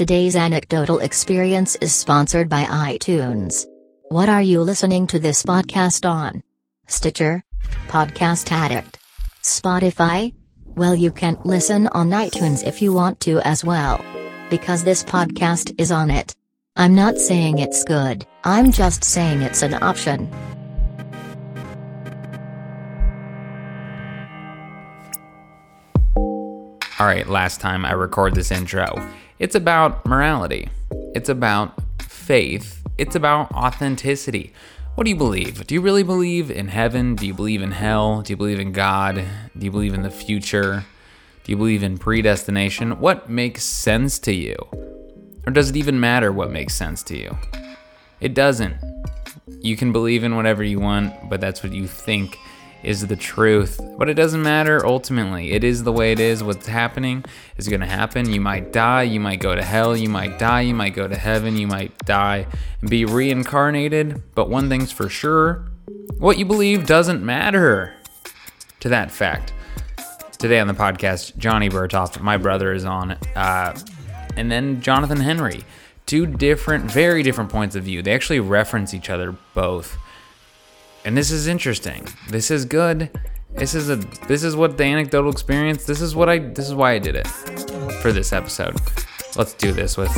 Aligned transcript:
Today's 0.00 0.34
anecdotal 0.34 1.00
experience 1.00 1.76
is 1.82 1.94
sponsored 1.94 2.48
by 2.48 2.62
iTunes. 2.64 3.66
What 4.08 4.30
are 4.30 4.40
you 4.40 4.62
listening 4.62 5.06
to 5.08 5.18
this 5.18 5.42
podcast 5.42 6.08
on? 6.08 6.42
Stitcher? 6.86 7.44
Podcast 7.86 8.50
Addict? 8.50 8.98
Spotify? 9.42 10.32
Well, 10.64 10.94
you 10.94 11.12
can 11.12 11.36
listen 11.44 11.86
on 11.88 12.08
iTunes 12.12 12.66
if 12.66 12.80
you 12.80 12.94
want 12.94 13.20
to 13.20 13.40
as 13.40 13.62
well. 13.62 14.02
Because 14.48 14.84
this 14.84 15.04
podcast 15.04 15.78
is 15.78 15.92
on 15.92 16.08
it. 16.10 16.34
I'm 16.76 16.94
not 16.94 17.18
saying 17.18 17.58
it's 17.58 17.84
good, 17.84 18.26
I'm 18.42 18.72
just 18.72 19.04
saying 19.04 19.42
it's 19.42 19.60
an 19.60 19.74
option. 19.82 20.32
Alright, 26.98 27.28
last 27.28 27.60
time 27.60 27.84
I 27.84 27.92
record 27.92 28.34
this 28.34 28.50
intro. 28.50 29.06
It's 29.40 29.54
about 29.54 30.04
morality. 30.04 30.68
It's 31.14 31.30
about 31.30 31.80
faith. 32.02 32.86
It's 32.98 33.14
about 33.14 33.50
authenticity. 33.52 34.52
What 34.96 35.04
do 35.04 35.10
you 35.10 35.16
believe? 35.16 35.66
Do 35.66 35.74
you 35.74 35.80
really 35.80 36.02
believe 36.02 36.50
in 36.50 36.68
heaven? 36.68 37.14
Do 37.14 37.26
you 37.26 37.32
believe 37.32 37.62
in 37.62 37.70
hell? 37.70 38.20
Do 38.20 38.34
you 38.34 38.36
believe 38.36 38.60
in 38.60 38.72
God? 38.72 39.14
Do 39.14 39.64
you 39.64 39.70
believe 39.70 39.94
in 39.94 40.02
the 40.02 40.10
future? 40.10 40.84
Do 41.44 41.52
you 41.52 41.56
believe 41.56 41.82
in 41.82 41.96
predestination? 41.96 43.00
What 43.00 43.30
makes 43.30 43.62
sense 43.62 44.18
to 44.18 44.34
you? 44.34 44.56
Or 45.46 45.52
does 45.54 45.70
it 45.70 45.76
even 45.76 45.98
matter 45.98 46.30
what 46.30 46.50
makes 46.50 46.74
sense 46.74 47.02
to 47.04 47.16
you? 47.16 47.38
It 48.20 48.34
doesn't. 48.34 48.76
You 49.62 49.74
can 49.74 49.90
believe 49.90 50.22
in 50.22 50.36
whatever 50.36 50.62
you 50.62 50.80
want, 50.80 51.30
but 51.30 51.40
that's 51.40 51.62
what 51.62 51.72
you 51.72 51.86
think 51.86 52.36
is 52.82 53.06
the 53.06 53.16
truth. 53.16 53.80
But 53.98 54.08
it 54.08 54.14
doesn't 54.14 54.42
matter 54.42 54.84
ultimately. 54.84 55.52
It 55.52 55.64
is 55.64 55.84
the 55.84 55.92
way 55.92 56.12
it 56.12 56.20
is. 56.20 56.42
What's 56.42 56.66
happening 56.66 57.24
is 57.56 57.68
going 57.68 57.80
to 57.80 57.86
happen. 57.86 58.30
You 58.30 58.40
might 58.40 58.72
die. 58.72 59.02
You 59.02 59.20
might 59.20 59.40
go 59.40 59.54
to 59.54 59.62
hell. 59.62 59.96
You 59.96 60.08
might 60.08 60.38
die. 60.38 60.62
You 60.62 60.74
might 60.74 60.94
go 60.94 61.06
to 61.06 61.16
heaven. 61.16 61.56
You 61.56 61.66
might 61.66 61.96
die 62.04 62.46
and 62.80 62.90
be 62.90 63.04
reincarnated. 63.04 64.22
But 64.34 64.48
one 64.48 64.68
thing's 64.68 64.92
for 64.92 65.08
sure 65.08 65.66
what 66.18 66.38
you 66.38 66.44
believe 66.44 66.86
doesn't 66.86 67.24
matter 67.24 67.94
to 68.80 68.88
that 68.88 69.10
fact. 69.10 69.52
Today 70.38 70.58
on 70.58 70.66
the 70.66 70.74
podcast, 70.74 71.36
Johnny 71.36 71.68
Burtoft, 71.68 72.20
my 72.20 72.36
brother, 72.36 72.72
is 72.72 72.84
on. 72.84 73.12
Uh, 73.36 73.78
and 74.36 74.50
then 74.50 74.80
Jonathan 74.80 75.20
Henry. 75.20 75.62
Two 76.06 76.26
different, 76.26 76.90
very 76.90 77.22
different 77.22 77.50
points 77.50 77.76
of 77.76 77.84
view. 77.84 78.02
They 78.02 78.14
actually 78.14 78.40
reference 78.40 78.94
each 78.94 79.10
other 79.10 79.36
both 79.54 79.96
and 81.04 81.16
this 81.16 81.30
is 81.30 81.46
interesting. 81.46 82.06
This 82.28 82.50
is 82.50 82.64
good. 82.64 83.10
This 83.54 83.74
is 83.74 83.90
a 83.90 83.96
this 84.28 84.44
is 84.44 84.54
what 84.54 84.76
the 84.76 84.84
anecdotal 84.84 85.30
experience. 85.30 85.84
This 85.84 86.00
is 86.00 86.14
what 86.14 86.28
I 86.28 86.38
this 86.38 86.68
is 86.68 86.74
why 86.74 86.92
I 86.92 86.98
did 86.98 87.16
it 87.16 87.26
for 88.00 88.12
this 88.12 88.32
episode. 88.32 88.76
Let's 89.36 89.54
do 89.54 89.72
this 89.72 89.96
with 89.96 90.10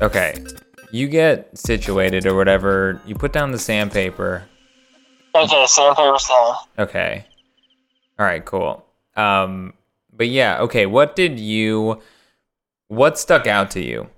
Okay. 0.00 0.44
You 0.90 1.08
get 1.08 1.56
situated 1.56 2.26
or 2.26 2.34
whatever. 2.34 3.00
You 3.06 3.14
put 3.14 3.32
down 3.32 3.52
the 3.52 3.58
sandpaper 3.58 4.44
Okay, 5.34 5.66
sandpaper's 5.66 6.26
down. 6.26 6.54
Okay. 6.78 7.26
All 8.18 8.26
right, 8.26 8.44
cool. 8.44 8.84
Um, 9.16 9.72
but 10.12 10.28
yeah, 10.28 10.60
okay. 10.60 10.86
What 10.86 11.16
did 11.16 11.40
you? 11.40 12.00
What 12.88 13.18
stuck 13.18 13.46
out 13.46 13.70
to 13.72 13.82
you? 13.82 14.08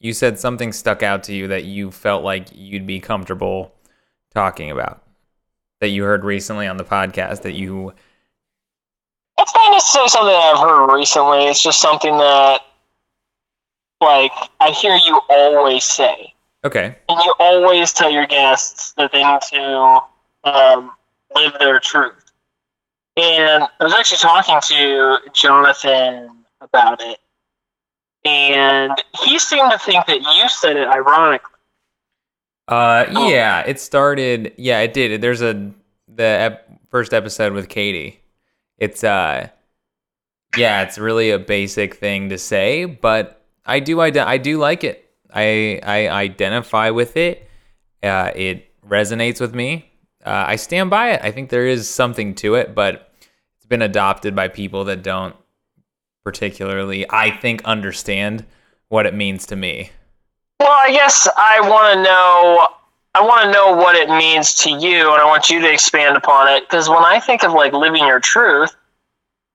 You 0.00 0.12
said 0.12 0.38
something 0.38 0.72
stuck 0.72 1.02
out 1.02 1.22
to 1.24 1.34
you 1.34 1.48
that 1.48 1.64
you 1.64 1.90
felt 1.90 2.24
like 2.24 2.48
you'd 2.52 2.86
be 2.86 3.00
comfortable 3.00 3.72
talking 4.34 4.70
about. 4.70 5.02
That 5.80 5.88
you 5.88 6.02
heard 6.02 6.24
recently 6.24 6.66
on 6.66 6.76
the 6.76 6.84
podcast. 6.84 7.42
That 7.42 7.54
you. 7.54 7.94
It's 9.38 9.54
not 9.54 9.72
necessarily 9.72 10.08
something 10.08 10.32
that 10.32 10.54
I've 10.54 10.60
heard 10.60 10.94
recently. 10.94 11.46
It's 11.46 11.62
just 11.62 11.80
something 11.80 12.16
that, 12.18 12.60
like, 14.00 14.32
I 14.60 14.70
hear 14.70 14.96
you 14.96 15.20
always 15.28 15.84
say. 15.84 16.32
Okay. 16.64 16.96
And 17.08 17.20
you 17.24 17.34
always 17.38 17.92
tell 17.92 18.10
your 18.10 18.26
guests 18.26 18.92
that 18.92 19.12
they 19.12 19.24
need 19.24 19.40
to 19.50 20.00
um, 20.44 20.92
live 21.34 21.52
their 21.58 21.80
truth. 21.80 22.32
And 23.16 23.64
I 23.80 23.84
was 23.84 23.94
actually 23.94 24.18
talking 24.18 24.60
to 24.62 25.18
Jonathan 25.32 26.30
about 26.60 27.00
it, 27.00 27.18
and 28.24 28.92
he 29.22 29.38
seemed 29.38 29.70
to 29.70 29.78
think 29.78 30.06
that 30.06 30.20
you 30.20 30.48
said 30.48 30.76
it 30.76 30.88
ironically. 30.88 31.50
Uh, 32.66 33.04
yeah, 33.28 33.60
it 33.60 33.78
started. 33.78 34.54
Yeah, 34.56 34.80
it 34.80 34.94
did. 34.94 35.20
There's 35.20 35.42
a 35.42 35.70
the 36.08 36.22
ep- 36.22 36.80
first 36.90 37.14
episode 37.14 37.52
with 37.52 37.68
Katie. 37.68 38.20
It's 38.78 39.04
uh, 39.04 39.48
yeah, 40.56 40.82
it's 40.82 40.98
really 40.98 41.30
a 41.30 41.38
basic 41.38 41.94
thing 41.94 42.30
to 42.30 42.38
say, 42.38 42.84
but 42.84 43.44
I 43.64 43.78
do 43.78 44.00
I, 44.00 44.06
I 44.06 44.38
do 44.38 44.58
like 44.58 44.82
it. 44.82 45.08
I 45.32 45.78
I 45.84 46.08
identify 46.08 46.90
with 46.90 47.16
it. 47.16 47.48
Uh, 48.02 48.32
it 48.34 48.72
resonates 48.84 49.40
with 49.40 49.54
me 49.54 49.93
uh, 50.24 50.44
I 50.48 50.56
stand 50.56 50.90
by 50.90 51.10
it. 51.10 51.20
I 51.22 51.30
think 51.30 51.50
there 51.50 51.66
is 51.66 51.88
something 51.88 52.34
to 52.36 52.54
it, 52.54 52.74
but 52.74 53.12
it's 53.56 53.66
been 53.66 53.82
adopted 53.82 54.34
by 54.34 54.48
people 54.48 54.84
that 54.84 55.02
don't 55.02 55.36
particularly, 56.24 57.04
I 57.10 57.30
think, 57.30 57.62
understand 57.64 58.44
what 58.88 59.06
it 59.06 59.14
means 59.14 59.46
to 59.46 59.56
me. 59.56 59.90
Well, 60.60 60.70
I 60.70 60.90
guess 60.90 61.28
I 61.36 61.60
want 61.60 61.94
to 61.94 62.02
know. 62.02 62.68
I 63.16 63.20
want 63.20 63.44
to 63.44 63.52
know 63.52 63.76
what 63.76 63.94
it 63.94 64.08
means 64.08 64.54
to 64.64 64.70
you, 64.70 65.12
and 65.12 65.22
I 65.22 65.24
want 65.26 65.48
you 65.48 65.60
to 65.60 65.72
expand 65.72 66.16
upon 66.16 66.48
it. 66.48 66.62
Because 66.68 66.88
when 66.88 67.04
I 67.04 67.20
think 67.20 67.44
of 67.44 67.52
like 67.52 67.72
living 67.72 68.06
your 68.06 68.18
truth, 68.18 68.74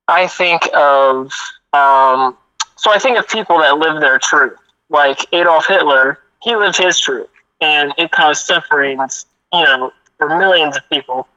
I 0.07 0.27
think 0.27 0.61
of 0.73 1.31
um, 1.73 2.37
so 2.75 2.91
I 2.91 2.99
think 2.99 3.17
of 3.17 3.27
people 3.27 3.59
that 3.59 3.77
live 3.77 3.99
their 3.99 4.19
truth. 4.19 4.57
Like 4.89 5.25
Adolf 5.33 5.67
Hitler, 5.67 6.19
he 6.41 6.55
lived 6.55 6.77
his 6.77 6.99
truth, 6.99 7.29
and 7.61 7.93
it 7.97 8.11
caused 8.11 8.45
sufferings, 8.45 9.25
you 9.51 9.63
know, 9.63 9.91
for 10.19 10.37
millions 10.37 10.77
of 10.77 10.87
people. 10.89 11.27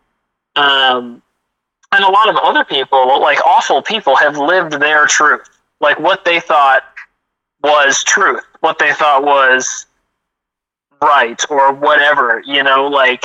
Um, 0.56 1.22
and 1.92 2.04
a 2.04 2.10
lot 2.10 2.28
of 2.28 2.36
other 2.36 2.64
people, 2.64 3.20
like 3.20 3.40
awful 3.46 3.80
people, 3.80 4.16
have 4.16 4.36
lived 4.36 4.72
their 4.72 5.06
truth, 5.06 5.48
like 5.80 5.98
what 5.98 6.24
they 6.26 6.40
thought 6.40 6.82
was 7.62 8.04
truth, 8.04 8.42
what 8.60 8.78
they 8.78 8.92
thought 8.92 9.24
was 9.24 9.86
right, 11.00 11.40
or 11.48 11.72
whatever, 11.72 12.42
you 12.44 12.62
know, 12.62 12.86
like. 12.88 13.24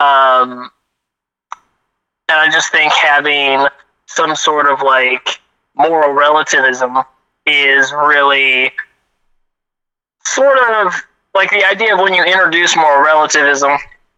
Um, 0.00 0.70
and 2.28 2.40
I 2.40 2.50
just 2.50 2.72
think 2.72 2.92
having 2.92 3.66
some 4.06 4.34
sort 4.34 4.66
of 4.66 4.80
like 4.82 5.40
moral 5.74 6.12
relativism 6.12 6.98
is 7.46 7.92
really 7.92 8.72
sort 10.24 10.58
of 10.58 10.94
like 11.34 11.50
the 11.50 11.64
idea 11.64 11.94
of 11.94 12.00
when 12.00 12.14
you 12.14 12.24
introduce 12.24 12.76
moral 12.76 13.02
relativism 13.02 13.72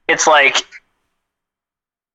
it's 0.08 0.26
like 0.26 0.66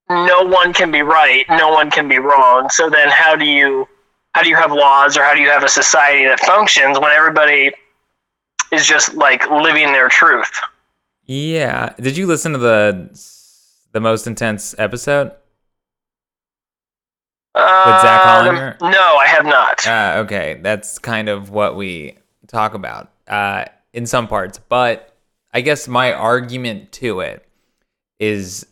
no 0.09 0.43
one 0.43 0.73
can 0.73 0.91
be 0.91 1.01
right, 1.01 1.45
no 1.49 1.69
one 1.69 1.91
can 1.91 2.07
be 2.07 2.17
wrong. 2.17 2.69
So 2.69 2.89
then 2.89 3.09
how 3.09 3.35
do 3.35 3.45
you 3.45 3.87
how 4.33 4.43
do 4.43 4.49
you 4.49 4.55
have 4.55 4.71
laws 4.71 5.17
or 5.17 5.23
how 5.23 5.33
do 5.33 5.41
you 5.41 5.49
have 5.49 5.63
a 5.63 5.69
society 5.69 6.25
that 6.25 6.39
functions 6.39 6.99
when 6.99 7.11
everybody 7.11 7.71
is 8.71 8.87
just 8.87 9.15
like 9.15 9.49
living 9.49 9.91
their 9.91 10.09
truth? 10.09 10.51
Yeah. 11.25 11.93
Did 11.99 12.17
you 12.17 12.27
listen 12.27 12.53
to 12.53 12.57
the 12.57 13.09
the 13.91 13.99
most 13.99 14.27
intense 14.27 14.75
episode? 14.77 15.31
With 17.55 18.01
Zach 18.01 18.21
Hollinger? 18.21 18.79
No, 18.81 19.15
I 19.17 19.25
have 19.27 19.45
not. 19.45 19.85
Uh, 19.85 20.21
okay, 20.23 20.59
that's 20.61 20.97
kind 20.99 21.27
of 21.27 21.49
what 21.49 21.75
we 21.75 22.17
talk 22.47 22.73
about 22.73 23.11
uh, 23.27 23.65
in 23.91 24.05
some 24.05 24.27
parts, 24.27 24.59
but 24.69 25.15
I 25.53 25.61
guess 25.61 25.87
my 25.87 26.13
argument 26.13 26.91
to 26.93 27.19
it 27.21 27.45
is 28.19 28.65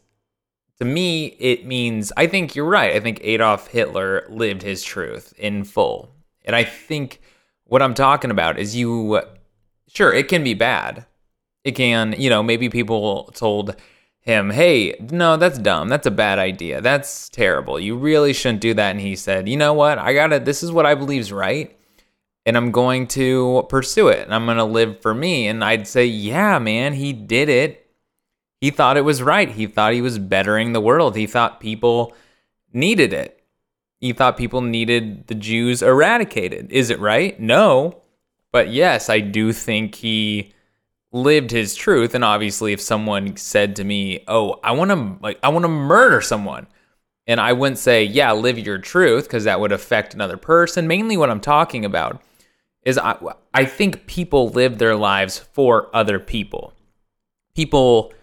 to 0.79 0.85
me 0.85 1.27
it 1.39 1.65
means 1.65 2.11
I 2.15 2.27
think 2.27 2.55
you're 2.55 2.65
right. 2.65 2.93
I 2.93 2.99
think 2.99 3.19
Adolf 3.23 3.67
Hitler 3.67 4.25
lived 4.29 4.61
his 4.61 4.83
truth 4.83 5.33
in 5.37 5.63
full. 5.63 6.13
And 6.45 6.55
I 6.55 6.63
think 6.63 7.21
what 7.65 7.81
I'm 7.81 7.93
talking 7.93 8.31
about 8.31 8.59
is 8.59 8.75
you 8.75 9.21
sure 9.87 10.13
it 10.13 10.27
can 10.27 10.43
be 10.43 10.53
bad. 10.53 11.05
It 11.63 11.71
can, 11.71 12.15
you 12.17 12.29
know, 12.29 12.41
maybe 12.43 12.69
people 12.69 13.25
told 13.33 13.75
him, 14.19 14.51
"Hey, 14.51 14.95
no, 15.11 15.37
that's 15.37 15.57
dumb. 15.57 15.89
That's 15.89 16.07
a 16.07 16.11
bad 16.11 16.39
idea. 16.39 16.79
That's 16.81 17.29
terrible. 17.29 17.79
You 17.79 17.97
really 17.97 18.33
shouldn't 18.33 18.61
do 18.61 18.73
that." 18.73 18.91
And 18.91 19.01
he 19.01 19.15
said, 19.15 19.49
"You 19.49 19.57
know 19.57 19.73
what? 19.73 19.97
I 19.97 20.13
got 20.13 20.27
to 20.27 20.39
this 20.39 20.63
is 20.63 20.71
what 20.71 20.85
I 20.85 20.95
believe 20.95 21.21
is 21.21 21.33
right." 21.33 21.73
And 22.45 22.55
I'm 22.55 22.71
going 22.71 23.07
to 23.07 23.65
pursue 23.67 24.07
it 24.07 24.23
and 24.23 24.33
I'm 24.33 24.45
going 24.45 24.55
to 24.55 24.63
live 24.63 25.01
for 25.01 25.13
me. 25.13 25.47
And 25.47 25.61
I'd 25.65 25.85
say, 25.85 26.05
yeah, 26.05 26.59
man, 26.59 26.93
he 26.93 27.11
did 27.11 27.49
it 27.49 27.86
he 28.59 28.71
thought 28.71 28.97
it 28.97 29.01
was 29.01 29.21
right. 29.21 29.49
He 29.49 29.67
thought 29.67 29.93
he 29.93 30.01
was 30.01 30.19
bettering 30.19 30.73
the 30.73 30.81
world. 30.81 31.15
He 31.15 31.27
thought 31.27 31.59
people 31.59 32.15
needed 32.73 33.13
it. 33.13 33.43
He 33.99 34.13
thought 34.13 34.37
people 34.37 34.61
needed 34.61 35.27
the 35.27 35.35
Jews 35.35 35.81
eradicated. 35.81 36.71
Is 36.71 36.89
it 36.89 36.99
right? 36.99 37.39
No. 37.39 38.01
But 38.51 38.69
yes, 38.69 39.09
I 39.09 39.19
do 39.19 39.53
think 39.53 39.95
he 39.95 40.53
lived 41.11 41.51
his 41.51 41.75
truth 41.75 42.13
and 42.13 42.23
obviously 42.23 42.73
if 42.73 42.81
someone 42.81 43.35
said 43.37 43.75
to 43.77 43.83
me 43.83 44.23
oh 44.27 44.59
i 44.61 44.71
want 44.71 44.91
to 44.91 45.17
like 45.21 45.39
i 45.41 45.47
want 45.47 45.63
to 45.63 45.69
murder 45.69 46.19
someone 46.19 46.67
and 47.25 47.39
i 47.39 47.53
wouldn't 47.53 47.77
say 47.77 48.03
yeah 48.03 48.31
live 48.33 48.59
your 48.59 48.77
truth 48.77 49.23
because 49.23 49.45
that 49.45 49.59
would 49.59 49.71
affect 49.71 50.13
another 50.13 50.35
person 50.35 50.85
mainly 50.85 51.15
what 51.15 51.29
i'm 51.29 51.39
talking 51.39 51.85
about 51.85 52.21
is 52.83 52.97
i 52.97 53.15
i 53.53 53.63
think 53.63 54.05
people 54.05 54.49
live 54.49 54.77
their 54.77 54.97
lives 54.97 55.39
for 55.39 55.89
other 55.95 56.19
people 56.19 56.73
people 57.55 58.13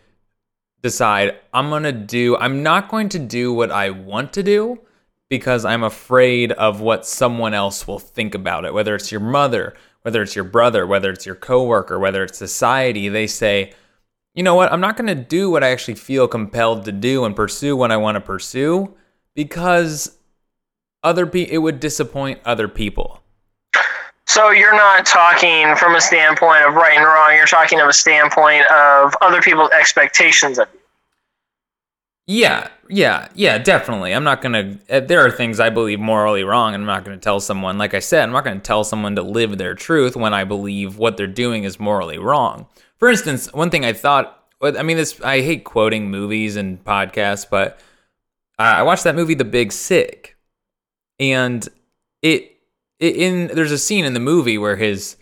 decide 0.85 1.37
i'm 1.53 1.69
going 1.71 1.83
to 1.83 1.93
do 1.93 2.37
i'm 2.37 2.63
not 2.63 2.89
going 2.89 3.09
to 3.09 3.19
do 3.19 3.53
what 3.53 3.73
i 3.73 3.91
want 3.91 4.33
to 4.33 4.43
do 4.43 4.79
because 5.29 5.65
i'm 5.65 5.83
afraid 5.83 6.53
of 6.53 6.81
what 6.81 7.05
someone 7.05 7.55
else 7.55 7.89
will 7.89 7.99
think 7.99 8.35
about 8.35 8.65
it 8.65 8.73
whether 8.73 8.95
it's 8.95 9.11
your 9.11 9.21
mother 9.21 9.75
whether 10.05 10.21
it's 10.21 10.37
your 10.37 10.45
brother, 10.45 10.87
whether 10.87 11.11
it's 11.11 11.25
your 11.25 11.35
coworker, 11.35 11.99
whether 11.99 12.23
it's 12.23 12.37
society, 12.37 13.09
they 13.09 13.27
say, 13.27 13.73
you 14.35 14.43
know 14.43 14.55
what, 14.55 14.71
I'm 14.71 14.81
not 14.81 14.99
going 14.99 15.07
to 15.07 15.15
do 15.15 15.51
what 15.51 15.65
I 15.65 15.71
actually 15.71 15.95
feel 15.95 16.29
compelled 16.29 16.85
to 16.85 16.93
do 16.93 17.25
and 17.25 17.35
pursue 17.35 17.75
what 17.75 17.91
I 17.91 17.97
want 17.97 18.17
to 18.17 18.21
pursue 18.21 18.95
because 19.35 20.19
other 21.03 21.25
pe- 21.27 21.51
it 21.51 21.57
would 21.57 21.81
disappoint 21.81 22.41
other 22.45 22.69
people. 22.69 23.23
So 24.27 24.51
you're 24.51 24.75
not 24.75 25.05
talking 25.07 25.77
from 25.77 25.97
a 25.97 26.01
standpoint 26.01 26.65
of 26.65 26.75
right 26.75 26.97
and 26.97 27.05
wrong. 27.05 27.35
You're 27.35 27.47
talking 27.47 27.81
of 27.81 27.89
a 27.89 27.93
standpoint 27.93 28.65
of 28.71 29.15
other 29.21 29.43
people's 29.43 29.71
expectations 29.71 30.59
of 30.59 30.69
you. 30.73 30.81
Yeah, 32.27 32.69
yeah, 32.89 33.29
yeah, 33.35 33.59
definitely. 33.59 34.15
I'm 34.15 34.25
not 34.25 34.41
gonna. 34.41 34.79
Uh, 34.89 35.01
there 35.01 35.21
are 35.27 35.31
things 35.31 35.61
I 35.61 35.69
believe 35.69 36.01
morally 36.01 36.43
wrong, 36.43 36.75
and 36.75 36.83
I'm 36.83 36.87
not 36.87 37.05
gonna 37.05 37.19
tell 37.19 37.39
someone. 37.39 37.77
Like 37.77 37.93
I 37.93 37.99
said, 37.99 38.23
I'm 38.23 38.33
not 38.33 38.45
gonna 38.45 38.61
tell 38.61 38.83
someone 38.83 39.15
to 39.17 39.23
live 39.23 39.59
their 39.59 39.75
truth 39.75 40.17
when 40.17 40.33
I 40.33 40.45
believe 40.45 40.97
what 40.97 41.19
they're 41.19 41.27
doing 41.27 41.65
is 41.65 41.79
morally 41.79 42.17
wrong. 42.19 42.67
For 42.97 43.11
instance, 43.11 43.53
one 43.53 43.71
thing 43.71 43.85
I 43.85 43.93
thought. 43.93 44.41
I 44.63 44.83
mean, 44.83 44.97
this. 44.97 45.21
I 45.21 45.43
hate 45.43 45.65
quoting 45.65 46.11
movies 46.11 46.57
and 46.57 46.83
podcasts, 46.83 47.47
but 47.49 47.79
I 48.59 48.83
watched 48.83 49.05
that 49.05 49.15
movie, 49.17 49.35
The 49.35 49.45
Big 49.45 49.73
Sick, 49.73 50.39
and 51.21 51.69
it 52.23 52.54
in 53.09 53.49
there's 53.49 53.73
a 53.73 53.79
scene 53.79 54.05
in 54.05 54.15
the 54.15 54.21
movie 54.21 54.59
where 54.59 54.77
his 54.77 55.17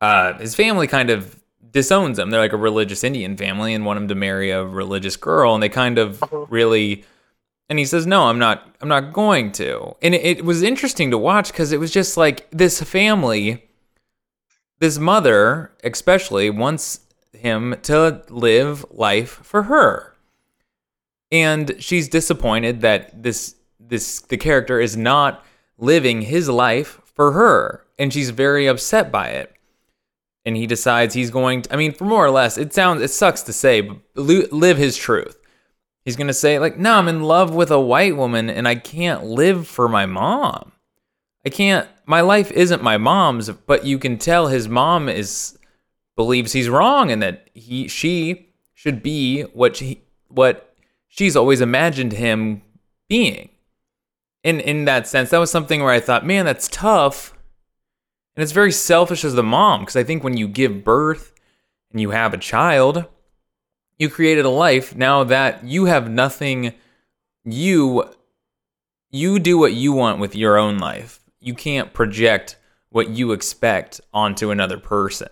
uh, 0.00 0.34
his 0.38 0.54
family 0.54 0.86
kind 0.86 1.10
of 1.10 1.36
disowns 1.76 2.18
him. 2.18 2.30
They're 2.30 2.40
like 2.40 2.52
a 2.52 2.56
religious 2.56 3.04
Indian 3.04 3.36
family 3.36 3.74
and 3.74 3.84
want 3.84 3.98
him 3.98 4.08
to 4.08 4.14
marry 4.14 4.50
a 4.50 4.64
religious 4.64 5.16
girl, 5.16 5.54
and 5.54 5.62
they 5.62 5.68
kind 5.68 5.98
of 5.98 6.22
uh-huh. 6.22 6.46
really. 6.48 7.04
And 7.68 7.78
he 7.78 7.84
says, 7.84 8.06
"No, 8.06 8.24
I'm 8.24 8.38
not. 8.38 8.76
I'm 8.80 8.88
not 8.88 9.12
going 9.12 9.52
to." 9.52 9.96
And 10.02 10.14
it, 10.14 10.38
it 10.38 10.44
was 10.44 10.62
interesting 10.62 11.10
to 11.10 11.18
watch 11.18 11.52
because 11.52 11.72
it 11.72 11.80
was 11.80 11.90
just 11.90 12.16
like 12.16 12.48
this 12.50 12.80
family, 12.82 13.68
this 14.78 14.98
mother 14.98 15.72
especially 15.82 16.48
wants 16.48 17.00
him 17.32 17.76
to 17.82 18.22
live 18.30 18.86
life 18.90 19.40
for 19.42 19.64
her, 19.64 20.14
and 21.32 21.74
she's 21.78 22.08
disappointed 22.08 22.80
that 22.82 23.22
this 23.22 23.56
this 23.80 24.20
the 24.20 24.36
character 24.36 24.80
is 24.80 24.96
not 24.96 25.44
living 25.78 26.22
his 26.22 26.48
life 26.48 27.00
for 27.16 27.32
her, 27.32 27.84
and 27.98 28.12
she's 28.12 28.30
very 28.30 28.68
upset 28.68 29.10
by 29.10 29.30
it 29.30 29.56
and 30.46 30.56
he 30.56 30.66
decides 30.66 31.12
he's 31.12 31.30
going 31.30 31.62
to, 31.62 31.72
I 31.72 31.76
mean, 31.76 31.92
for 31.92 32.04
more 32.04 32.24
or 32.24 32.30
less, 32.30 32.56
it 32.56 32.72
sounds, 32.72 33.02
it 33.02 33.10
sucks 33.10 33.42
to 33.42 33.52
say, 33.52 33.80
but 33.80 33.98
live 34.14 34.78
his 34.78 34.96
truth. 34.96 35.36
He's 36.04 36.14
going 36.14 36.28
to 36.28 36.32
say, 36.32 36.60
like, 36.60 36.78
no, 36.78 36.92
I'm 36.92 37.08
in 37.08 37.24
love 37.24 37.52
with 37.52 37.72
a 37.72 37.80
white 37.80 38.16
woman 38.16 38.48
and 38.48 38.68
I 38.68 38.76
can't 38.76 39.24
live 39.24 39.66
for 39.66 39.88
my 39.88 40.06
mom. 40.06 40.70
I 41.44 41.48
can't, 41.48 41.88
my 42.06 42.20
life 42.20 42.52
isn't 42.52 42.80
my 42.80 42.96
mom's, 42.96 43.50
but 43.50 43.84
you 43.84 43.98
can 43.98 44.18
tell 44.18 44.46
his 44.46 44.68
mom 44.68 45.08
is, 45.08 45.58
believes 46.14 46.52
he's 46.52 46.68
wrong 46.68 47.10
and 47.10 47.20
that 47.22 47.50
he, 47.52 47.88
she 47.88 48.50
should 48.72 49.02
be 49.02 49.42
what 49.42 49.74
she, 49.74 50.02
what 50.28 50.76
she's 51.08 51.34
always 51.34 51.60
imagined 51.60 52.12
him 52.12 52.62
being. 53.08 53.48
In, 54.46 54.60
in 54.60 54.84
that 54.84 55.08
sense, 55.08 55.30
that 55.30 55.38
was 55.38 55.50
something 55.50 55.82
where 55.82 55.92
I 55.92 56.00
thought, 56.00 56.24
man, 56.24 56.44
that's 56.44 56.68
tough 56.68 57.36
and 58.36 58.42
it's 58.42 58.52
very 58.52 58.72
selfish 58.72 59.24
as 59.24 59.34
the 59.34 59.42
mom 59.42 59.80
because 59.80 59.96
I 59.96 60.04
think 60.04 60.22
when 60.22 60.36
you 60.36 60.46
give 60.46 60.84
birth 60.84 61.32
and 61.90 62.00
you 62.00 62.10
have 62.10 62.34
a 62.34 62.38
child, 62.38 63.06
you 63.98 64.10
created 64.10 64.44
a 64.44 64.50
life. 64.50 64.94
Now 64.94 65.24
that 65.24 65.64
you 65.64 65.86
have 65.86 66.10
nothing, 66.10 66.74
you 67.44 68.04
you 69.10 69.38
do 69.38 69.56
what 69.56 69.72
you 69.72 69.92
want 69.92 70.20
with 70.20 70.36
your 70.36 70.58
own 70.58 70.78
life. 70.78 71.20
You 71.40 71.54
can't 71.54 71.94
project 71.94 72.58
what 72.90 73.08
you 73.08 73.32
expect 73.32 74.02
onto 74.12 74.50
another 74.50 74.78
person. 74.78 75.28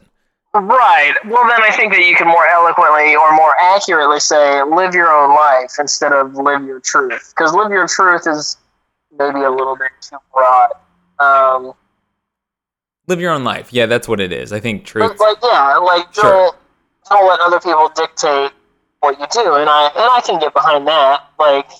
Right. 0.55 1.14
Well, 1.26 1.46
then 1.49 1.60
I 1.62 1.72
think 1.72 1.93
that 1.93 2.06
you 2.06 2.14
can 2.17 2.28
more 2.28 2.46
eloquently 2.46 3.17
or 3.17 3.34
more 3.34 3.55
accurately 3.60 4.20
say, 4.20 4.62
live 4.62 4.94
your 4.94 5.12
own 5.12 5.34
life 5.34 5.72
instead 5.78 6.12
of 6.12 6.37
live 6.37 6.64
your 6.64 6.78
truth. 6.81 7.34
Because 7.37 7.52
live 7.52 7.70
your 7.70 7.88
truth 7.88 8.26
is 8.26 8.56
maybe 9.19 9.40
a 9.40 9.50
little 9.50 9.76
bit 9.76 9.90
too 10.00 10.19
broad. 10.32 10.70
Um, 11.19 11.75
live 13.06 13.20
your 13.20 13.32
own 13.32 13.44
life. 13.44 13.72
Yeah, 13.72 13.87
that's 13.87 14.08
what 14.08 14.20
it 14.20 14.32
is. 14.32 14.52
I 14.52 14.61
think 14.61 14.84
truth. 14.84 15.19
Like 15.19 15.38
yeah, 15.43 15.76
like 15.76 16.12
sure. 16.14 16.25
don't 16.25 16.56
don't 17.08 17.28
let 17.28 17.40
other 17.40 17.61
people 17.61 17.90
dictate 17.94 18.52
what 19.00 19.19
you 19.19 19.26
do, 19.31 19.55
and 19.55 19.69
I 19.69 19.87
and 19.88 20.11
I 20.11 20.20
can 20.25 20.38
get 20.40 20.55
behind 20.55 20.87
that. 20.88 21.28
Like 21.38 21.70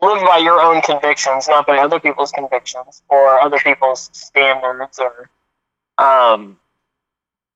live 0.00 0.22
by 0.26 0.38
your 0.38 0.60
own 0.60 0.80
convictions, 0.82 1.48
not 1.48 1.66
by 1.66 1.78
other 1.78 2.00
people's 2.00 2.32
convictions 2.32 3.02
or 3.08 3.40
other 3.40 3.58
people's 3.58 4.10
standards 4.12 4.98
or 4.98 5.30
um. 5.98 6.58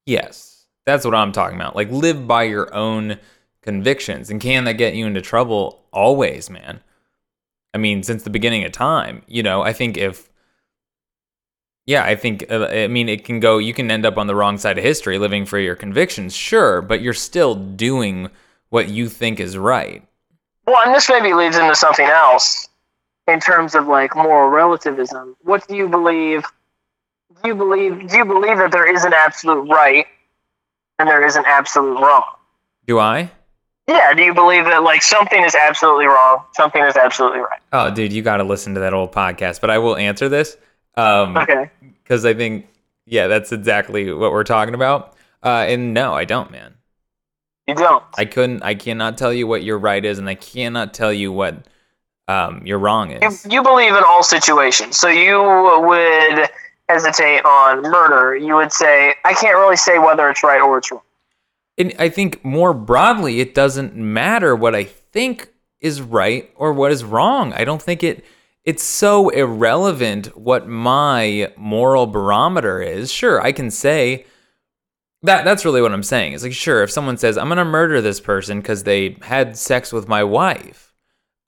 Yes, 0.04 0.66
that's 0.84 1.04
what 1.04 1.14
I'm 1.14 1.32
talking 1.32 1.56
about. 1.56 1.76
Like 1.76 1.90
live 1.90 2.26
by 2.26 2.44
your 2.44 2.72
own 2.74 3.18
convictions, 3.62 4.30
and 4.30 4.40
can 4.40 4.64
that 4.64 4.74
get 4.74 4.94
you 4.94 5.06
into 5.06 5.20
trouble? 5.20 5.80
Always, 5.92 6.50
man. 6.50 6.80
I 7.74 7.78
mean, 7.78 8.02
since 8.02 8.22
the 8.22 8.30
beginning 8.30 8.64
of 8.64 8.72
time, 8.72 9.22
you 9.26 9.42
know, 9.42 9.62
I 9.62 9.72
think 9.72 9.96
if 9.96 10.28
yeah, 11.84 12.04
I 12.04 12.14
think, 12.14 12.46
uh, 12.50 12.68
I 12.70 12.86
mean, 12.86 13.08
it 13.08 13.24
can 13.24 13.40
go, 13.40 13.58
you 13.58 13.74
can 13.74 13.90
end 13.90 14.06
up 14.06 14.16
on 14.16 14.28
the 14.28 14.36
wrong 14.36 14.56
side 14.56 14.78
of 14.78 14.84
history 14.84 15.18
living 15.18 15.44
for 15.44 15.58
your 15.58 15.74
convictions, 15.74 16.34
sure, 16.34 16.80
but 16.80 17.00
you're 17.02 17.12
still 17.12 17.54
doing 17.56 18.30
what 18.68 18.88
you 18.88 19.08
think 19.08 19.40
is 19.40 19.58
right. 19.58 20.06
Well, 20.66 20.80
and 20.84 20.94
this 20.94 21.08
maybe 21.08 21.34
leads 21.34 21.56
into 21.56 21.74
something 21.74 22.06
else 22.06 22.68
in 23.26 23.40
terms 23.40 23.74
of 23.74 23.88
like 23.88 24.14
moral 24.14 24.48
relativism. 24.48 25.36
What 25.42 25.66
do 25.66 25.74
you 25.74 25.88
believe? 25.88 26.44
Do 27.42 27.48
you 27.48 27.54
believe, 27.56 28.08
do 28.08 28.16
you 28.16 28.24
believe 28.24 28.58
that 28.58 28.70
there 28.70 28.88
is 28.88 29.04
an 29.04 29.12
absolute 29.12 29.68
right 29.68 30.06
and 31.00 31.08
there 31.08 31.26
is 31.26 31.34
an 31.34 31.44
absolute 31.46 31.98
wrong? 31.98 32.24
Do 32.86 33.00
I? 33.00 33.32
Yeah, 33.88 34.14
do 34.14 34.22
you 34.22 34.32
believe 34.32 34.64
that 34.64 34.82
like 34.82 35.02
something 35.02 35.42
is 35.42 35.54
absolutely 35.54 36.06
wrong, 36.06 36.44
something 36.54 36.82
is 36.82 36.96
absolutely 36.96 37.40
right? 37.40 37.60
Oh, 37.72 37.90
dude, 37.90 38.12
you 38.12 38.22
got 38.22 38.36
to 38.36 38.44
listen 38.44 38.74
to 38.74 38.80
that 38.80 38.94
old 38.94 39.12
podcast, 39.12 39.60
but 39.60 39.70
I 39.70 39.78
will 39.78 39.96
answer 39.96 40.28
this. 40.28 40.56
Um, 40.96 41.36
okay. 41.36 41.70
Because 42.02 42.24
I 42.24 42.34
think, 42.34 42.68
yeah, 43.06 43.26
that's 43.26 43.50
exactly 43.50 44.12
what 44.12 44.32
we're 44.32 44.44
talking 44.44 44.74
about. 44.74 45.16
Uh, 45.42 45.64
and 45.68 45.92
no, 45.92 46.14
I 46.14 46.24
don't, 46.24 46.50
man. 46.52 46.74
You 47.66 47.74
don't. 47.74 48.04
I 48.16 48.24
couldn't. 48.24 48.62
I 48.62 48.74
cannot 48.74 49.18
tell 49.18 49.32
you 49.32 49.46
what 49.46 49.62
your 49.62 49.78
right 49.78 50.04
is, 50.04 50.18
and 50.18 50.28
I 50.28 50.34
cannot 50.34 50.94
tell 50.94 51.12
you 51.12 51.32
what 51.32 51.66
um, 52.28 52.64
your 52.64 52.78
wrong 52.78 53.10
is. 53.12 53.44
You, 53.44 53.50
you 53.52 53.62
believe 53.62 53.94
in 53.94 54.02
all 54.06 54.22
situations, 54.22 54.96
so 54.96 55.08
you 55.08 55.40
would 55.40 56.48
hesitate 56.88 57.44
on 57.44 57.82
murder. 57.82 58.36
You 58.36 58.56
would 58.56 58.72
say, 58.72 59.14
I 59.24 59.34
can't 59.34 59.56
really 59.56 59.76
say 59.76 59.98
whether 59.98 60.28
it's 60.28 60.42
right 60.42 60.60
or 60.60 60.78
it's 60.78 60.90
wrong. 60.90 61.02
And 61.82 61.94
I 61.98 62.10
think 62.10 62.44
more 62.44 62.72
broadly, 62.72 63.40
it 63.40 63.56
doesn't 63.56 63.96
matter 63.96 64.54
what 64.54 64.76
I 64.76 64.84
think 64.84 65.48
is 65.80 66.00
right 66.00 66.48
or 66.54 66.72
what 66.72 66.92
is 66.92 67.02
wrong. 67.02 67.52
I 67.54 67.64
don't 67.64 67.82
think 67.82 68.04
it 68.04 68.24
it's 68.64 68.84
so 68.84 69.30
irrelevant 69.30 70.36
what 70.38 70.68
my 70.68 71.52
moral 71.56 72.06
barometer 72.06 72.80
is. 72.80 73.10
Sure, 73.10 73.42
I 73.42 73.50
can 73.50 73.68
say 73.72 74.26
that 75.22 75.44
that's 75.44 75.64
really 75.64 75.82
what 75.82 75.92
I'm 75.92 76.04
saying. 76.04 76.34
It's 76.34 76.44
like 76.44 76.52
sure, 76.52 76.84
if 76.84 76.90
someone 76.92 77.16
says 77.16 77.36
I'm 77.36 77.48
going 77.48 77.58
to 77.58 77.64
murder 77.64 78.00
this 78.00 78.20
person 78.20 78.62
cuz 78.62 78.84
they 78.84 79.16
had 79.22 79.58
sex 79.58 79.92
with 79.92 80.06
my 80.06 80.22
wife, 80.22 80.94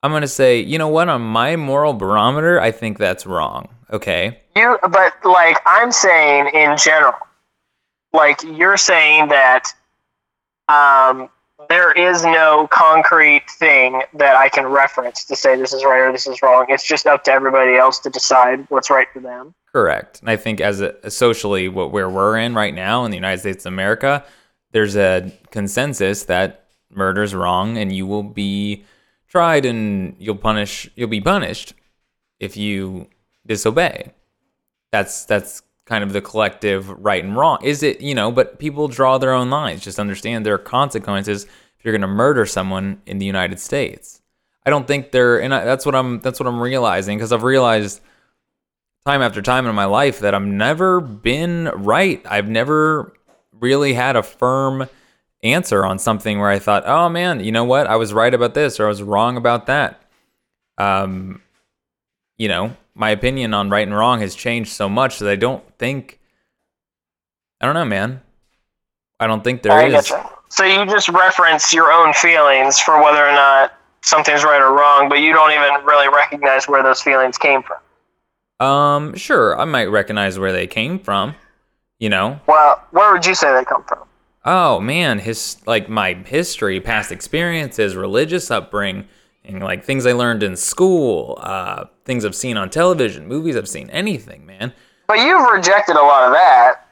I'm 0.03 0.11
going 0.11 0.21
to 0.21 0.27
say, 0.27 0.59
"You 0.59 0.77
know 0.77 0.89
what? 0.89 1.07
On 1.07 1.21
my 1.21 1.55
moral 1.55 1.93
barometer, 1.93 2.59
I 2.59 2.71
think 2.71 2.97
that's 2.97 3.25
wrong." 3.25 3.69
Okay? 3.89 4.41
You 4.53 4.77
but 4.81 5.13
like 5.23 5.59
I'm 5.65 5.93
saying 5.93 6.47
in 6.53 6.75
general. 6.75 7.15
Like 8.11 8.43
you're 8.43 8.77
saying 8.77 9.29
that 9.29 9.73
um 10.69 11.29
there 11.69 11.91
is 11.91 12.23
no 12.23 12.67
concrete 12.67 13.49
thing 13.49 14.01
that 14.13 14.35
I 14.35 14.49
can 14.49 14.65
reference 14.65 15.23
to 15.25 15.35
say 15.35 15.55
this 15.55 15.73
is 15.73 15.83
right 15.83 15.99
or 15.99 16.11
this 16.11 16.27
is 16.27 16.41
wrong. 16.41 16.65
It's 16.69 16.83
just 16.83 17.07
up 17.07 17.23
to 17.25 17.31
everybody 17.31 17.75
else 17.75 17.99
to 17.99 18.09
decide 18.09 18.65
what's 18.69 18.89
right 18.89 19.07
for 19.11 19.19
them. 19.19 19.55
Correct. 19.71 20.19
And 20.19 20.29
I 20.29 20.35
think 20.35 20.61
as 20.61 20.81
a, 20.81 21.09
socially 21.09 21.67
what 21.67 21.91
where 21.91 22.09
we're 22.09 22.37
in 22.37 22.55
right 22.55 22.73
now 22.73 23.05
in 23.05 23.11
the 23.11 23.17
United 23.17 23.39
States 23.39 23.65
of 23.65 23.73
America, 23.73 24.25
there's 24.71 24.95
a 24.95 25.31
consensus 25.51 26.23
that 26.23 26.65
murder 26.89 27.23
is 27.23 27.33
wrong 27.33 27.77
and 27.77 27.93
you 27.93 28.05
will 28.05 28.23
be 28.23 28.83
tried 29.27 29.65
and 29.65 30.15
you'll 30.19 30.35
punish 30.35 30.89
you'll 30.95 31.09
be 31.09 31.21
punished 31.21 31.73
if 32.39 32.57
you 32.57 33.07
disobey. 33.45 34.11
That's 34.91 35.25
that's 35.25 35.61
kind 35.85 36.03
of 36.03 36.13
the 36.13 36.21
collective 36.21 36.89
right 36.89 37.23
and 37.23 37.35
wrong. 37.35 37.59
Is 37.63 37.83
it, 37.83 38.01
you 38.01 38.15
know, 38.15 38.31
but 38.31 38.59
people 38.59 38.87
draw 38.87 39.17
their 39.17 39.31
own 39.31 39.49
lines. 39.49 39.83
Just 39.83 39.99
understand 39.99 40.45
there 40.45 40.55
are 40.55 40.59
consequences 40.59 41.45
if 41.45 41.85
you're 41.85 41.93
going 41.93 42.01
to 42.01 42.07
murder 42.07 42.45
someone 42.45 43.01
in 43.05 43.19
the 43.19 43.25
United 43.25 43.59
States. 43.59 44.21
I 44.65 44.71
don't 44.71 44.87
think 44.87 45.11
they're 45.11 45.39
and 45.39 45.53
I, 45.53 45.63
that's 45.63 45.85
what 45.85 45.93
I'm 45.93 46.19
that's 46.19 46.39
what 46.39 46.47
I'm 46.47 46.59
realizing 46.59 47.17
because 47.17 47.31
I've 47.31 47.43
realized 47.43 48.01
time 49.05 49.21
after 49.21 49.41
time 49.41 49.67
in 49.67 49.75
my 49.75 49.85
life 49.85 50.19
that 50.19 50.33
I've 50.33 50.41
never 50.41 50.99
been 50.99 51.65
right. 51.75 52.25
I've 52.27 52.49
never 52.49 53.13
really 53.53 53.93
had 53.93 54.15
a 54.15 54.23
firm 54.23 54.89
answer 55.43 55.85
on 55.85 55.99
something 55.99 56.39
where 56.39 56.49
I 56.49 56.57
thought, 56.57 56.83
"Oh 56.87 57.09
man, 57.09 57.43
you 57.43 57.51
know 57.51 57.63
what? 57.63 57.85
I 57.85 57.95
was 57.97 58.11
right 58.11 58.33
about 58.33 58.55
this 58.55 58.79
or 58.79 58.85
I 58.85 58.89
was 58.89 59.03
wrong 59.03 59.37
about 59.37 59.67
that." 59.67 60.01
Um 60.79 61.41
you 62.37 62.47
know, 62.47 62.75
my 62.95 63.09
opinion 63.11 63.53
on 63.53 63.69
right 63.69 63.85
and 63.85 63.95
wrong 63.95 64.21
has 64.21 64.33
changed 64.35 64.71
so 64.71 64.89
much 64.89 65.19
that 65.19 65.29
I 65.29 65.35
don't 65.35 65.63
think 65.77 66.19
I 67.61 67.65
don't 67.65 67.75
know, 67.75 67.85
man. 67.85 68.21
I 69.19 69.27
don't 69.27 69.43
think 69.43 69.61
there 69.63 69.71
I 69.71 69.85
is. 69.87 70.11
So 70.49 70.63
you 70.65 70.85
just 70.85 71.09
reference 71.09 71.73
your 71.73 71.91
own 71.91 72.13
feelings 72.13 72.79
for 72.79 73.01
whether 73.01 73.25
or 73.25 73.31
not 73.33 73.73
something's 74.01 74.43
right 74.43 74.61
or 74.61 74.73
wrong, 74.73 75.09
but 75.09 75.19
you 75.19 75.33
don't 75.33 75.51
even 75.51 75.85
really 75.85 76.07
recognize 76.09 76.67
where 76.67 76.83
those 76.83 77.01
feelings 77.01 77.37
came 77.37 77.63
from. 77.63 78.65
Um, 78.65 79.15
sure, 79.15 79.59
I 79.59 79.65
might 79.65 79.85
recognize 79.85 80.37
where 80.39 80.51
they 80.51 80.67
came 80.67 80.99
from. 80.99 81.35
You 81.99 82.09
know, 82.09 82.39
Well, 82.45 82.83
where 82.91 83.13
would 83.13 83.25
you 83.25 83.35
say 83.35 83.53
they 83.53 83.63
come 83.63 83.83
from? 83.85 83.99
oh 84.43 84.79
man, 84.79 85.19
his 85.19 85.57
like 85.65 85.89
my 85.89 86.13
history, 86.13 86.79
past 86.81 87.11
experiences, 87.11 87.95
religious 87.95 88.51
upbringing, 88.51 89.07
and 89.47 89.63
like 89.63 89.83
things 89.83 90.05
I 90.05 90.11
learned 90.11 90.43
in 90.43 90.55
school, 90.55 91.37
uh, 91.41 91.85
things 92.05 92.25
I've 92.25 92.35
seen 92.35 92.57
on 92.57 92.69
television, 92.69 93.27
movies 93.27 93.55
I've 93.55 93.69
seen, 93.69 93.89
anything, 93.89 94.45
man. 94.45 94.73
But 95.07 95.19
you've 95.19 95.49
rejected 95.51 95.95
a 95.95 96.01
lot 96.01 96.27
of 96.27 96.33
that. 96.33 96.87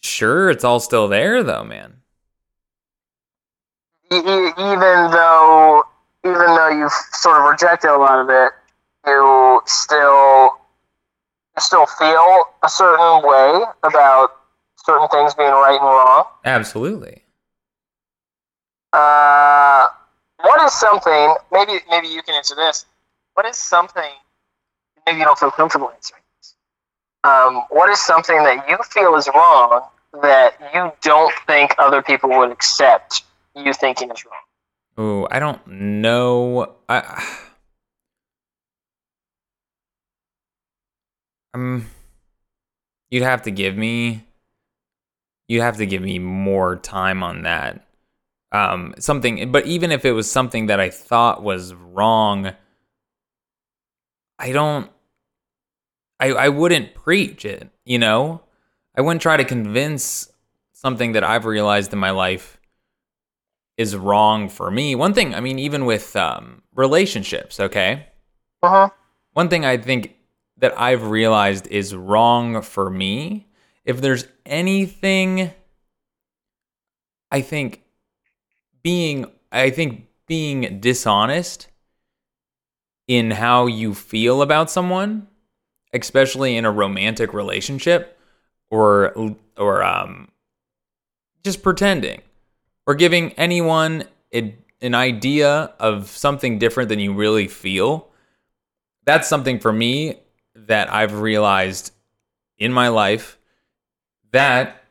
Sure, 0.00 0.50
it's 0.50 0.64
all 0.64 0.80
still 0.80 1.08
there 1.08 1.42
though, 1.42 1.64
man. 1.64 1.94
E- 4.12 4.16
even 4.16 5.10
though, 5.12 5.84
even 6.24 6.46
though 6.46 6.68
you've 6.68 6.92
sort 7.12 7.40
of 7.40 7.48
rejected 7.48 7.90
a 7.90 7.96
lot 7.96 8.18
of 8.18 8.28
it, 8.28 8.52
you 9.06 9.62
still, 9.66 10.50
you 11.56 11.58
still 11.60 11.86
feel 11.86 12.44
a 12.62 12.68
certain 12.68 13.28
way 13.28 13.62
about 13.84 14.30
certain 14.84 15.08
things 15.08 15.34
being 15.34 15.50
right 15.50 15.78
and 15.78 15.82
wrong. 15.82 16.24
Absolutely. 16.44 17.24
Uh, 18.92 19.86
what 20.42 20.60
is 20.64 20.72
something? 20.72 21.34
Maybe 21.52 21.80
maybe 21.88 22.08
you 22.08 22.22
can 22.22 22.34
answer 22.34 22.54
this. 22.54 22.86
What 23.34 23.46
is 23.46 23.56
something? 23.56 24.12
Maybe 25.06 25.18
you 25.18 25.24
don't 25.24 25.38
feel 25.38 25.50
comfortable 25.50 25.90
answering. 25.90 26.22
This. 26.38 26.54
Um, 27.24 27.62
what 27.70 27.88
is 27.90 28.00
something 28.00 28.42
that 28.44 28.68
you 28.68 28.78
feel 28.90 29.14
is 29.16 29.28
wrong 29.34 29.82
that 30.22 30.54
you 30.74 30.92
don't 31.02 31.34
think 31.46 31.74
other 31.78 32.02
people 32.02 32.30
would 32.30 32.50
accept 32.50 33.22
you 33.54 33.72
thinking 33.72 34.10
is 34.10 34.24
wrong? 34.24 34.34
Oh, 34.96 35.28
I 35.30 35.38
don't 35.38 35.66
know. 35.66 36.74
I 36.88 37.36
um 41.54 41.86
you'd 43.10 43.22
have 43.22 43.42
to 43.42 43.50
give 43.50 43.76
me 43.76 44.24
you'd 45.48 45.62
have 45.62 45.78
to 45.78 45.86
give 45.86 46.02
me 46.02 46.18
more 46.18 46.76
time 46.76 47.22
on 47.22 47.42
that. 47.42 47.84
Um 48.52 48.94
something 48.98 49.52
but 49.52 49.66
even 49.66 49.92
if 49.92 50.04
it 50.04 50.12
was 50.12 50.30
something 50.30 50.66
that 50.66 50.80
I 50.80 50.90
thought 50.90 51.42
was 51.42 51.72
wrong, 51.74 52.52
I 54.38 54.52
don't 54.52 54.90
I 56.18 56.28
I 56.32 56.48
wouldn't 56.48 56.94
preach 56.94 57.44
it, 57.44 57.68
you 57.84 57.98
know? 57.98 58.42
I 58.96 59.02
wouldn't 59.02 59.22
try 59.22 59.36
to 59.36 59.44
convince 59.44 60.30
something 60.72 61.12
that 61.12 61.24
I've 61.24 61.44
realized 61.44 61.92
in 61.92 61.98
my 61.98 62.10
life 62.10 62.58
is 63.76 63.96
wrong 63.96 64.48
for 64.48 64.70
me. 64.70 64.94
One 64.94 65.14
thing, 65.14 65.34
I 65.34 65.40
mean, 65.40 65.58
even 65.58 65.86
with 65.86 66.14
um, 66.16 66.62
relationships, 66.74 67.60
okay? 67.60 68.08
Uh 68.62 68.68
huh. 68.68 68.88
One 69.32 69.48
thing 69.48 69.64
I 69.64 69.76
think 69.76 70.16
that 70.58 70.78
I've 70.78 71.04
realized 71.04 71.66
is 71.68 71.94
wrong 71.94 72.60
for 72.62 72.90
me, 72.90 73.46
if 73.84 74.00
there's 74.00 74.26
anything, 74.44 75.50
I 77.30 77.40
think 77.40 77.82
being, 78.82 79.26
I 79.52 79.70
think 79.70 80.06
being 80.26 80.80
dishonest 80.80 81.68
in 83.08 83.32
how 83.32 83.66
you 83.66 83.94
feel 83.94 84.42
about 84.42 84.70
someone, 84.70 85.26
especially 85.92 86.56
in 86.56 86.64
a 86.64 86.70
romantic 86.70 87.32
relationship 87.32 88.18
or, 88.70 89.36
or, 89.56 89.82
um, 89.82 90.28
just 91.42 91.62
pretending 91.62 92.20
or 92.86 92.94
giving 92.94 93.32
anyone 93.32 94.04
a, 94.34 94.54
an 94.80 94.94
idea 94.94 95.72
of 95.78 96.08
something 96.08 96.58
different 96.58 96.88
than 96.88 96.98
you 96.98 97.12
really 97.12 97.48
feel 97.48 98.08
that's 99.04 99.28
something 99.28 99.58
for 99.58 99.72
me 99.72 100.16
that 100.54 100.92
i've 100.92 101.20
realized 101.20 101.92
in 102.58 102.72
my 102.72 102.88
life 102.88 103.38
that 104.32 104.82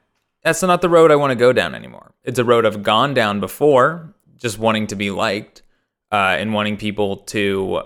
that's 0.43 0.61
not 0.63 0.81
the 0.81 0.89
road 0.89 1.11
i 1.11 1.15
want 1.15 1.31
to 1.31 1.35
go 1.35 1.53
down 1.53 1.75
anymore 1.75 2.11
it's 2.29 2.39
a 2.39 2.45
road 2.45 2.65
i've 2.65 2.83
gone 2.83 3.13
down 3.13 3.39
before 3.39 4.13
just 4.37 4.57
wanting 4.57 4.87
to 4.87 4.95
be 4.95 5.11
liked 5.11 5.61
uh, 6.11 6.35
and 6.39 6.53
wanting 6.53 6.77
people 6.77 7.17
to 7.17 7.81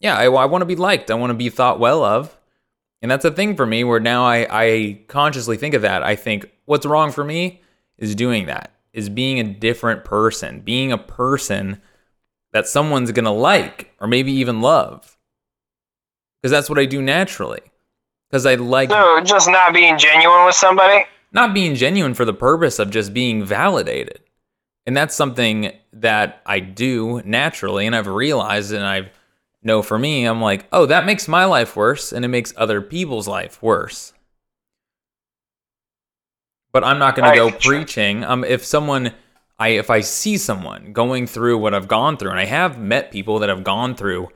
yeah 0.00 0.16
i, 0.16 0.24
I 0.24 0.46
want 0.46 0.62
to 0.62 0.66
be 0.66 0.76
liked 0.76 1.10
i 1.10 1.14
want 1.14 1.30
to 1.30 1.34
be 1.34 1.50
thought 1.50 1.78
well 1.78 2.02
of 2.04 2.36
and 3.02 3.10
that's 3.10 3.24
a 3.24 3.30
thing 3.30 3.56
for 3.56 3.64
me 3.64 3.84
where 3.84 4.00
now 4.00 4.24
I, 4.24 4.46
I 4.50 5.00
consciously 5.08 5.56
think 5.56 5.74
of 5.74 5.82
that 5.82 6.02
i 6.02 6.16
think 6.16 6.50
what's 6.64 6.86
wrong 6.86 7.10
for 7.10 7.24
me 7.24 7.60
is 8.00 8.14
doing 8.14 8.46
that, 8.46 8.72
is 8.92 9.08
being 9.08 9.38
a 9.38 9.44
different 9.44 10.04
person, 10.04 10.60
being 10.60 10.90
a 10.90 10.98
person 10.98 11.80
that 12.52 12.66
someone's 12.66 13.12
gonna 13.12 13.32
like 13.32 13.92
or 14.00 14.08
maybe 14.08 14.32
even 14.32 14.60
love. 14.60 15.16
Because 16.40 16.50
that's 16.50 16.70
what 16.70 16.78
I 16.78 16.86
do 16.86 17.02
naturally. 17.02 17.60
Because 18.28 18.46
I 18.46 18.54
like 18.54 18.90
So 18.90 19.20
just 19.20 19.48
not 19.48 19.74
being 19.74 19.98
genuine 19.98 20.46
with 20.46 20.54
somebody. 20.54 21.04
Not 21.32 21.54
being 21.54 21.74
genuine 21.74 22.14
for 22.14 22.24
the 22.24 22.34
purpose 22.34 22.78
of 22.78 22.90
just 22.90 23.14
being 23.14 23.44
validated. 23.44 24.20
And 24.86 24.96
that's 24.96 25.14
something 25.14 25.72
that 25.92 26.42
I 26.46 26.60
do 26.60 27.22
naturally, 27.24 27.86
and 27.86 27.94
I've 27.94 28.06
realized, 28.06 28.72
and 28.72 28.84
I've 28.84 29.10
know 29.62 29.82
for 29.82 29.98
me, 29.98 30.24
I'm 30.24 30.40
like, 30.40 30.66
oh, 30.72 30.86
that 30.86 31.06
makes 31.06 31.28
my 31.28 31.44
life 31.44 31.76
worse, 31.76 32.12
and 32.12 32.24
it 32.24 32.28
makes 32.28 32.54
other 32.56 32.80
people's 32.80 33.28
life 33.28 33.62
worse. 33.62 34.12
But 36.72 36.84
I'm 36.84 36.98
not 36.98 37.16
going 37.16 37.30
to 37.30 37.36
go 37.36 37.50
preaching. 37.50 38.24
Um, 38.24 38.44
if 38.44 38.64
someone, 38.64 39.12
I 39.58 39.70
if 39.70 39.90
I 39.90 40.00
see 40.00 40.36
someone 40.36 40.92
going 40.92 41.26
through 41.26 41.58
what 41.58 41.74
I've 41.74 41.88
gone 41.88 42.16
through, 42.16 42.30
and 42.30 42.40
I 42.40 42.46
have 42.46 42.78
met 42.78 43.10
people 43.10 43.40
that 43.40 43.48
have 43.48 43.64
gone 43.64 43.94
through 43.94 44.28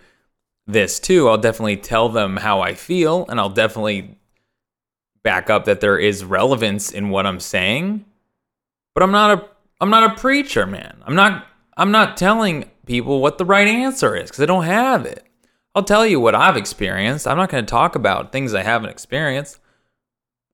this 0.66 0.98
too, 0.98 1.28
I'll 1.28 1.38
definitely 1.38 1.76
tell 1.76 2.08
them 2.08 2.36
how 2.36 2.60
I 2.60 2.74
feel, 2.74 3.24
and 3.28 3.38
I'll 3.38 3.50
definitely 3.50 4.18
back 5.24 5.50
up 5.50 5.64
that 5.64 5.80
there 5.80 5.98
is 5.98 6.24
relevance 6.24 6.92
in 6.92 7.10
what 7.10 7.26
I'm 7.26 7.40
saying. 7.40 8.04
But 8.94 9.02
I'm 9.02 9.10
not 9.10 9.38
a 9.38 9.48
I'm 9.80 9.90
not 9.90 10.12
a 10.12 10.20
preacher, 10.20 10.66
man. 10.66 11.02
I'm 11.04 11.16
not 11.16 11.46
I'm 11.76 11.90
not 11.90 12.16
telling 12.16 12.70
people 12.86 13.20
what 13.20 13.38
the 13.38 13.44
right 13.44 13.66
answer 13.66 14.14
is 14.14 14.30
because 14.30 14.42
I 14.42 14.46
don't 14.46 14.64
have 14.64 15.04
it. 15.04 15.24
I'll 15.74 15.82
tell 15.82 16.06
you 16.06 16.20
what 16.20 16.36
I've 16.36 16.56
experienced. 16.56 17.26
I'm 17.26 17.36
not 17.36 17.48
going 17.48 17.64
to 17.66 17.70
talk 17.70 17.96
about 17.96 18.30
things 18.30 18.54
I 18.54 18.62
haven't 18.62 18.90
experienced. 18.90 19.58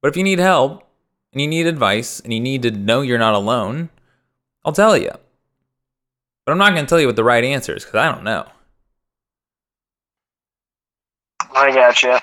But 0.00 0.08
if 0.08 0.16
you 0.16 0.24
need 0.24 0.38
help 0.38 0.88
and 1.32 1.42
you 1.42 1.46
need 1.46 1.66
advice 1.66 2.20
and 2.20 2.32
you 2.32 2.40
need 2.40 2.62
to 2.62 2.70
know 2.70 3.02
you're 3.02 3.18
not 3.18 3.34
alone, 3.34 3.90
I'll 4.64 4.72
tell 4.72 4.96
you. 4.96 5.10
But 6.46 6.52
I'm 6.52 6.58
not 6.58 6.72
going 6.72 6.86
to 6.86 6.88
tell 6.88 7.00
you 7.00 7.06
what 7.06 7.16
the 7.16 7.24
right 7.24 7.44
answer 7.44 7.76
is 7.76 7.84
because 7.84 7.98
I 7.98 8.10
don't 8.10 8.24
know. 8.24 8.46
I 11.54 11.70
gotcha. 11.70 12.22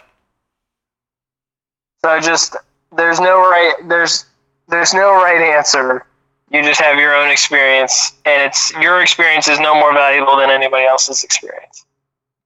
So 2.04 2.20
just 2.20 2.56
there's 2.96 3.20
no 3.20 3.40
right 3.40 3.74
there's 3.88 4.26
there's 4.68 4.94
no 4.94 5.14
right 5.14 5.42
answer. 5.42 6.06
You 6.52 6.64
just 6.64 6.80
have 6.80 6.98
your 6.98 7.14
own 7.14 7.30
experience, 7.30 8.14
and 8.26 8.42
it's 8.42 8.72
your 8.76 9.02
experience 9.02 9.48
is 9.48 9.60
no 9.60 9.76
more 9.76 9.94
valuable 9.94 10.38
than 10.38 10.50
anybody 10.50 10.86
else's 10.86 11.24
experience. 11.24 11.86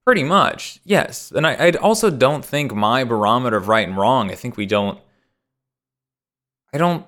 Pretty 0.04 0.24
much, 0.24 0.80
yes. 0.84 1.32
And 1.32 1.46
I, 1.46 1.54
I 1.54 1.72
also 1.74 2.10
don't 2.10 2.44
think 2.44 2.74
my 2.74 3.04
barometer 3.04 3.58
of 3.58 3.68
right 3.68 3.88
and 3.88 3.96
wrong. 3.96 4.32
I 4.32 4.36
think 4.36 4.58
we 4.58 4.66
don't. 4.66 5.00
I 6.74 6.80
don't. 6.80 7.06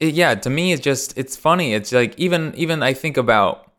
It, 0.00 0.14
yeah, 0.14 0.34
to 0.34 0.50
me, 0.50 0.72
it's 0.72 0.82
just 0.82 1.16
it's 1.16 1.36
funny. 1.36 1.74
It's 1.74 1.92
like 1.92 2.18
even 2.18 2.52
even 2.56 2.82
I 2.82 2.94
think 2.94 3.16
about 3.16 3.70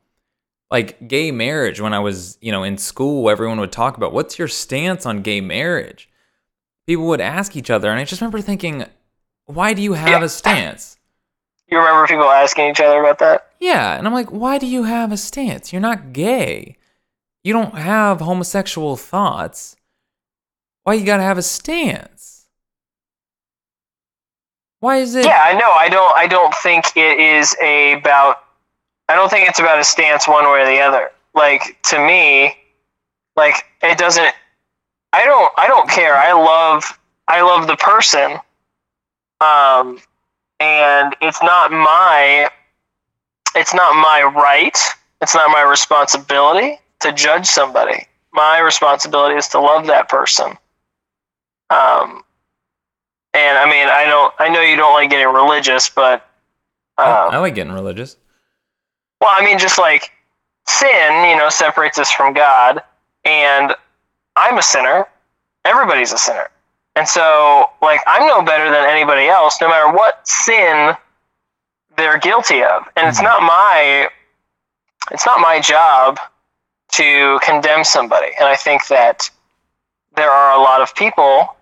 like 0.72 1.06
gay 1.08 1.32
marriage 1.32 1.82
when 1.82 1.94
I 1.94 2.00
was 2.00 2.38
you 2.40 2.54
know 2.54 2.64
in 2.64 2.78
school. 2.78 3.30
Everyone 3.30 3.60
would 3.60 3.74
talk 3.74 3.98
about 3.98 4.14
what's 4.14 4.40
your 4.40 4.48
stance 4.48 5.06
on 5.06 5.22
gay 5.22 5.42
marriage. 5.42 6.08
People 6.88 7.08
would 7.08 7.22
ask 7.22 7.56
each 7.56 7.70
other, 7.70 7.90
and 7.90 8.00
I 8.00 8.04
just 8.06 8.22
remember 8.22 8.42
thinking, 8.42 8.86
why 9.46 9.74
do 9.74 9.82
you 9.82 9.94
have 9.94 10.10
Yeah. 10.10 10.24
a 10.24 10.30
stance? 10.42 10.98
You 11.68 11.80
remember 11.80 12.06
people 12.08 12.26
asking 12.30 12.70
each 12.70 12.80
other 12.80 13.00
about 13.00 13.20
that? 13.20 13.48
Yeah, 13.60 13.98
and 13.98 14.06
I'm 14.06 14.14
like, 14.14 14.30
why 14.32 14.58
do 14.60 14.68
you 14.68 14.84
have 14.84 15.12
a 15.12 15.18
stance? 15.18 15.74
You're 15.74 15.82
not 15.82 16.14
gay. 16.14 16.78
You 17.44 17.54
don't 17.54 17.76
have 17.76 18.22
homosexual 18.22 18.96
thoughts. 18.98 19.76
Why 20.84 20.94
you 20.94 21.06
gotta 21.06 21.24
have 21.24 21.40
a 21.40 21.42
stance? 21.42 22.46
Why 24.80 24.98
is 24.98 25.16
it? 25.16 25.26
Yeah, 25.26 25.42
I 25.44 25.54
know. 25.54 25.72
I 25.72 25.90
don't. 25.90 26.16
I 26.18 26.28
don't 26.28 26.54
think 26.56 26.86
it 26.96 27.20
is 27.20 27.56
about. 27.62 28.44
I 29.10 29.16
don't 29.16 29.30
think 29.30 29.48
it's 29.50 29.60
about 29.60 29.80
a 29.80 29.84
stance 29.84 30.28
one 30.28 30.46
way 30.46 30.62
or 30.62 30.66
the 30.66 30.80
other. 30.80 31.10
Like 31.34 31.78
to 31.90 31.98
me, 32.06 32.56
like 33.36 33.56
it 33.82 33.98
doesn't. 33.98 34.34
I 35.16 35.24
don't. 35.24 35.54
I 35.58 35.68
don't 35.68 35.90
care. 35.90 36.16
I 36.16 36.34
love. 36.34 37.00
I 37.28 37.42
love 37.42 37.68
the 37.68 37.78
person. 37.78 38.38
Um, 39.40 40.00
and 40.60 41.16
it's 41.22 41.42
not 41.42 41.72
my. 41.72 42.50
It's 43.56 43.74
not 43.74 43.96
my 43.96 44.24
right. 44.36 44.78
It's 45.22 45.34
not 45.34 45.50
my 45.52 45.62
responsibility 45.62 46.80
to 47.00 47.14
judge 47.14 47.46
somebody. 47.46 48.06
My 48.34 48.60
responsibility 48.60 49.36
is 49.36 49.48
to 49.50 49.62
love 49.62 49.88
that 49.88 50.10
person. 50.10 50.58
Um, 51.70 52.24
and 53.34 53.58
I 53.58 53.66
mean, 53.70 53.88
I 53.88 54.06
don't. 54.06 54.34
I 54.38 54.50
know 54.50 54.60
you 54.62 54.76
don't 54.76 54.94
like 54.94 55.10
getting 55.10 55.34
religious, 55.34 55.88
but 55.90 56.30
I, 56.98 57.04
um, 57.04 57.34
I 57.34 57.38
like 57.38 57.56
getting 57.56 57.72
religious. 57.74 58.18
well, 59.22 59.32
I 59.34 59.46
mean, 59.46 59.60
just 59.60 59.78
like 59.78 60.12
sin, 60.68 61.30
you 61.30 61.38
know, 61.38 61.50
separates 61.50 61.98
us 61.98 62.12
from 62.12 62.34
God, 62.34 62.82
and 63.24 63.74
I'm 64.36 64.58
a 64.58 64.62
sinner. 64.64 65.08
Everybody's 65.64 66.14
a 66.14 66.18
sinner, 66.18 66.50
and 66.96 67.08
so 67.08 67.70
like 67.82 68.02
I'm 68.06 68.28
no 68.28 68.42
better 68.44 68.70
than 68.70 68.86
anybody 68.90 69.28
else, 69.28 69.60
no 69.62 69.68
matter 69.70 69.92
what 69.92 70.28
sin 70.28 70.96
they're 71.98 72.20
guilty 72.20 72.64
of, 72.64 72.88
and 72.96 73.08
it's 73.08 73.20
Mhm. 73.20 73.24
not 73.24 73.42
my 73.42 74.10
it's 75.12 75.26
not 75.26 75.40
my 75.40 75.60
job 75.60 76.20
to 76.94 77.40
condemn 77.42 77.84
somebody, 77.84 78.32
and 78.38 78.48
I 78.48 78.56
think 78.56 78.88
that 78.88 79.30
there 80.16 80.30
are 80.32 80.54
a 80.58 80.62
lot 80.62 80.82
of 80.82 80.94
people 80.96 81.56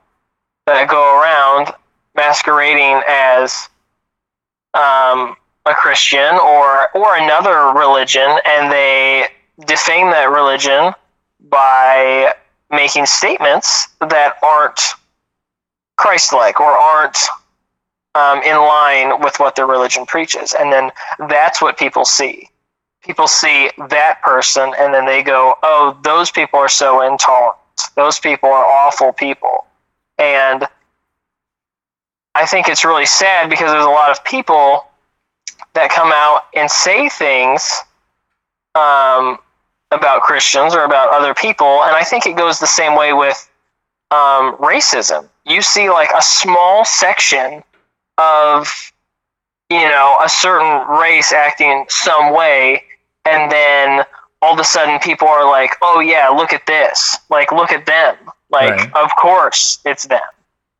that 0.65 0.88
go 0.88 1.20
around 1.22 1.74
masquerading 2.15 3.01
as 3.08 3.70
um, 4.74 5.36
a 5.65 5.74
Christian 5.74 6.36
or 6.36 6.89
or 6.96 7.15
another 7.15 7.72
religion, 7.80 8.38
and 8.46 8.72
they 8.72 9.27
defame 9.65 10.10
that 10.12 10.30
religion 10.30 10.94
by 11.39 12.34
making 12.74 13.06
statements 13.06 13.88
that 14.00 14.36
aren't 14.44 14.80
Christ-like 15.98 16.60
or 16.60 16.72
aren't 16.72 17.18
um, 18.15 18.42
in 18.44 18.58
line 18.58 19.22
with 19.22 19.39
what 19.39 19.56
their 19.56 19.65
religion 19.65 20.06
preaches, 20.06 20.53
and 20.53 20.72
then 20.72 20.92
that's 21.30 21.62
what 21.62 21.77
people 21.77 22.06
see. 22.06 22.50
People 23.03 23.27
see 23.27 23.70
that 23.89 24.22
person, 24.22 24.74
and 24.77 24.94
then 24.94 25.06
they 25.06 25.24
go, 25.24 25.56
"Oh, 25.63 25.98
those 26.03 26.32
people 26.32 26.60
are 26.60 26.70
so 26.70 27.01
intolerant. 27.01 27.58
Those 27.96 28.20
people 28.20 28.50
are 28.50 28.65
awful 28.65 29.13
people," 29.13 29.65
and 30.18 30.68
I 32.36 32.46
think 32.46 32.68
it's 32.68 32.86
really 32.86 33.06
sad 33.06 33.50
because 33.50 33.72
there's 33.72 33.86
a 33.86 33.89
lot 33.89 34.12
of 34.12 34.24
people 34.24 34.88
that 35.74 35.89
come 35.89 36.12
out 36.13 36.46
and 36.56 36.70
say 36.70 37.10
things 37.10 37.82
um, 38.75 39.38
about 39.93 40.21
Christians 40.21 40.73
or 40.75 40.83
about 40.83 41.13
other 41.13 41.33
people, 41.33 41.83
and 41.83 41.95
I 41.95 42.03
think 42.03 42.25
it 42.25 42.35
goes 42.35 42.59
the 42.59 42.67
same 42.67 42.97
way 42.97 43.13
with 43.13 43.50
um, 44.12 44.55
racism. 44.57 45.27
You 45.45 45.62
see, 45.62 45.89
like 45.89 46.09
a 46.15 46.21
small 46.21 46.85
section 46.85 47.63
of 48.17 48.67
you 49.69 49.79
know 49.79 50.17
a 50.23 50.29
certain 50.29 50.88
race 51.00 51.31
acting 51.31 51.85
some 51.89 52.33
way, 52.33 52.83
and 53.25 53.51
then 53.51 54.05
all 54.41 54.53
of 54.53 54.59
a 54.59 54.63
sudden 54.63 55.00
people 55.00 55.27
are 55.27 55.50
like, 55.50 55.71
"Oh 55.81 56.00
yeah, 56.00 56.27
look 56.29 56.53
at 56.53 56.65
this! 56.65 57.17
Like, 57.29 57.51
look 57.51 57.71
at 57.71 57.85
them! 57.85 58.15
Like, 58.50 58.71
Right. 58.71 58.95
of 58.95 59.09
course 59.15 59.79
it's 59.85 60.03
them." 60.03 60.21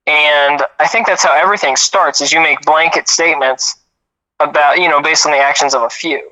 And 0.06 0.62
I 0.80 0.88
think 0.88 1.08
that's 1.08 1.24
how 1.24 1.34
everything 1.36 1.76
starts: 1.76 2.22
is 2.22 2.32
you 2.32 2.42
make 2.42 2.62
blanket 2.62 3.08
statements 3.08 3.78
about 4.40 4.80
you 4.80 4.90
know 4.90 5.02
based 5.02 5.26
on 5.26 5.32
the 5.32 5.38
actions 5.40 5.74
of 5.74 5.82
a 5.82 5.90
few. 5.90 6.30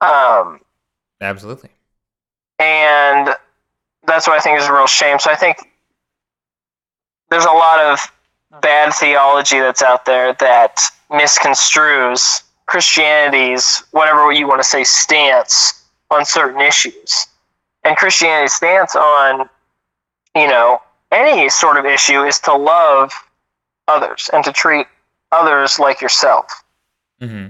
Um, 0.00 0.60
Absolutely. 1.22 1.70
and 2.58 3.30
that's 4.04 4.26
what 4.26 4.36
I 4.36 4.40
think 4.40 4.58
is 4.58 4.66
a 4.66 4.72
real 4.72 4.88
shame. 4.88 5.20
So 5.20 5.30
I 5.30 5.36
think 5.36 5.56
there's 7.30 7.44
a 7.44 7.52
lot 7.52 7.78
of 7.80 8.00
bad 8.60 8.92
theology 8.92 9.60
that's 9.60 9.82
out 9.82 10.04
there 10.04 10.34
that 10.34 10.76
misconstrues 11.10 12.42
Christianity's 12.66 13.84
whatever 13.92 14.32
you 14.32 14.48
want 14.48 14.60
to 14.60 14.68
say 14.68 14.82
stance 14.82 15.84
on 16.10 16.24
certain 16.24 16.60
issues, 16.60 17.28
and 17.84 17.96
Christianity's 17.96 18.52
stance 18.54 18.96
on 18.96 19.48
you 20.34 20.48
know 20.48 20.82
any 21.12 21.48
sort 21.48 21.76
of 21.76 21.84
issue 21.84 22.24
is 22.24 22.40
to 22.40 22.54
love 22.54 23.12
others 23.86 24.28
and 24.32 24.44
to 24.44 24.52
treat 24.52 24.86
others 25.30 25.78
like 25.78 26.00
yourself 26.00 26.64
hmm 27.20 27.46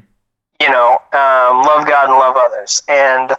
you 0.63 0.71
know, 0.71 0.93
um, 1.13 1.63
love 1.63 1.87
God 1.89 2.09
and 2.09 2.19
love 2.19 2.37
others. 2.37 2.83
And 2.87 3.33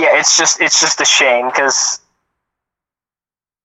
yeah, 0.00 0.18
it's 0.18 0.36
just 0.36 0.60
it's 0.60 0.80
just 0.80 1.00
a 1.00 1.04
shame 1.04 1.48
because 1.48 2.00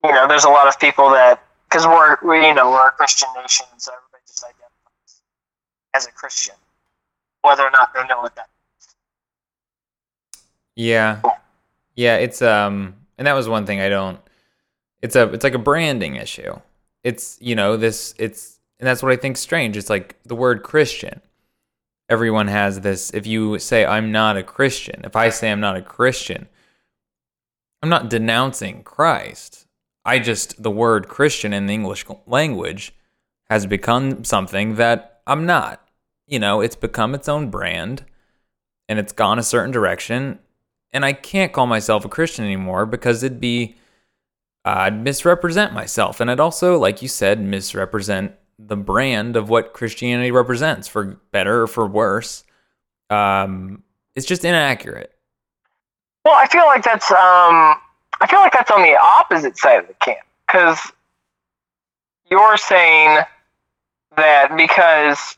you 0.03 0.11
know 0.11 0.27
there's 0.27 0.43
a 0.43 0.49
lot 0.49 0.67
of 0.67 0.79
people 0.79 1.09
that 1.11 1.43
because 1.69 1.85
we're 1.87 2.17
we, 2.23 2.47
you 2.47 2.53
know 2.53 2.69
we're 2.71 2.87
a 2.87 2.91
Christian 2.91 3.29
nation, 3.35 3.65
so 3.77 3.91
everybody 3.91 4.23
just 4.27 4.43
identifies 4.43 5.21
as 5.93 6.07
a 6.07 6.11
Christian, 6.11 6.55
whether 7.41 7.63
or 7.63 7.71
not 7.71 7.93
they 7.93 8.05
know 8.07 8.21
what 8.21 8.35
that. 8.35 8.49
Yeah. 10.75 11.21
Yeah, 11.95 12.17
it's 12.17 12.41
um 12.41 12.95
and 13.17 13.25
that 13.27 13.33
was 13.33 13.47
one 13.47 13.65
thing 13.65 13.79
I 13.79 13.89
don't 13.89 14.19
it's 15.05 15.15
a 15.15 15.31
it's 15.31 15.43
like 15.43 15.53
a 15.53 15.59
branding 15.59 16.15
issue. 16.15 16.59
It's 17.03 17.37
you 17.39 17.55
know, 17.55 17.77
this 17.77 18.15
it's 18.17 18.59
and 18.79 18.87
that's 18.87 19.03
what 19.03 19.11
I 19.11 19.15
think 19.15 19.37
strange. 19.37 19.77
It's 19.77 19.89
like 19.89 20.15
the 20.23 20.35
word 20.35 20.63
Christian. 20.63 21.21
Everyone 22.07 22.47
has 22.47 22.81
this 22.81 23.11
if 23.13 23.25
you 23.25 23.59
say 23.59 23.85
I'm 23.85 24.11
not 24.11 24.37
a 24.37 24.43
Christian, 24.43 25.01
if 25.03 25.15
I 25.15 25.29
say 25.29 25.51
I'm 25.51 25.59
not 25.59 25.75
a 25.75 25.81
Christian, 25.81 26.47
I'm 27.81 27.89
not 27.89 28.09
denouncing 28.09 28.83
Christ. 28.83 29.65
I 30.03 30.19
just 30.19 30.61
the 30.61 30.71
word 30.71 31.07
Christian 31.07 31.53
in 31.53 31.65
the 31.65 31.73
English 31.73 32.05
language 32.27 32.93
has 33.49 33.65
become 33.65 34.23
something 34.23 34.75
that 34.75 35.21
I'm 35.25 35.45
not. 35.45 35.87
You 36.27 36.39
know, 36.39 36.61
it's 36.61 36.75
become 36.75 37.15
its 37.15 37.29
own 37.29 37.49
brand 37.49 38.05
and 38.87 38.99
it's 38.99 39.13
gone 39.13 39.39
a 39.39 39.43
certain 39.43 39.71
direction 39.71 40.39
and 40.91 41.03
I 41.03 41.13
can't 41.13 41.53
call 41.53 41.67
myself 41.67 42.05
a 42.05 42.09
Christian 42.09 42.45
anymore 42.45 42.85
because 42.85 43.23
it'd 43.23 43.41
be 43.41 43.75
I'd 44.65 45.03
misrepresent 45.03 45.73
myself, 45.73 46.19
and 46.19 46.31
I'd 46.31 46.39
also, 46.39 46.79
like 46.79 47.03
you 47.03 47.07
said, 47.07 47.39
misrepresent 47.39 48.33
the 48.57 48.77
brand 48.77 49.35
of 49.35 49.49
what 49.49 49.73
Christianity 49.73 50.31
represents, 50.31 50.87
for 50.87 51.19
better 51.31 51.63
or 51.63 51.67
for 51.67 51.87
worse. 51.87 52.43
Um, 53.09 53.83
it's 54.15 54.25
just 54.25 54.45
inaccurate. 54.45 55.13
Well, 56.23 56.35
I 56.35 56.47
feel 56.47 56.65
like 56.65 56.83
that's 56.83 57.11
um, 57.11 57.75
I 58.21 58.27
feel 58.27 58.39
like 58.39 58.53
that's 58.53 58.71
on 58.71 58.81
the 58.81 58.97
opposite 58.97 59.57
side 59.57 59.79
of 59.79 59.87
the 59.87 59.93
camp 59.95 60.25
because 60.47 60.79
you're 62.29 62.57
saying 62.57 63.19
that 64.17 64.55
because 64.55 65.37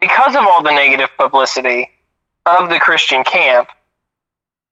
because 0.00 0.34
of 0.34 0.42
all 0.46 0.62
the 0.62 0.72
negative 0.72 1.10
publicity 1.16 1.90
of 2.46 2.68
the 2.68 2.78
Christian 2.78 3.24
camp, 3.24 3.68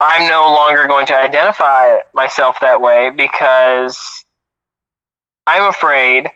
I'm 0.01 0.29
no 0.29 0.53
longer 0.53 0.87
going 0.87 1.07
to 1.07 1.14
identify 1.14 1.99
myself 2.14 2.59
that 2.61 2.81
way 2.81 3.11
because 3.11 4.25
I'm 5.47 5.68
afraid 5.68 6.31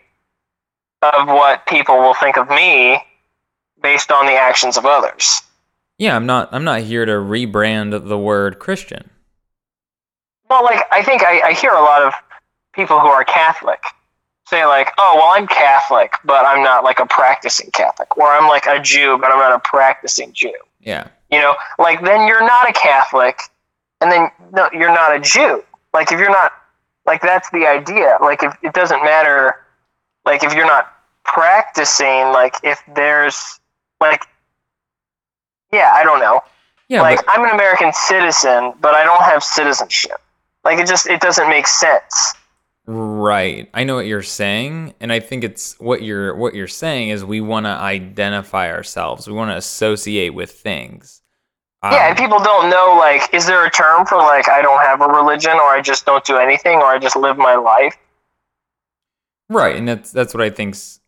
of 1.02 1.28
what 1.28 1.66
people 1.66 1.96
will 1.98 2.14
think 2.14 2.36
of 2.36 2.48
me 2.48 2.98
based 3.82 4.10
on 4.10 4.26
the 4.26 4.32
actions 4.32 4.76
of 4.76 4.84
others. 4.86 5.42
Yeah, 5.98 6.14
I'm 6.14 6.26
not. 6.26 6.48
I'm 6.52 6.64
not 6.64 6.82
here 6.82 7.04
to 7.04 7.12
rebrand 7.12 8.08
the 8.08 8.18
word 8.18 8.58
Christian. 8.58 9.10
Well, 10.48 10.64
like 10.64 10.80
I 10.92 11.02
think 11.02 11.22
I, 11.22 11.48
I 11.48 11.52
hear 11.52 11.72
a 11.72 11.80
lot 11.80 12.02
of 12.02 12.12
people 12.72 13.00
who 13.00 13.08
are 13.08 13.24
Catholic 13.24 13.80
say 14.46 14.64
like, 14.64 14.90
"Oh, 14.98 15.14
well, 15.16 15.28
I'm 15.36 15.46
Catholic, 15.46 16.12
but 16.24 16.46
I'm 16.46 16.62
not 16.62 16.84
like 16.84 17.00
a 17.00 17.06
practicing 17.06 17.70
Catholic," 17.72 18.16
or 18.16 18.28
"I'm 18.28 18.48
like 18.48 18.66
a 18.66 18.80
Jew, 18.80 19.18
but 19.20 19.30
I'm 19.30 19.38
not 19.38 19.52
a 19.52 19.58
practicing 19.58 20.32
Jew." 20.32 20.54
Yeah, 20.80 21.08
You 21.30 21.40
know, 21.40 21.56
like 21.78 22.02
then 22.02 22.26
you're 22.28 22.46
not 22.46 22.70
a 22.70 22.72
Catholic, 22.72 23.40
and 24.00 24.10
then 24.10 24.30
no, 24.52 24.68
you're 24.72 24.94
not 24.94 25.14
a 25.14 25.20
Jew. 25.20 25.64
Like 25.92 26.12
if 26.12 26.20
you're 26.20 26.30
not, 26.30 26.52
like 27.06 27.20
that's 27.20 27.50
the 27.50 27.66
idea. 27.66 28.18
Like 28.20 28.42
if 28.44 28.56
it 28.62 28.72
doesn't 28.72 29.02
matter, 29.02 29.56
like 30.28 30.44
if 30.44 30.54
you're 30.54 30.66
not 30.66 30.92
practicing, 31.24 32.32
like 32.32 32.54
if 32.62 32.80
there's, 32.94 33.60
like, 34.00 34.22
yeah, 35.72 35.92
I 35.94 36.04
don't 36.04 36.20
know. 36.20 36.40
yeah, 36.88 37.02
like 37.02 37.24
but 37.26 37.26
I'm 37.28 37.44
an 37.44 37.50
American 37.50 37.92
citizen, 37.92 38.74
but 38.80 38.94
I 38.94 39.04
don't 39.04 39.22
have 39.22 39.42
citizenship. 39.42 40.20
Like 40.64 40.78
it 40.78 40.86
just 40.86 41.06
it 41.08 41.20
doesn't 41.20 41.48
make 41.48 41.66
sense. 41.66 42.34
right. 42.86 43.68
I 43.74 43.84
know 43.84 43.96
what 43.96 44.06
you're 44.06 44.22
saying, 44.22 44.94
and 45.00 45.12
I 45.12 45.20
think 45.20 45.44
it's 45.44 45.76
what 45.78 46.02
you're 46.02 46.34
what 46.36 46.54
you're 46.54 46.66
saying 46.68 47.10
is 47.10 47.24
we 47.24 47.40
want 47.40 47.66
to 47.66 47.70
identify 47.70 48.70
ourselves. 48.72 49.26
We 49.28 49.34
want 49.34 49.50
to 49.50 49.56
associate 49.56 50.30
with 50.34 50.50
things. 50.52 51.22
yeah, 51.90 52.06
Um, 52.06 52.08
and 52.10 52.16
people 52.18 52.38
don't 52.40 52.70
know 52.70 52.96
like 52.98 53.32
is 53.34 53.46
there 53.46 53.64
a 53.64 53.70
term 53.70 54.06
for 54.06 54.18
like 54.18 54.48
I 54.48 54.62
don't 54.62 54.80
have 54.82 55.00
a 55.00 55.06
religion 55.08 55.52
or 55.52 55.68
I 55.78 55.80
just 55.82 56.06
don't 56.06 56.24
do 56.24 56.36
anything 56.38 56.78
or 56.78 56.86
I 56.86 56.98
just 56.98 57.16
live 57.16 57.36
my 57.38 57.56
life? 57.56 57.96
Right, 59.48 59.76
and 59.76 59.88
that's 59.88 60.12
that's 60.12 60.34
what 60.34 60.42
I 60.42 60.50
think's 60.50 61.00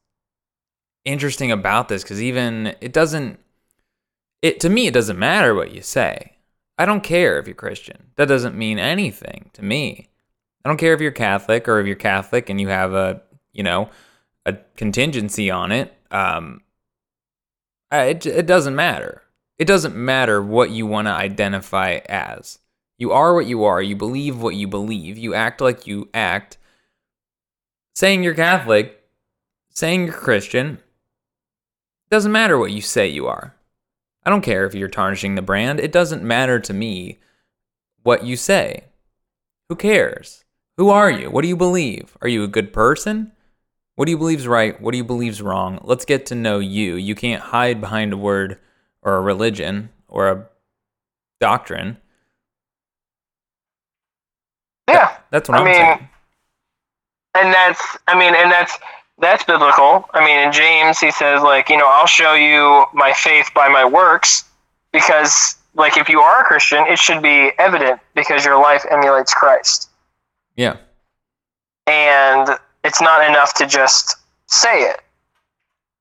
interesting 1.05 1.51
about 1.51 1.89
this 1.89 2.03
because 2.03 2.23
even 2.23 2.75
it 2.81 2.93
doesn't 2.93 3.39
it 4.43 4.61
to 4.61 4.69
me 4.69 4.87
it 4.87 4.95
doesn't 4.95 5.19
matter 5.19 5.55
what 5.55 5.73
you 5.73 5.83
say. 5.83 6.37
I 6.79 6.87
don't 6.87 7.03
care 7.03 7.39
if 7.39 7.47
you're 7.47 7.55
Christian. 7.55 8.09
That 8.17 8.29
doesn't 8.29 8.57
mean 8.57 8.79
anything 8.79 9.51
to 9.53 9.63
me. 9.63 10.09
I 10.65 10.69
don't 10.69 10.79
care 10.79 10.95
if 10.95 11.01
you're 11.01 11.11
Catholic 11.11 11.69
or 11.69 11.79
if 11.81 11.87
you're 11.87 11.97
Catholic 11.97 12.49
and 12.49 12.61
you 12.61 12.69
have 12.69 12.95
a 12.95 13.23
you 13.53 13.63
know 13.63 13.91
a 14.47 14.55
contingency 14.77 15.51
on 15.51 15.73
it. 15.73 15.95
Um, 16.11 16.63
it 17.93 18.25
it 18.25 18.47
doesn't 18.47 18.75
matter. 18.75 19.23
It 19.59 19.67
doesn't 19.67 19.95
matter 19.95 20.43
what 20.43 20.71
you 20.71 20.87
want 20.87 21.07
to 21.07 21.13
identify 21.13 22.01
as. 22.09 22.59
You 22.97 23.13
are 23.13 23.35
what 23.35 23.47
you 23.47 23.65
are. 23.65 23.83
You 23.83 23.97
believe 23.97 24.41
what 24.41 24.55
you 24.55 24.67
believe. 24.67 25.19
You 25.19 25.35
act 25.35 25.61
like 25.61 25.87
you 25.87 26.09
act. 26.15 26.57
Saying 28.01 28.23
you're 28.23 28.33
Catholic, 28.33 28.99
saying 29.69 30.07
you're 30.07 30.15
Christian, 30.15 30.79
doesn't 32.11 32.33
matter 32.33 32.57
what 32.57 32.71
you 32.71 32.81
say 32.81 33.07
you 33.07 33.27
are. 33.27 33.55
I 34.25 34.31
don't 34.31 34.41
care 34.41 34.65
if 34.65 34.75
you're 34.75 34.89
tarnishing 34.89 35.35
the 35.35 35.43
brand. 35.43 35.79
It 35.79 35.93
doesn't 35.93 36.23
matter 36.23 36.59
to 36.61 36.73
me 36.73 37.19
what 38.03 38.25
you 38.25 38.37
say. 38.37 38.85
Who 39.69 39.77
cares? 39.77 40.47
Who 40.79 40.89
are 40.89 41.11
you? 41.11 41.31
What 41.31 41.43
do 41.43 41.49
you 41.49 41.59
believe? 41.59 42.17
Are 42.23 42.29
you 42.29 42.43
a 42.43 42.49
good 42.49 42.73
person? 42.73 43.33
What 43.97 44.07
do 44.07 44.13
you 44.13 44.17
believe's 44.17 44.49
right? 44.49 44.81
What 44.81 44.93
do 44.93 44.97
you 44.97 45.05
believe's 45.05 45.43
wrong? 45.43 45.79
Let's 45.83 46.07
get 46.07 46.25
to 46.25 46.35
know 46.35 46.59
you. 46.59 46.95
You 46.95 47.15
can't 47.15 47.43
hide 47.43 47.83
behind 47.83 48.15
a 48.15 48.17
word 48.17 48.59
or 49.03 49.17
a 49.17 49.21
religion 49.21 49.91
or 50.09 50.31
a 50.31 50.47
doctrine. 51.39 51.99
Yeah. 54.89 55.19
That's 55.31 55.51
what 55.51 55.59
I 55.59 55.61
am 55.61 55.67
mean, 55.67 55.75
saying. 55.75 56.10
And 57.35 57.53
that's 57.53 57.99
I 58.09 58.19
mean, 58.19 58.35
and 58.35 58.51
that's 58.51 58.79
that's 59.19 59.45
biblical. 59.45 60.09
I 60.15 60.25
mean, 60.25 60.39
in 60.39 60.53
James 60.53 60.99
he 60.99 61.11
says 61.11 61.43
like, 61.43 61.69
you 61.69 61.77
know, 61.77 61.89
I'll 61.89 62.07
show 62.07 62.35
you 62.35 62.85
my 62.93 63.13
faith 63.13 63.51
by 63.55 63.69
my 63.69 63.85
works 63.85 64.45
because 64.93 65.57
like 65.75 65.97
if 65.97 66.09
you 66.09 66.21
are 66.21 66.43
a 66.43 66.45
Christian, 66.45 66.87
it 66.87 66.99
should 66.99 67.23
be 67.23 67.53
evident 67.59 68.01
because 68.15 68.45
your 68.45 68.61
life 68.61 68.85
emulates 68.91 69.33
Christ. 69.33 69.89
Yeah. 70.57 70.77
And 71.87 72.49
it's 72.85 73.01
not 73.01 73.29
enough 73.29 73.55
to 73.55 73.67
just 73.67 74.17
say 74.47 74.83
it. 74.83 75.01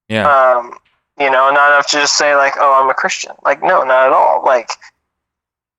Yeah. 0.08 0.28
Um, 0.28 0.78
you 1.20 1.30
know, 1.30 1.52
not 1.52 1.72
enough 1.72 1.88
to 1.88 1.98
just 1.98 2.18
say 2.18 2.36
like, 2.36 2.54
"Oh, 2.58 2.82
I'm 2.82 2.90
a 2.90 2.94
Christian." 2.94 3.34
Like, 3.44 3.62
no, 3.62 3.84
not 3.84 4.08
at 4.08 4.14
all. 4.14 4.42
Like, 4.46 4.70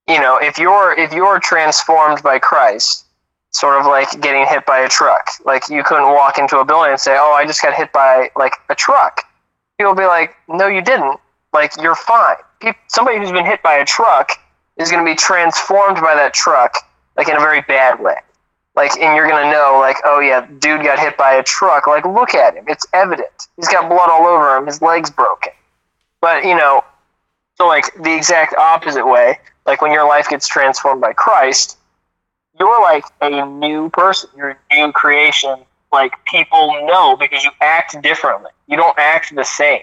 you 0.06 0.20
know, 0.20 0.36
if 0.36 0.58
you're 0.58 0.96
if 0.98 1.12
you're 1.12 1.40
transformed 1.40 2.22
by 2.22 2.38
Christ, 2.38 3.06
sort 3.50 3.80
of 3.80 3.86
like 3.86 4.08
getting 4.20 4.46
hit 4.46 4.64
by 4.66 4.78
a 4.78 4.88
truck. 4.88 5.26
Like, 5.44 5.68
you 5.68 5.82
couldn't 5.82 6.10
walk 6.10 6.38
into 6.38 6.58
a 6.58 6.64
building 6.64 6.92
and 6.92 7.00
say, 7.00 7.16
"Oh, 7.18 7.32
I 7.32 7.46
just 7.46 7.62
got 7.62 7.74
hit 7.74 7.92
by 7.92 8.30
like 8.36 8.54
a 8.68 8.74
truck." 8.74 9.22
People 9.78 9.94
be 9.94 10.06
like, 10.06 10.36
"No, 10.48 10.66
you 10.66 10.82
didn't. 10.82 11.18
Like, 11.52 11.72
you're 11.80 11.94
fine." 11.94 12.36
Peop 12.60 12.76
somebody 12.88 13.18
who's 13.18 13.32
been 13.32 13.46
hit 13.46 13.62
by 13.62 13.74
a 13.74 13.84
truck 13.84 14.32
is 14.76 14.90
going 14.90 15.04
to 15.04 15.10
be 15.10 15.16
transformed 15.16 15.96
by 15.96 16.14
that 16.14 16.34
truck, 16.34 16.74
like 17.16 17.28
in 17.28 17.36
a 17.36 17.40
very 17.40 17.62
bad 17.62 18.00
way. 18.00 18.16
Like, 18.76 18.92
and 18.98 19.16
you're 19.16 19.28
gonna 19.28 19.50
know, 19.50 19.78
like, 19.80 19.96
oh 20.04 20.20
yeah, 20.20 20.46
dude 20.58 20.82
got 20.84 20.98
hit 20.98 21.16
by 21.16 21.32
a 21.32 21.42
truck. 21.42 21.86
Like, 21.86 22.04
look 22.04 22.34
at 22.34 22.54
him; 22.54 22.64
it's 22.68 22.86
evident. 22.92 23.48
He's 23.56 23.68
got 23.68 23.88
blood 23.88 24.08
all 24.10 24.26
over 24.26 24.56
him. 24.56 24.66
His 24.66 24.80
leg's 24.80 25.10
broken. 25.10 25.52
But 26.20 26.44
you 26.44 26.54
know, 26.54 26.84
so 27.56 27.66
like 27.66 27.92
the 28.00 28.14
exact 28.14 28.54
opposite 28.54 29.06
way. 29.06 29.38
Like 29.66 29.82
when 29.82 29.92
your 29.92 30.08
life 30.08 30.28
gets 30.28 30.46
transformed 30.46 31.00
by 31.00 31.12
Christ, 31.12 31.78
you're 32.60 32.80
like 32.82 33.04
a 33.20 33.44
new 33.46 33.90
person. 33.90 34.30
You're 34.36 34.56
a 34.70 34.76
new 34.76 34.92
creation. 34.92 35.56
Like 35.92 36.12
people 36.26 36.86
know 36.86 37.16
because 37.16 37.42
you 37.42 37.50
act 37.60 38.00
differently. 38.02 38.50
You 38.68 38.76
don't 38.76 38.96
act 38.98 39.34
the 39.34 39.44
same. 39.44 39.82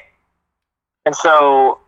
And 1.05 1.13
so, 1.15 1.79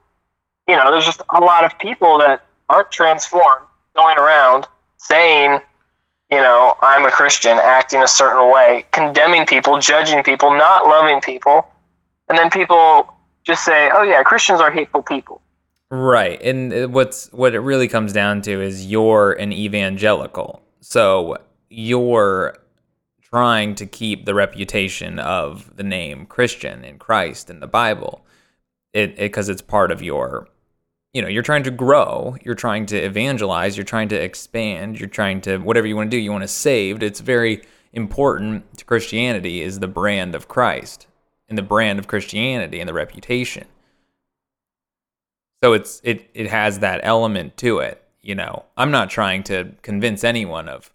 you 0.68 0.76
know, 0.76 0.92
there's 0.92 1.06
just 1.06 1.22
a 1.30 1.40
lot 1.40 1.64
of 1.64 1.78
people 1.80 2.18
that 2.20 2.46
aren't 2.68 2.92
transformed 2.92 3.66
going 3.96 4.18
around 4.18 4.68
saying 4.98 5.62
you 6.30 6.38
know, 6.38 6.76
I'm 6.82 7.06
a 7.06 7.12
Christian, 7.12 7.58
acting 7.58 8.04
a 8.04 8.08
certain 8.08 8.52
way, 8.54 8.86
condemning 8.92 9.46
people, 9.46 9.80
judging 9.80 10.24
people, 10.24 10.52
not 10.52 10.86
loving 10.86 11.22
people. 11.22 11.68
And 12.28 12.38
then 12.38 12.52
people 12.52 13.12
just 13.44 13.66
say, 13.66 13.90
oh, 13.92 14.04
yeah, 14.04 14.22
Christians 14.22 14.62
are 14.62 14.70
hateful 14.70 15.02
people. 15.02 15.42
Right. 15.90 16.40
And 16.44 16.94
what's 16.94 17.32
what 17.34 17.56
it 17.56 17.62
really 17.62 17.88
comes 17.88 18.14
down 18.14 18.44
to 18.44 18.62
is 18.62 18.86
you're 18.86 19.34
an 19.34 19.52
evangelical. 19.52 20.62
So 20.82 21.38
you're 21.70 22.58
trying 23.22 23.76
to 23.76 23.86
keep 23.86 24.26
the 24.26 24.34
reputation 24.34 25.20
of 25.20 25.76
the 25.76 25.84
name 25.84 26.26
Christian 26.26 26.84
in 26.84 26.98
Christ 26.98 27.50
in 27.50 27.60
the 27.60 27.68
Bible. 27.68 28.26
It 28.94 29.18
because 29.18 29.50
it's 29.50 29.62
part 29.62 29.92
of 29.92 30.02
your 30.02 30.48
you 31.14 31.24
know, 31.24 31.28
you're 31.28 31.44
trying 31.44 31.64
to 31.64 31.72
grow, 31.72 32.36
you're 32.44 32.56
trying 32.56 32.86
to 32.88 32.98
evangelize, 32.98 33.76
you're 33.76 33.84
trying 33.84 34.10
to 34.10 34.16
expand, 34.16 35.00
you're 35.00 35.10
trying 35.10 35.42
to 35.42 35.58
whatever 35.58 35.88
you 35.88 35.96
want 35.96 36.12
to 36.12 36.18
do, 36.18 36.22
you 36.22 36.32
want 36.32 36.44
to 36.44 36.48
save. 36.48 37.02
It's 37.02 37.20
very 37.20 37.64
important 37.94 38.78
to 38.78 38.86
Christianity 38.86 39.62
is 39.62 39.80
the 39.80 39.88
brand 39.88 40.36
of 40.36 40.48
Christ 40.48 41.08
and 41.48 41.58
the 41.58 41.64
brand 41.64 41.98
of 41.98 42.08
Christianity 42.08 42.80
and 42.80 42.88
the 42.88 42.94
reputation. 42.94 43.66
So 45.64 45.74
it's 45.74 46.00
it 46.04 46.30
it 46.34 46.48
has 46.48 46.80
that 46.80 47.02
element 47.04 47.58
to 47.58 47.80
it, 47.80 48.04
you 48.22 48.36
know. 48.36 48.66
I'm 48.78 48.92
not 48.92 49.10
trying 49.10 49.44
to 49.44 49.74
convince 49.82 50.24
anyone 50.24 50.70
of 50.70 50.92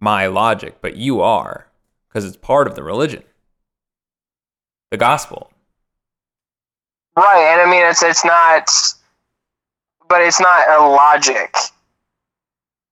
my 0.00 0.26
logic, 0.26 0.76
but 0.80 0.96
you 0.96 1.20
are 1.20 1.66
because 2.08 2.24
it's 2.24 2.36
part 2.36 2.66
of 2.66 2.74
the 2.74 2.82
religion. 2.82 3.22
The 4.90 4.96
gospel. 4.96 5.50
Right, 7.16 7.52
and 7.52 7.60
I 7.60 7.70
mean 7.70 7.84
it's 7.86 8.02
it's 8.02 8.24
not 8.24 8.68
but 10.08 10.22
it's 10.22 10.40
not 10.40 10.68
a 10.68 10.88
logic. 10.88 11.54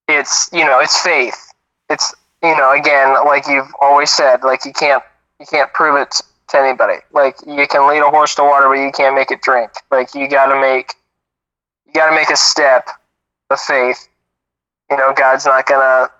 It's 0.08 0.48
you 0.52 0.64
know, 0.64 0.80
it's 0.80 1.00
faith. 1.00 1.52
It's 1.90 2.14
you 2.42 2.56
know, 2.56 2.72
again, 2.72 3.14
like 3.24 3.46
you've 3.46 3.72
always 3.80 4.10
said, 4.12 4.42
like 4.42 4.64
you 4.64 4.72
can't 4.72 5.02
you 5.40 5.46
can't 5.46 5.72
prove 5.72 6.00
it 6.00 6.14
to 6.48 6.58
anybody. 6.58 6.98
Like 7.12 7.36
you 7.46 7.66
can 7.66 7.88
lead 7.88 8.00
a 8.00 8.10
horse 8.10 8.34
to 8.36 8.42
water, 8.42 8.68
but 8.68 8.74
you 8.74 8.92
can't 8.92 9.14
make 9.14 9.30
it 9.30 9.42
drink. 9.42 9.70
Like 9.90 10.14
you 10.14 10.28
got 10.28 10.46
to 10.46 10.60
make 10.60 10.94
you 11.86 11.92
got 11.92 12.10
to 12.10 12.16
make 12.16 12.30
a 12.30 12.36
step 12.36 12.88
of 13.54 13.60
faith. 13.60 14.08
You 14.90 14.96
know, 14.98 15.14
God's 15.16 15.46
not 15.46 15.66
gonna. 15.66 16.10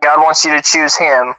God 0.00 0.22
wants 0.22 0.44
you 0.44 0.52
to 0.56 0.62
choose 0.62 0.96
Him. 0.96 1.34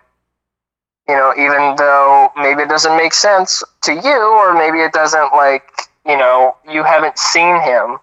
You 1.09 1.15
know, 1.15 1.33
even 1.33 1.75
though 1.75 2.31
maybe 2.37 2.61
it 2.61 2.69
doesn't 2.69 2.95
make 2.95 3.13
sense 3.13 3.63
to 3.83 3.93
you, 3.93 4.39
or 4.39 4.53
maybe 4.53 4.79
it 4.79 4.93
doesn't 4.93 5.33
like 5.33 5.63
you 6.05 6.17
know 6.17 6.55
you 6.69 6.83
haven't 6.83 7.17
seen 7.17 7.59
Him 7.61 7.97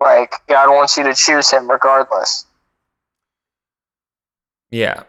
like 0.00 0.34
God 0.46 0.70
wants 0.70 0.96
you 0.96 1.04
to 1.04 1.14
choose 1.14 1.50
him 1.50 1.70
regardless. 1.70 2.46
Yeah. 4.70 5.04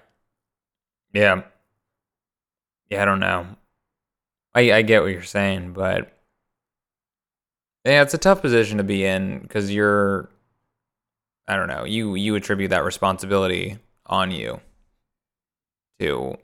Yeah. 1.14 1.44
Yeah, 2.90 3.02
I 3.02 3.06
don't 3.06 3.20
know. 3.20 3.46
I 4.56 4.72
I 4.72 4.82
get 4.82 5.04
what 5.04 5.12
you're 5.12 5.22
saying, 5.22 5.74
but 5.74 6.12
yeah, 7.86 8.02
it's 8.02 8.14
a 8.14 8.18
tough 8.18 8.42
position 8.42 8.78
to 8.78 8.84
be 8.84 9.06
in 9.06 9.40
because 9.40 9.72
you're 9.72 10.30
I 11.50 11.56
don't 11.56 11.68
know, 11.68 11.84
you 11.84 12.14
you 12.14 12.36
attribute 12.36 12.70
that 12.70 12.84
responsibility 12.84 13.80
on 14.06 14.30
you 14.30 14.62
to 16.00 16.38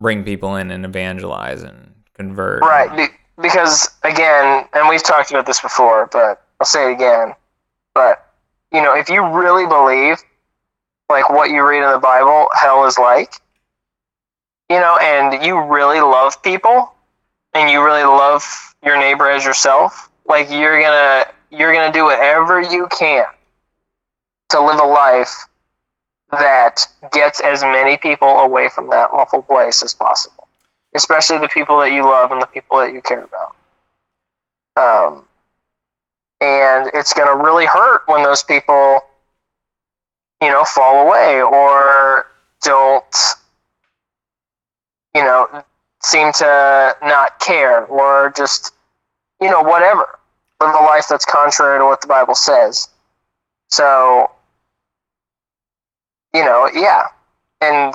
bring 0.00 0.24
people 0.24 0.56
in 0.56 0.72
and 0.72 0.84
evangelize 0.84 1.62
and 1.62 1.94
convert. 2.14 2.62
Right. 2.62 2.94
Be- 2.96 3.42
because 3.42 3.90
again, 4.02 4.66
and 4.74 4.88
we've 4.88 5.02
talked 5.02 5.30
about 5.30 5.46
this 5.46 5.60
before, 5.60 6.08
but 6.10 6.42
I'll 6.60 6.66
say 6.66 6.90
it 6.90 6.94
again. 6.94 7.34
But, 7.94 8.28
you 8.72 8.82
know, 8.82 8.94
if 8.96 9.08
you 9.08 9.24
really 9.24 9.66
believe, 9.66 10.18
like, 11.08 11.30
what 11.30 11.50
you 11.50 11.64
read 11.66 11.84
in 11.84 11.92
the 11.92 11.98
Bible, 11.98 12.48
hell 12.60 12.86
is 12.86 12.98
like, 12.98 13.34
you 14.68 14.80
know, 14.80 14.98
and 15.00 15.44
you 15.44 15.60
really 15.60 16.00
love 16.00 16.42
people 16.42 16.92
and 17.54 17.70
you 17.70 17.84
really 17.84 18.02
love 18.02 18.74
your 18.84 18.98
neighbor 18.98 19.30
as 19.30 19.44
yourself, 19.44 20.10
like, 20.26 20.50
you're 20.50 20.80
gonna, 20.80 21.26
you're 21.50 21.72
gonna 21.72 21.92
do 21.92 22.04
whatever 22.04 22.60
you 22.60 22.88
can 22.98 23.26
to 24.50 24.60
live 24.60 24.80
a 24.80 24.86
life 24.86 25.34
that 26.30 26.86
gets 27.12 27.40
as 27.40 27.62
many 27.62 27.96
people 27.96 28.28
away 28.28 28.68
from 28.68 28.88
that 28.90 29.10
awful 29.12 29.42
place 29.42 29.82
as 29.82 29.94
possible, 29.94 30.48
especially 30.94 31.38
the 31.38 31.48
people 31.48 31.78
that 31.80 31.92
you 31.92 32.02
love 32.02 32.32
and 32.32 32.40
the 32.40 32.46
people 32.46 32.78
that 32.78 32.92
you 32.92 33.00
care 33.00 33.24
about. 33.24 33.56
Um, 34.76 35.24
and 36.40 36.90
it's 36.94 37.12
going 37.12 37.28
to 37.28 37.44
really 37.44 37.66
hurt 37.66 38.02
when 38.06 38.22
those 38.22 38.42
people 38.42 39.00
you 40.42 40.48
know 40.48 40.64
fall 40.64 41.06
away 41.06 41.40
or 41.40 42.26
don't 42.62 43.16
you 45.14 45.22
know 45.22 45.64
seem 46.02 46.32
to 46.32 46.96
not 47.02 47.38
care 47.38 47.84
or 47.86 48.32
just 48.36 48.72
you 49.40 49.50
know 49.50 49.62
whatever. 49.62 50.18
Live 50.60 50.74
a 50.74 50.84
life 50.84 51.06
that's 51.08 51.24
contrary 51.24 51.78
to 51.78 51.84
what 51.84 52.00
the 52.00 52.06
bible 52.06 52.34
says 52.34 52.88
so 53.74 54.30
you 56.32 56.44
know 56.44 56.68
yeah 56.74 57.06
and 57.60 57.94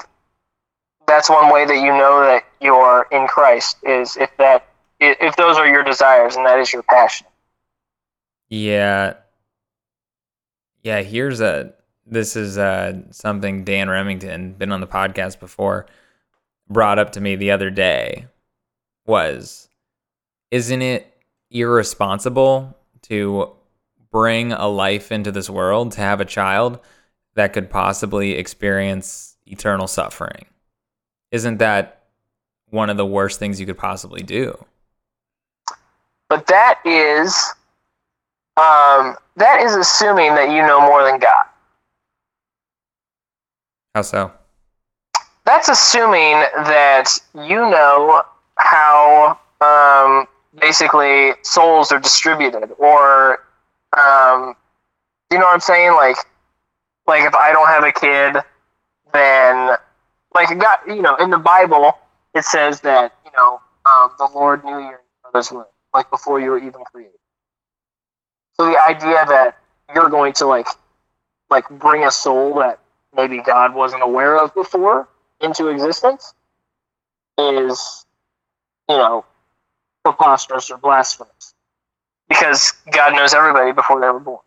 that's 1.07 1.29
one 1.29 1.51
way 1.51 1.65
that 1.65 1.75
you 1.75 1.87
know 1.87 2.21
that 2.21 2.45
you're 2.61 3.07
in 3.11 3.27
christ 3.27 3.77
is 3.83 4.17
if 4.17 4.29
that 4.37 4.69
if 4.99 5.35
those 5.35 5.57
are 5.57 5.67
your 5.67 5.83
desires 5.83 6.35
and 6.35 6.45
that 6.45 6.59
is 6.59 6.71
your 6.73 6.83
passion. 6.83 7.27
Yeah. 8.49 9.15
Yeah, 10.83 11.01
here's 11.01 11.41
a 11.41 11.73
this 12.05 12.35
is 12.35 12.57
uh 12.57 13.01
something 13.11 13.63
Dan 13.63 13.89
Remington 13.89 14.53
been 14.53 14.71
on 14.71 14.81
the 14.81 14.87
podcast 14.87 15.39
before 15.39 15.85
brought 16.69 16.99
up 16.99 17.11
to 17.13 17.21
me 17.21 17.35
the 17.35 17.51
other 17.51 17.69
day 17.69 18.27
was 19.05 19.69
isn't 20.51 20.81
it 20.81 21.13
irresponsible 21.51 22.75
to 23.03 23.51
bring 24.11 24.51
a 24.51 24.67
life 24.67 25.11
into 25.11 25.31
this 25.31 25.49
world 25.49 25.91
to 25.93 26.01
have 26.01 26.21
a 26.21 26.25
child 26.25 26.79
that 27.35 27.53
could 27.53 27.69
possibly 27.69 28.33
experience 28.33 29.37
eternal 29.45 29.87
suffering? 29.87 30.45
Isn't 31.31 31.57
that 31.57 32.03
one 32.69 32.89
of 32.89 32.97
the 32.97 33.05
worst 33.05 33.39
things 33.39 33.59
you 33.59 33.65
could 33.65 33.77
possibly 33.77 34.21
do? 34.21 34.65
But 36.27 36.47
that 36.47 36.79
is 36.85 37.53
um, 38.57 39.15
that 39.37 39.61
is 39.61 39.75
assuming 39.75 40.35
that 40.35 40.49
you 40.49 40.61
know 40.67 40.81
more 40.81 41.03
than 41.03 41.19
God. 41.19 41.45
How 43.95 44.01
so? 44.01 44.31
That's 45.45 45.69
assuming 45.69 46.33
that 46.33 47.09
you 47.33 47.55
know 47.55 48.21
how 48.55 49.39
um, 49.61 50.27
basically 50.59 51.31
souls 51.41 51.91
are 51.91 51.99
distributed, 51.99 52.71
or 52.77 53.39
um, 53.97 54.55
you 55.31 55.37
know 55.37 55.45
what 55.45 55.53
I'm 55.53 55.59
saying? 55.59 55.93
Like, 55.93 56.17
like 57.07 57.23
if 57.23 57.35
I 57.35 57.51
don't 57.51 57.67
have 57.67 57.83
a 57.83 57.91
kid, 57.91 58.43
then 59.13 59.77
like 60.33 60.59
God, 60.59 60.77
you 60.87 61.01
know, 61.01 61.15
in 61.15 61.29
the 61.29 61.37
Bible 61.39 61.97
it 62.35 62.45
says 62.45 62.81
that 62.81 63.15
you 63.25 63.31
know 63.35 63.59
um, 63.85 64.11
the 64.17 64.29
Lord 64.33 64.63
knew 64.63 64.79
your 64.79 65.01
mother's 65.23 65.51
womb, 65.51 65.65
like 65.93 66.09
before 66.09 66.39
you 66.39 66.51
were 66.51 66.59
even 66.59 66.83
created. 66.91 67.13
So 68.57 68.65
the 68.67 68.79
idea 68.79 69.25
that 69.27 69.57
you're 69.93 70.09
going 70.09 70.33
to 70.33 70.45
like 70.45 70.67
like 71.49 71.67
bring 71.69 72.05
a 72.05 72.11
soul 72.11 72.55
that 72.55 72.79
maybe 73.15 73.39
God 73.39 73.73
wasn't 73.73 74.03
aware 74.03 74.37
of 74.37 74.53
before 74.53 75.07
into 75.41 75.67
existence 75.67 76.33
is, 77.37 78.05
you 78.89 78.97
know, 78.97 79.25
preposterous 80.03 80.69
or 80.71 80.77
blasphemous. 80.77 81.53
Because 82.29 82.71
God 82.91 83.13
knows 83.13 83.33
everybody 83.33 83.71
before 83.73 83.99
they 83.99 84.07
were 84.07 84.19
born. 84.19 84.39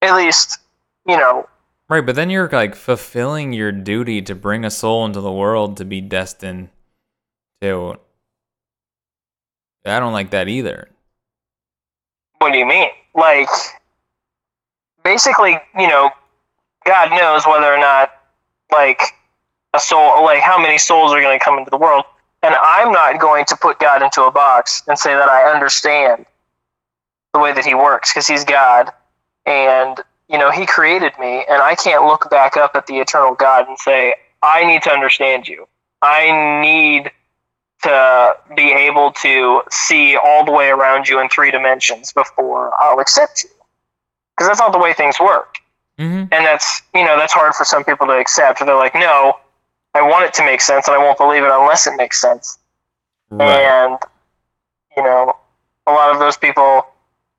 At 0.00 0.14
least, 0.14 0.58
you 1.06 1.16
know, 1.16 1.48
Right, 1.88 2.04
but 2.04 2.16
then 2.16 2.28
you're 2.28 2.50
like 2.50 2.74
fulfilling 2.74 3.54
your 3.54 3.72
duty 3.72 4.20
to 4.22 4.34
bring 4.34 4.62
a 4.64 4.70
soul 4.70 5.06
into 5.06 5.22
the 5.22 5.32
world 5.32 5.78
to 5.78 5.86
be 5.86 6.02
destined 6.02 6.68
to. 7.62 7.96
I 9.86 9.98
don't 9.98 10.12
like 10.12 10.30
that 10.30 10.48
either. 10.48 10.90
what 12.38 12.52
do 12.52 12.58
you 12.58 12.66
mean? 12.66 12.90
Like, 13.14 13.48
basically, 15.02 15.56
you 15.78 15.88
know, 15.88 16.10
God 16.84 17.10
knows 17.10 17.46
whether 17.46 17.72
or 17.72 17.78
not, 17.78 18.10
like, 18.70 19.00
a 19.72 19.80
soul, 19.80 20.22
like, 20.24 20.42
how 20.42 20.60
many 20.60 20.76
souls 20.76 21.12
are 21.12 21.22
going 21.22 21.38
to 21.38 21.44
come 21.44 21.58
into 21.58 21.70
the 21.70 21.78
world. 21.78 22.04
And 22.42 22.54
I'm 22.54 22.92
not 22.92 23.20
going 23.20 23.44
to 23.46 23.56
put 23.56 23.80
God 23.80 24.02
into 24.02 24.22
a 24.22 24.30
box 24.30 24.82
and 24.86 24.98
say 24.98 25.14
that 25.14 25.28
I 25.28 25.50
understand 25.52 26.26
the 27.34 27.40
way 27.40 27.52
that 27.52 27.64
He 27.64 27.74
works 27.74 28.12
because 28.12 28.26
He's 28.26 28.44
God. 28.44 28.90
And, 29.44 30.00
you 30.28 30.38
know, 30.38 30.50
He 30.50 30.66
created 30.66 31.12
me, 31.18 31.44
and 31.50 31.60
I 31.62 31.74
can't 31.74 32.04
look 32.04 32.30
back 32.30 32.56
up 32.56 32.72
at 32.74 32.86
the 32.86 32.98
eternal 32.98 33.34
God 33.34 33.68
and 33.68 33.78
say, 33.78 34.14
I 34.42 34.64
need 34.64 34.82
to 34.82 34.90
understand 34.90 35.48
you. 35.48 35.66
I 36.00 36.60
need 36.62 37.10
to 37.82 38.36
be 38.56 38.72
able 38.72 39.12
to 39.12 39.62
see 39.70 40.16
all 40.16 40.44
the 40.44 40.52
way 40.52 40.68
around 40.68 41.08
you 41.08 41.20
in 41.20 41.28
three 41.28 41.50
dimensions 41.50 42.12
before 42.12 42.72
I'll 42.80 43.00
accept 43.00 43.44
you. 43.44 43.50
Because 44.36 44.48
that's 44.48 44.60
not 44.60 44.72
the 44.72 44.78
way 44.78 44.92
things 44.92 45.18
work. 45.18 45.56
Mm-hmm. 45.98 46.32
And 46.32 46.46
that's, 46.46 46.82
you 46.94 47.04
know, 47.04 47.16
that's 47.16 47.32
hard 47.32 47.54
for 47.54 47.64
some 47.64 47.84
people 47.84 48.06
to 48.06 48.12
accept. 48.12 48.60
They're 48.60 48.76
like, 48.76 48.94
no, 48.94 49.34
I 49.98 50.02
want 50.02 50.24
it 50.24 50.34
to 50.34 50.44
make 50.44 50.60
sense 50.60 50.86
and 50.86 50.96
I 50.96 50.98
won't 50.98 51.18
believe 51.18 51.42
it 51.42 51.50
unless 51.52 51.86
it 51.86 51.94
makes 51.96 52.20
sense. 52.20 52.58
Right. 53.30 53.60
And, 53.60 53.98
you 54.96 55.02
know, 55.02 55.36
a 55.86 55.92
lot 55.92 56.12
of 56.12 56.20
those 56.20 56.36
people 56.36 56.86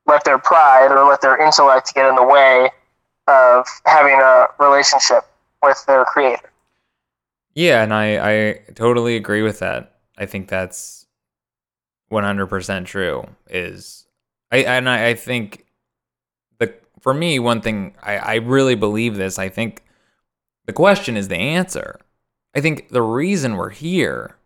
let 0.06 0.24
their 0.26 0.38
pride 0.38 0.91
or 0.91 1.08
let 1.08 1.22
their 1.22 1.41
intellect 1.41 1.93
get 1.93 2.08
in 2.08 2.15
the 2.15 2.24
way 2.24 2.69
of 3.28 3.65
having 3.86 4.19
a 4.22 4.48
relationship 4.60 5.24
with 5.63 5.84
their 5.88 6.04
creator. 6.06 6.52
Yeah, 7.54 7.84
and 7.84 7.93
I, 7.93 8.32
I 8.32 8.60
totally 8.74 9.15
agree 9.15 9.41
with 9.41 9.60
that. 9.60 10.00
I 10.17 10.26
think 10.26 10.48
that's 10.48 11.06
100% 12.12 12.86
true. 12.86 13.28
Is 13.50 14.06
I 14.52 14.58
and 14.60 14.89
I, 14.89 15.10
I 15.10 15.13
think 15.13 15.65
the 16.58 16.74
for 17.00 17.13
me 17.13 17.39
one 17.39 17.62
thing 17.62 17.95
I, 18.02 18.17
I 18.17 18.36
really 18.36 18.76
believe 18.76 19.15
this. 19.15 19.38
I 19.38 19.50
think 19.50 19.84
the 20.65 20.74
question 20.74 21.15
is 21.17 21.28
the 21.28 21.38
answer. 21.38 22.00
I 22.55 22.62
think 22.62 22.89
the 22.89 23.01
reason 23.01 23.55
we're 23.55 23.69
here 23.69 24.38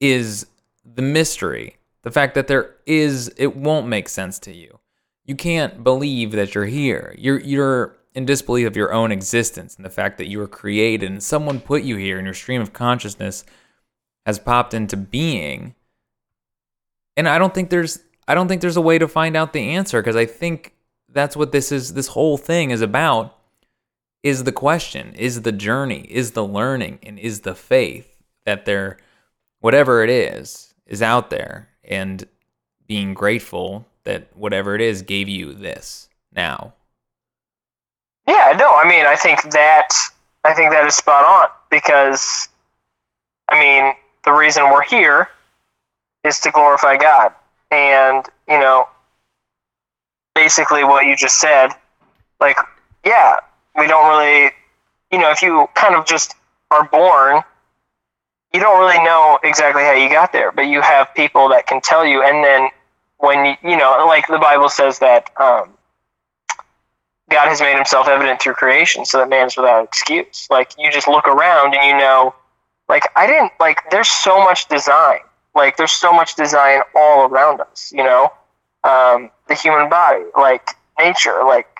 is 0.00 0.46
the 0.84 1.02
mystery. 1.02 1.76
The 2.02 2.10
fact 2.10 2.34
that 2.34 2.46
there 2.46 2.76
is 2.86 3.32
it 3.36 3.56
won't 3.56 3.86
make 3.86 4.08
sense 4.08 4.38
to 4.40 4.54
you. 4.54 4.78
You 5.24 5.36
can't 5.36 5.84
believe 5.84 6.32
that 6.32 6.54
you're 6.54 6.64
here. 6.66 7.14
You're 7.18 7.40
you're 7.40 7.96
in 8.14 8.24
disbelief 8.26 8.66
of 8.66 8.76
your 8.76 8.92
own 8.92 9.12
existence 9.12 9.76
and 9.76 9.84
the 9.84 9.90
fact 9.90 10.18
that 10.18 10.26
you 10.26 10.38
were 10.38 10.48
created 10.48 11.08
and 11.08 11.22
someone 11.22 11.60
put 11.60 11.82
you 11.82 11.96
here 11.96 12.18
and 12.18 12.26
your 12.26 12.34
stream 12.34 12.60
of 12.60 12.72
consciousness 12.72 13.44
has 14.26 14.38
popped 14.38 14.74
into 14.74 14.96
being. 14.96 15.74
And 17.16 17.28
I 17.28 17.38
don't 17.38 17.54
think 17.54 17.70
there's 17.70 18.00
I 18.26 18.34
don't 18.34 18.48
think 18.48 18.60
there's 18.60 18.76
a 18.76 18.82
way 18.82 18.98
to 18.98 19.08
find 19.08 19.36
out 19.36 19.52
the 19.52 19.70
answer 19.70 20.00
because 20.00 20.16
I 20.16 20.26
think 20.26 20.74
that's 21.08 21.36
what 21.36 21.52
this 21.52 21.70
is 21.70 21.94
this 21.94 22.08
whole 22.08 22.36
thing 22.36 22.70
is 22.70 22.80
about 22.80 23.36
is 24.22 24.44
the 24.44 24.52
question, 24.52 25.14
is 25.14 25.42
the 25.42 25.52
journey, 25.52 26.06
is 26.08 26.32
the 26.32 26.44
learning 26.44 26.98
and 27.02 27.18
is 27.18 27.40
the 27.40 27.54
faith 27.54 28.22
that 28.44 28.64
there 28.64 28.98
whatever 29.60 30.02
it 30.02 30.10
is 30.10 30.74
is 30.86 31.02
out 31.02 31.30
there 31.30 31.68
and 31.84 32.26
being 32.86 33.14
grateful 33.14 33.86
that 34.04 34.28
whatever 34.34 34.74
it 34.74 34.80
is 34.80 35.02
gave 35.02 35.28
you 35.28 35.52
this 35.52 36.08
now. 36.34 36.72
Yeah, 38.26 38.56
no, 38.58 38.74
I 38.74 38.88
mean, 38.88 39.06
I 39.06 39.16
think 39.16 39.50
that 39.50 39.88
I 40.44 40.54
think 40.54 40.72
that 40.72 40.86
is 40.86 40.96
spot 40.96 41.24
on 41.24 41.48
because 41.70 42.48
I 43.50 43.58
mean, 43.58 43.94
the 44.24 44.32
reason 44.32 44.64
we're 44.64 44.84
here 44.84 45.28
is 46.24 46.38
to 46.40 46.50
glorify 46.50 46.96
God. 46.96 47.32
And, 47.70 48.24
you 48.48 48.58
know, 48.58 48.88
basically 50.34 50.84
what 50.84 51.06
you 51.06 51.16
just 51.16 51.40
said, 51.40 51.68
like, 52.40 52.56
yeah, 53.04 53.36
we 53.80 53.86
don't 53.86 54.08
really, 54.08 54.50
you 55.10 55.18
know, 55.18 55.30
if 55.30 55.42
you 55.42 55.66
kind 55.74 55.94
of 55.94 56.06
just 56.06 56.34
are 56.70 56.86
born, 56.88 57.42
you 58.52 58.60
don't 58.60 58.78
really 58.78 59.02
know 59.02 59.38
exactly 59.42 59.82
how 59.82 59.92
you 59.92 60.10
got 60.10 60.32
there, 60.32 60.52
but 60.52 60.66
you 60.66 60.82
have 60.82 61.12
people 61.14 61.48
that 61.48 61.66
can 61.66 61.80
tell 61.80 62.04
you. 62.04 62.22
And 62.22 62.44
then 62.44 62.68
when 63.18 63.44
you, 63.46 63.70
you 63.70 63.76
know, 63.76 64.04
like 64.06 64.26
the 64.28 64.38
Bible 64.38 64.68
says 64.68 64.98
that 64.98 65.30
um, 65.40 65.70
God 67.30 67.48
has 67.48 67.60
made 67.60 67.76
himself 67.76 68.06
evident 68.06 68.42
through 68.42 68.54
creation 68.54 69.04
so 69.04 69.18
that 69.18 69.28
man's 69.28 69.56
without 69.56 69.84
excuse. 69.84 70.46
Like, 70.50 70.72
you 70.78 70.90
just 70.90 71.08
look 71.08 71.26
around 71.26 71.74
and 71.74 71.84
you 71.86 71.96
know, 71.96 72.34
like, 72.88 73.04
I 73.16 73.26
didn't, 73.26 73.52
like, 73.60 73.78
there's 73.90 74.08
so 74.08 74.40
much 74.40 74.68
design. 74.68 75.20
Like, 75.54 75.76
there's 75.76 75.92
so 75.92 76.12
much 76.12 76.34
design 76.34 76.80
all 76.94 77.28
around 77.28 77.60
us, 77.60 77.92
you 77.94 78.04
know? 78.04 78.32
Um, 78.84 79.30
the 79.48 79.54
human 79.54 79.88
body, 79.88 80.24
like, 80.36 80.68
nature, 80.98 81.42
like, 81.46 81.79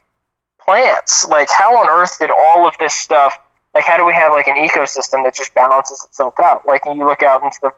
plants. 0.71 1.27
Like, 1.29 1.49
how 1.51 1.77
on 1.77 1.89
earth 1.89 2.19
did 2.19 2.31
all 2.31 2.67
of 2.67 2.75
this 2.79 2.95
stuff, 2.95 3.37
like, 3.75 3.85
how 3.85 3.97
do 3.97 4.07
we 4.07 4.13
have, 4.13 4.33
like, 4.33 4.47
an 4.47 4.57
ecosystem 4.57 5.25
that 5.25 5.35
just 5.35 5.55
balances 5.55 6.05
itself 6.05 6.35
out? 6.41 6.67
Like, 6.67 6.83
you 6.85 7.05
look 7.05 7.23
out 7.23 7.43
into 7.43 7.59
the 7.63 7.73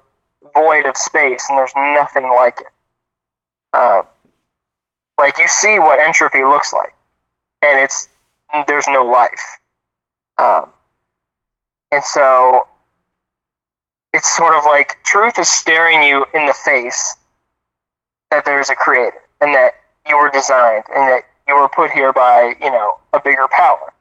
void 0.55 0.87
of 0.87 0.97
space 0.97 1.45
and 1.49 1.59
there's 1.59 1.73
nothing 1.75 2.25
like 2.25 2.61
it. 2.61 2.67
Uh, 3.73 4.03
like, 5.19 5.39
you 5.39 5.49
see 5.49 5.79
what 5.79 5.99
entropy 6.01 6.45
looks 6.45 6.73
like, 6.73 6.95
and 7.63 7.81
it's, 7.81 8.09
there's 8.67 8.87
no 8.89 9.05
life. 9.05 9.59
Um, 10.37 10.69
and 11.91 12.05
so, 12.05 12.67
it's 14.13 14.37
sort 14.37 14.55
of 14.55 14.65
like 14.65 14.99
truth 15.05 15.39
is 15.39 15.49
staring 15.49 16.03
you 16.03 16.27
in 16.35 16.45
the 16.45 16.53
face 16.53 17.17
that 18.31 18.45
there's 18.45 18.69
a 18.69 18.75
creator 18.75 19.23
and 19.41 19.55
that 19.55 19.75
you 20.07 20.17
were 20.19 20.31
designed 20.31 20.85
and 20.95 21.09
that 21.09 21.25
you 21.49 21.55
were 21.55 21.69
put 21.69 21.91
here 21.91 22.13
by, 22.13 22.55
you 22.61 22.71
know, 22.71 22.99
a 23.13 23.21
bigger 23.21 23.47
power. 23.51 23.93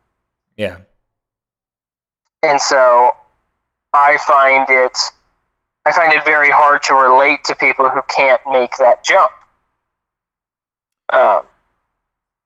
Yeah. 0.57 0.77
And 2.43 2.59
so 2.61 3.11
I 3.93 4.17
find 4.27 4.65
it 4.69 4.97
I 5.85 5.91
find 5.91 6.13
it 6.13 6.23
very 6.23 6.51
hard 6.51 6.83
to 6.83 6.93
relate 6.93 7.43
to 7.45 7.55
people 7.55 7.89
who 7.89 8.01
can't 8.07 8.41
make 8.51 8.77
that 8.77 9.03
jump. 9.03 9.31
Um, 11.11 11.41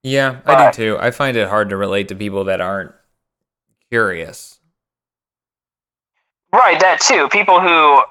Yeah, 0.04 0.38
I 0.46 0.54
But- 0.56 0.72
do 0.76 0.96
too. 0.96 0.98
I 1.02 1.12
find 1.12 1.36
it 1.36 1.50
hard 1.50 1.70
to 1.70 1.78
relate 1.78 2.08
to 2.10 2.16
people 2.16 2.44
that 2.46 2.62
aren't 2.62 2.94
curious. 3.92 4.60
right, 6.54 6.80
that 6.80 7.02
too. 7.02 7.28
People 7.30 7.60
who 7.60 8.02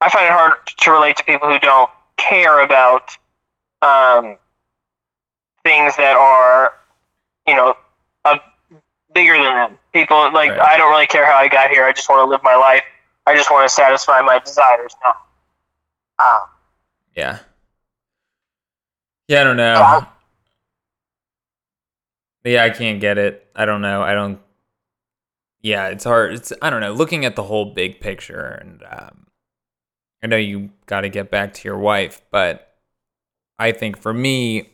I 0.00 0.08
find 0.08 0.26
it 0.26 0.32
hard 0.32 0.54
to 0.66 0.90
relate 0.90 1.16
to 1.18 1.24
people 1.24 1.48
who 1.48 1.58
don't 1.60 1.90
care 2.16 2.60
about 2.60 3.16
um, 3.82 4.36
things 5.68 5.94
that 5.96 6.16
are, 6.16 6.72
you 7.46 7.54
know, 7.54 7.74
uh, 8.24 8.38
bigger 9.12 9.34
than 9.34 9.44
them. 9.44 9.78
People 9.92 10.32
like 10.32 10.50
Right. 10.50 10.60
I 10.60 10.78
don't 10.78 10.90
really 10.90 11.06
care 11.06 11.26
how 11.26 11.36
I 11.36 11.48
got 11.48 11.68
here. 11.68 11.84
I 11.84 11.92
just 11.92 12.08
want 12.08 12.20
to 12.20 12.30
live 12.30 12.42
my 12.42 12.54
life. 12.54 12.82
I 13.26 13.34
just 13.34 13.50
want 13.50 13.68
to 13.68 13.74
satisfy 13.74 14.22
my 14.22 14.38
desires. 14.38 14.96
Um, 16.18 16.40
Yeah. 17.14 17.40
Yeah, 19.28 19.42
I 19.42 19.44
don't 19.44 19.56
know. 19.58 19.74
Yeah. 19.74 20.04
Yeah, 22.44 22.64
I 22.64 22.70
can't 22.70 22.98
get 22.98 23.18
it. 23.18 23.46
I 23.54 23.66
don't 23.66 23.82
know. 23.82 24.00
I 24.02 24.14
don't. 24.14 24.40
Yeah, 25.60 25.88
it's 25.88 26.04
hard. 26.04 26.32
It's 26.32 26.50
I 26.62 26.70
don't 26.70 26.80
know. 26.80 26.94
Looking 26.94 27.26
at 27.26 27.36
the 27.36 27.42
whole 27.42 27.74
big 27.74 28.00
picture, 28.00 28.40
and 28.40 28.82
um, 28.88 29.26
I 30.22 30.28
know 30.28 30.36
you 30.36 30.70
got 30.86 31.02
to 31.02 31.10
get 31.10 31.30
back 31.30 31.52
to 31.54 31.68
your 31.68 31.76
wife, 31.76 32.22
but 32.30 32.74
I 33.58 33.72
think 33.72 33.98
for 33.98 34.14
me, 34.14 34.70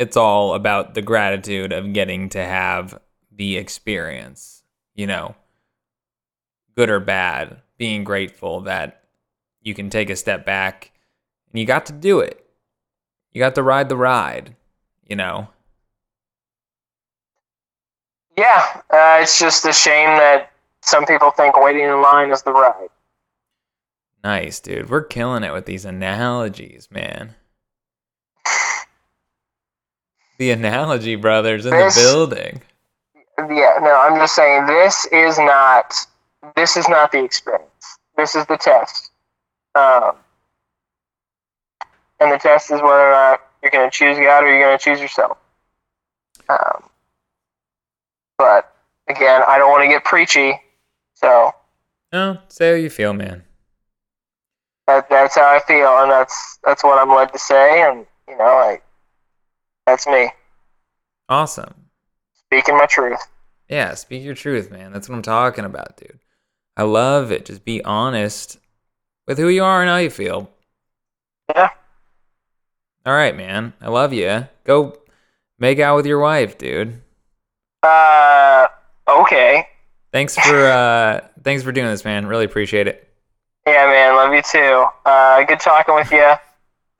it's 0.00 0.16
all 0.16 0.54
about 0.54 0.94
the 0.94 1.02
gratitude 1.02 1.72
of 1.72 1.92
getting 1.92 2.28
to 2.30 2.44
have 2.44 2.98
the 3.30 3.56
experience. 3.56 4.64
You 4.94 5.06
know, 5.06 5.36
good 6.74 6.90
or 6.90 7.00
bad, 7.00 7.58
being 7.78 8.02
grateful 8.02 8.62
that 8.62 9.04
you 9.62 9.74
can 9.74 9.90
take 9.90 10.10
a 10.10 10.16
step 10.16 10.44
back 10.44 10.90
and 11.50 11.60
you 11.60 11.66
got 11.66 11.86
to 11.86 11.92
do 11.92 12.20
it. 12.20 12.44
You 13.32 13.38
got 13.38 13.54
to 13.54 13.62
ride 13.62 13.88
the 13.88 13.96
ride, 13.96 14.56
you 15.06 15.16
know? 15.16 15.48
yeah, 18.40 18.80
uh, 18.90 19.18
it's 19.20 19.38
just 19.38 19.66
a 19.66 19.72
shame 19.72 20.16
that 20.16 20.50
some 20.80 21.04
people 21.04 21.30
think 21.30 21.60
waiting 21.62 21.84
in 21.84 22.00
line 22.00 22.30
is 22.30 22.42
the 22.42 22.52
ride. 22.52 22.88
Nice, 24.24 24.60
dude. 24.60 24.88
We're 24.88 25.04
killing 25.04 25.44
it 25.44 25.52
with 25.52 25.66
these 25.66 25.84
analogies, 25.84 26.88
man. 26.90 27.34
The 30.40 30.52
analogy 30.52 31.16
brothers 31.16 31.66
in 31.66 31.72
This- 31.72 31.94
the 31.96 32.00
building. 32.00 32.62
Yeah, 33.38 33.78
no, 33.82 34.00
I'm 34.00 34.16
just 34.16 34.34
saying 34.34 34.64
this 34.64 35.04
is 35.12 35.38
not 35.38 35.94
this 36.56 36.78
is 36.78 36.88
not 36.88 37.12
the 37.12 37.22
experience. 37.22 37.98
This 38.16 38.34
is 38.34 38.46
the 38.46 38.56
test. 38.56 39.10
Um, 39.74 40.16
and 42.20 42.32
the 42.32 42.38
test 42.38 42.70
is 42.70 42.80
whether 42.80 43.08
or 43.08 43.10
not 43.10 43.42
you're 43.62 43.70
going 43.70 43.90
to 43.90 43.94
choose 43.94 44.16
God 44.16 44.42
or 44.44 44.48
you're 44.48 44.60
going 44.66 44.78
to 44.78 44.82
choose 44.82 44.98
yourself. 44.98 45.36
Um, 46.48 46.88
but 48.38 48.74
again, 49.08 49.42
I 49.46 49.58
don't 49.58 49.70
want 49.70 49.82
to 49.84 49.88
get 49.88 50.04
preachy, 50.04 50.58
so 51.16 51.54
No, 52.14 52.38
say 52.48 52.70
how 52.70 52.76
you 52.76 52.88
feel, 52.88 53.12
man. 53.12 53.44
that, 54.86 55.10
that's 55.10 55.34
how 55.36 55.54
I 55.54 55.60
feel, 55.60 55.98
and 55.98 56.10
that's 56.10 56.58
that's 56.64 56.82
what 56.82 56.98
I'm 56.98 57.14
led 57.14 57.30
to 57.34 57.38
say, 57.38 57.82
and 57.82 58.06
you 58.26 58.38
know, 58.38 58.56
like 58.56 58.82
that's 59.90 60.06
me 60.06 60.30
Awesome. 61.28 61.74
speaking 62.34 62.76
my 62.76 62.86
truth. 62.86 63.20
Yeah, 63.68 63.94
speak 63.94 64.24
your 64.24 64.34
truth, 64.34 64.70
man. 64.70 64.92
That's 64.92 65.08
what 65.08 65.14
I'm 65.14 65.22
talking 65.22 65.64
about, 65.64 65.96
dude. 65.96 66.18
I 66.76 66.82
love 66.82 67.30
it. 67.30 67.44
Just 67.44 67.64
be 67.64 67.84
honest 67.84 68.58
with 69.28 69.38
who 69.38 69.48
you 69.48 69.62
are 69.62 69.80
and 69.80 69.88
how 69.88 69.98
you 69.98 70.10
feel. 70.10 70.50
Yeah. 71.54 71.70
All 73.06 73.12
right, 73.14 73.36
man. 73.36 73.72
I 73.80 73.88
love 73.88 74.12
you. 74.12 74.48
Go 74.64 74.98
make 75.58 75.78
out 75.78 75.94
with 75.96 76.06
your 76.06 76.18
wife, 76.18 76.58
dude. 76.58 77.00
Uh, 77.82 78.66
okay. 79.08 79.66
Thanks 80.12 80.36
for 80.36 80.66
uh 80.66 81.20
thanks 81.44 81.62
for 81.62 81.70
doing 81.72 81.86
this, 81.88 82.04
man. 82.04 82.26
Really 82.26 82.44
appreciate 82.44 82.88
it. 82.88 83.08
Yeah, 83.66 83.86
man. 83.86 84.16
Love 84.16 84.34
you 84.34 84.42
too. 84.42 84.86
Uh, 85.04 85.44
good 85.44 85.60
talking 85.60 85.94
with 85.94 86.10
you. 86.10 86.24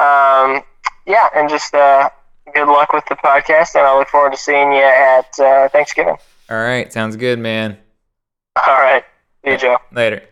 Um, 0.05 0.63
yeah, 1.07 1.29
and 1.35 1.49
just 1.49 1.75
uh, 1.75 2.11
good 2.55 2.69
luck 2.69 2.93
with 2.93 3.05
the 3.09 3.17
podcast, 3.17 3.75
and 3.75 3.87
I 3.87 3.97
look 3.97 4.09
forward 4.09 4.33
to 4.33 4.39
seeing 4.39 4.73
you 4.73 4.83
at 4.83 5.39
uh, 5.39 5.69
Thanksgiving. 5.69 6.17
All 6.51 6.59
right, 6.59 6.93
sounds 6.93 7.17
good, 7.17 7.39
man. 7.39 7.79
All 8.57 8.75
right. 8.75 9.05
See 9.45 9.53
you, 9.53 9.57
Joe. 9.57 9.79
Later. 9.93 10.23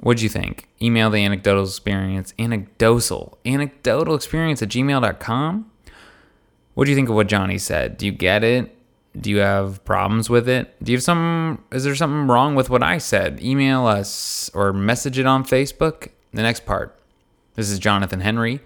What'd 0.00 0.22
you 0.22 0.30
think? 0.30 0.66
Email 0.80 1.10
the 1.10 1.22
anecdotal 1.22 1.64
experience, 1.64 2.32
anecdotal, 2.38 3.38
anecdotal 3.44 4.14
experience 4.14 4.62
at 4.62 4.70
gmail.com. 4.70 5.70
What 6.74 6.84
do 6.84 6.90
you 6.90 6.96
think 6.96 7.10
of 7.10 7.14
what 7.14 7.26
Johnny 7.26 7.58
said? 7.58 7.98
Do 7.98 8.06
you 8.06 8.12
get 8.12 8.42
it? 8.42 8.74
Do 9.20 9.28
you 9.28 9.38
have 9.38 9.84
problems 9.84 10.30
with 10.30 10.48
it? 10.48 10.74
Do 10.82 10.92
you 10.92 10.96
have 10.96 11.02
some, 11.02 11.62
is 11.72 11.84
there 11.84 11.94
something 11.94 12.28
wrong 12.28 12.54
with 12.54 12.70
what 12.70 12.82
I 12.82 12.98
said? 12.98 13.42
Email 13.42 13.86
us 13.86 14.50
or 14.54 14.72
message 14.72 15.18
it 15.18 15.26
on 15.26 15.44
Facebook. 15.44 16.08
The 16.32 16.42
next 16.42 16.64
part. 16.64 16.96
This 17.56 17.68
is 17.68 17.78
Jonathan 17.78 18.20
Henry. 18.20 18.60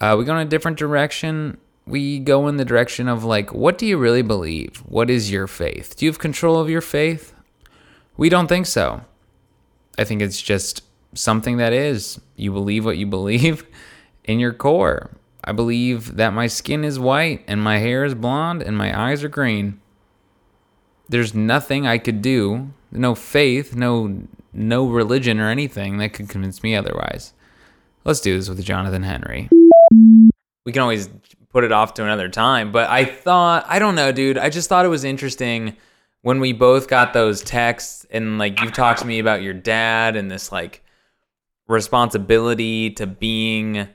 Uh, 0.00 0.16
we 0.18 0.24
go 0.24 0.34
in 0.34 0.46
a 0.46 0.48
different 0.48 0.78
direction. 0.78 1.58
We 1.88 2.18
go 2.18 2.48
in 2.48 2.58
the 2.58 2.64
direction 2.64 3.08
of 3.08 3.24
like, 3.24 3.54
what 3.54 3.78
do 3.78 3.86
you 3.86 3.96
really 3.96 4.22
believe? 4.22 4.82
What 4.86 5.08
is 5.08 5.30
your 5.30 5.46
faith? 5.46 5.96
Do 5.96 6.04
you 6.04 6.10
have 6.10 6.18
control 6.18 6.60
of 6.60 6.68
your 6.68 6.82
faith? 6.82 7.34
We 8.18 8.28
don't 8.28 8.46
think 8.46 8.66
so. 8.66 9.02
I 9.96 10.04
think 10.04 10.20
it's 10.20 10.42
just 10.42 10.82
something 11.14 11.56
that 11.56 11.72
is. 11.72 12.20
You 12.36 12.52
believe 12.52 12.84
what 12.84 12.98
you 12.98 13.06
believe 13.06 13.64
in 14.24 14.38
your 14.38 14.52
core. 14.52 15.10
I 15.42 15.52
believe 15.52 16.16
that 16.16 16.34
my 16.34 16.46
skin 16.46 16.84
is 16.84 16.98
white 16.98 17.42
and 17.46 17.62
my 17.62 17.78
hair 17.78 18.04
is 18.04 18.14
blonde 18.14 18.62
and 18.62 18.76
my 18.76 18.98
eyes 18.98 19.24
are 19.24 19.28
green. 19.28 19.80
There's 21.08 21.32
nothing 21.32 21.86
I 21.86 21.96
could 21.96 22.20
do, 22.20 22.68
no 22.92 23.14
faith, 23.14 23.74
no 23.74 24.24
no 24.52 24.86
religion 24.86 25.40
or 25.40 25.48
anything 25.48 25.98
that 25.98 26.12
could 26.12 26.28
convince 26.28 26.62
me 26.62 26.74
otherwise. 26.74 27.32
Let's 28.04 28.20
do 28.20 28.36
this 28.36 28.48
with 28.48 28.62
Jonathan 28.62 29.04
Henry. 29.04 29.48
We 30.66 30.72
can 30.72 30.82
always 30.82 31.08
put 31.50 31.64
it 31.64 31.72
off 31.72 31.94
to 31.94 32.04
another 32.04 32.28
time, 32.28 32.72
but 32.72 32.88
I 32.90 33.04
thought, 33.04 33.64
I 33.68 33.78
don't 33.78 33.94
know, 33.94 34.12
dude. 34.12 34.38
I 34.38 34.50
just 34.50 34.68
thought 34.68 34.84
it 34.84 34.88
was 34.88 35.04
interesting 35.04 35.76
when 36.22 36.40
we 36.40 36.52
both 36.52 36.88
got 36.88 37.12
those 37.12 37.42
texts 37.42 38.04
and 38.10 38.38
like 38.38 38.60
you 38.60 38.70
talked 38.70 39.00
to 39.00 39.06
me 39.06 39.18
about 39.18 39.42
your 39.42 39.54
dad 39.54 40.16
and 40.16 40.30
this 40.30 40.52
like 40.52 40.82
responsibility 41.68 42.90
to 42.90 43.06
being 43.06 43.88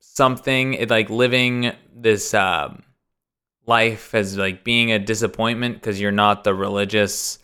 something 0.00 0.74
it, 0.74 0.90
like 0.90 1.08
living 1.08 1.72
this 1.94 2.34
um, 2.34 2.82
life 3.66 4.14
as 4.14 4.36
like 4.36 4.64
being 4.64 4.92
a 4.92 4.98
disappointment 4.98 5.76
because 5.76 6.00
you're 6.00 6.10
not 6.10 6.44
the 6.44 6.54
religious 6.54 7.38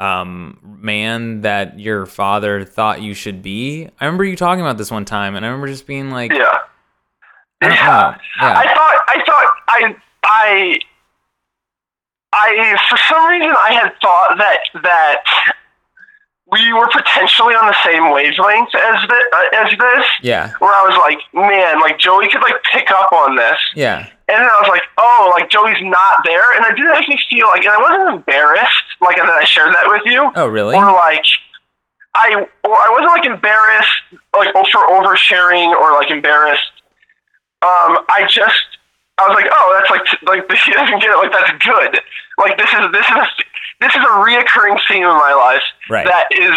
um, 0.00 0.58
man 0.80 1.42
that 1.42 1.78
your 1.78 2.06
father 2.06 2.64
thought 2.64 3.02
you 3.02 3.14
should 3.14 3.42
be. 3.42 3.88
I 4.00 4.06
remember 4.06 4.24
you 4.24 4.36
talking 4.36 4.60
about 4.60 4.76
this 4.78 4.90
one 4.90 5.04
time, 5.04 5.36
and 5.36 5.44
I 5.44 5.48
remember 5.48 5.68
just 5.68 5.86
being 5.86 6.10
like, 6.10 6.32
Yeah. 6.32 6.58
I 7.62 7.68
don't. 7.68 8.20
I 8.40 8.74
thought 8.74 8.96
I 9.08 9.24
thought 9.24 9.46
I 9.68 9.96
I 10.24 10.78
I 12.32 12.76
for 12.88 12.98
some 13.08 13.26
reason 13.28 13.50
I 13.68 13.72
had 13.74 13.92
thought 14.00 14.38
that 14.38 14.58
that 14.82 15.22
we 16.46 16.72
were 16.72 16.88
potentially 16.88 17.54
on 17.54 17.66
the 17.66 17.76
same 17.84 18.10
wavelength 18.12 18.74
as 18.74 19.08
this, 19.08 19.24
uh, 19.32 19.64
as 19.64 19.70
this. 19.78 20.06
yeah, 20.22 20.52
Where 20.58 20.70
I 20.72 20.84
was 20.84 20.96
like, 21.00 21.18
man, 21.32 21.80
like 21.80 21.98
Joey 21.98 22.28
could 22.28 22.42
like 22.42 22.56
pick 22.72 22.90
up 22.90 23.10
on 23.12 23.36
this, 23.36 23.56
yeah, 23.74 24.00
and 24.28 24.36
then 24.36 24.42
I 24.44 24.58
was 24.60 24.68
like, 24.68 24.82
oh, 24.98 25.32
like 25.34 25.48
Joey's 25.48 25.80
not 25.80 26.20
there, 26.24 26.52
and 26.56 26.66
it 26.66 26.76
didn't 26.76 26.92
make 26.92 27.08
me 27.08 27.18
feel 27.30 27.46
like, 27.48 27.64
and 27.64 27.72
I 27.72 27.78
wasn't 27.78 28.16
embarrassed, 28.16 28.84
like 29.00 29.16
that 29.16 29.26
I 29.28 29.44
shared 29.44 29.72
that 29.74 29.84
with 29.86 30.02
you, 30.04 30.30
Oh, 30.36 30.46
really? 30.46 30.76
or 30.76 30.84
like. 30.92 31.24
I 32.14 32.34
or 32.34 32.44
I 32.70 32.88
wasn't 32.90 33.08
like 33.12 33.24
embarrassed 33.24 33.88
like 34.36 34.52
for 34.70 34.84
oversharing 34.92 35.72
or 35.74 35.92
like 35.92 36.10
embarrassed 36.10 36.60
um, 37.62 38.04
I 38.10 38.26
just 38.28 38.78
I 39.18 39.28
was 39.28 39.34
like, 39.36 39.46
oh, 39.52 39.66
that's 39.78 39.90
like 39.90 40.06
like 40.48 40.58
he 40.66 40.72
doesn't 40.72 41.00
get 41.00 41.10
it. 41.10 41.16
Like 41.16 41.32
that's 41.32 41.52
good. 41.64 42.00
Like 42.38 42.58
this 42.58 42.70
is 42.72 42.92
this 42.92 43.06
is 43.08 43.16
a 43.16 43.26
this 43.80 43.94
is 43.94 44.02
a 44.02 44.14
reoccurring 44.22 44.78
theme 44.88 45.02
in 45.02 45.16
my 45.18 45.34
life 45.34 45.62
Right. 45.90 46.06
that 46.06 46.26
is 46.32 46.52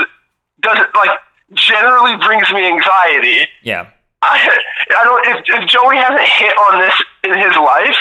doesn't 0.62 0.90
like 0.96 1.12
generally 1.54 2.16
brings 2.18 2.52
me 2.52 2.66
anxiety. 2.66 3.48
Yeah, 3.64 3.90
I 4.22 4.40
I 4.90 5.04
don't 5.04 5.28
if, 5.28 5.62
if 5.62 5.70
Joey 5.70 5.98
hasn't 5.98 6.22
hit 6.28 6.54
on 6.70 6.80
this 6.80 6.96
in 7.24 7.38
his 7.38 7.56
life, 7.58 7.98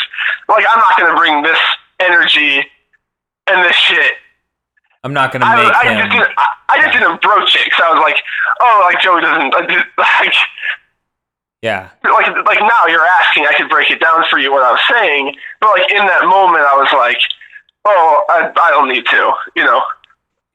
like 0.48 0.64
I'm 0.70 0.78
not 0.78 0.96
gonna 0.98 1.16
bring 1.18 1.42
this 1.42 1.58
energy 2.00 2.64
and 3.46 3.64
this 3.64 3.76
shit. 3.76 4.12
I'm 5.02 5.12
not 5.12 5.32
gonna 5.32 5.44
I, 5.44 5.56
make 5.56 5.74
I 5.74 5.82
him. 5.92 5.98
just 5.98 6.12
didn't, 6.12 6.32
I, 6.38 6.46
I 6.70 6.80
just 6.80 6.92
didn't 6.96 7.20
broach 7.20 7.54
it 7.56 7.64
because 7.66 7.84
I 7.84 7.92
was 7.92 8.00
like, 8.00 8.16
oh, 8.60 8.82
like 8.88 9.02
Joey 9.02 9.20
doesn't 9.20 9.50
like. 9.52 9.68
like 9.98 10.34
Yeah, 11.64 11.88
like 12.04 12.26
like 12.44 12.60
now 12.60 12.86
you're 12.88 13.06
asking, 13.06 13.46
I 13.46 13.54
could 13.54 13.70
break 13.70 13.90
it 13.90 13.98
down 13.98 14.22
for 14.28 14.38
you 14.38 14.52
what 14.52 14.62
I 14.62 14.72
was 14.72 14.82
saying, 14.86 15.34
but 15.62 15.70
like 15.70 15.90
in 15.90 16.06
that 16.06 16.26
moment, 16.26 16.62
I 16.62 16.76
was 16.76 16.92
like, 16.92 17.16
oh, 17.86 18.22
I, 18.28 18.52
I 18.54 18.70
don't 18.70 18.86
need 18.86 19.06
to, 19.06 19.32
you 19.56 19.64
know. 19.64 19.82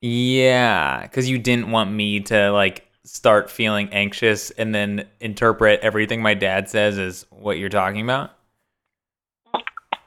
yeah, 0.02 1.02
because 1.02 1.28
you 1.28 1.40
didn't 1.40 1.72
want 1.72 1.92
me 1.92 2.20
to 2.20 2.52
like 2.52 2.88
start 3.06 3.50
feeling 3.50 3.90
anxious 3.92 4.52
and 4.52 4.76
then 4.76 5.08
interpret 5.20 5.80
everything 5.80 6.22
my 6.22 6.36
dad 6.36 6.70
says 6.70 7.00
as 7.00 7.26
what 7.32 7.58
you're 7.58 7.70
talking 7.70 8.02
about. 8.02 8.30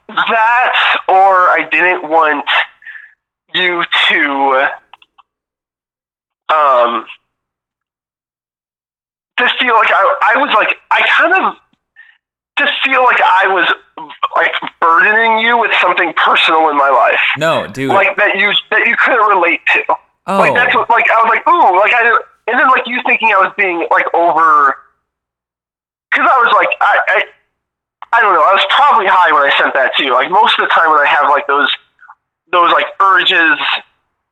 That 0.07 0.73
or 1.09 1.49
I 1.49 1.67
didn't 1.69 2.09
want 2.09 2.45
you 3.53 3.83
to 4.07 4.69
um 6.47 7.05
to 9.37 9.49
feel 9.59 9.73
like 9.75 9.89
I, 9.91 10.33
I 10.35 10.37
was 10.41 10.53
like 10.55 10.77
I 10.91 11.01
kind 11.17 11.33
of 11.33 11.55
to 12.57 12.67
feel 12.83 13.03
like 13.03 13.19
I 13.21 13.47
was 13.47 13.65
like 14.35 14.53
burdening 14.79 15.39
you 15.39 15.57
with 15.57 15.71
something 15.81 16.13
personal 16.13 16.69
in 16.69 16.77
my 16.77 16.89
life, 16.89 17.19
No, 17.37 17.65
dude. 17.67 17.89
like 17.89 18.15
that 18.17 18.35
you 18.37 18.53
that 18.71 18.85
you 18.87 18.95
couldn't 18.97 19.25
relate 19.27 19.61
to. 19.73 19.83
oh, 20.27 20.37
Like 20.37 20.53
that's 20.53 20.75
what 20.75 20.89
like 20.89 21.09
I 21.09 21.17
was 21.23 21.29
like 21.33 21.47
ooh 21.47 21.79
like 21.79 21.93
I 21.93 22.19
and 22.47 22.59
then 22.59 22.67
like 22.69 22.85
you 22.85 23.01
thinking 23.05 23.29
I 23.29 23.37
was 23.41 23.53
being 23.57 23.87
like 23.89 24.05
over 24.13 24.77
because 26.11 26.27
I 26.29 26.37
was 26.45 26.53
like 26.53 26.77
I, 26.81 26.99
I 27.07 27.23
I 28.17 28.21
don't 28.21 28.33
know 28.35 28.41
I 28.41 28.53
was 28.53 28.65
probably 28.69 29.07
high 29.07 29.31
when 29.33 29.41
I 29.49 29.57
sent 29.57 29.73
that 29.73 29.95
to 29.97 30.03
you. 30.05 30.13
Like 30.13 30.29
most 30.29 30.59
of 30.59 30.67
the 30.67 30.73
time 30.73 30.91
when 30.91 30.99
I 30.99 31.07
have 31.07 31.29
like 31.29 31.47
those 31.47 31.69
those 32.51 32.71
like 32.71 32.85
urges 33.01 33.57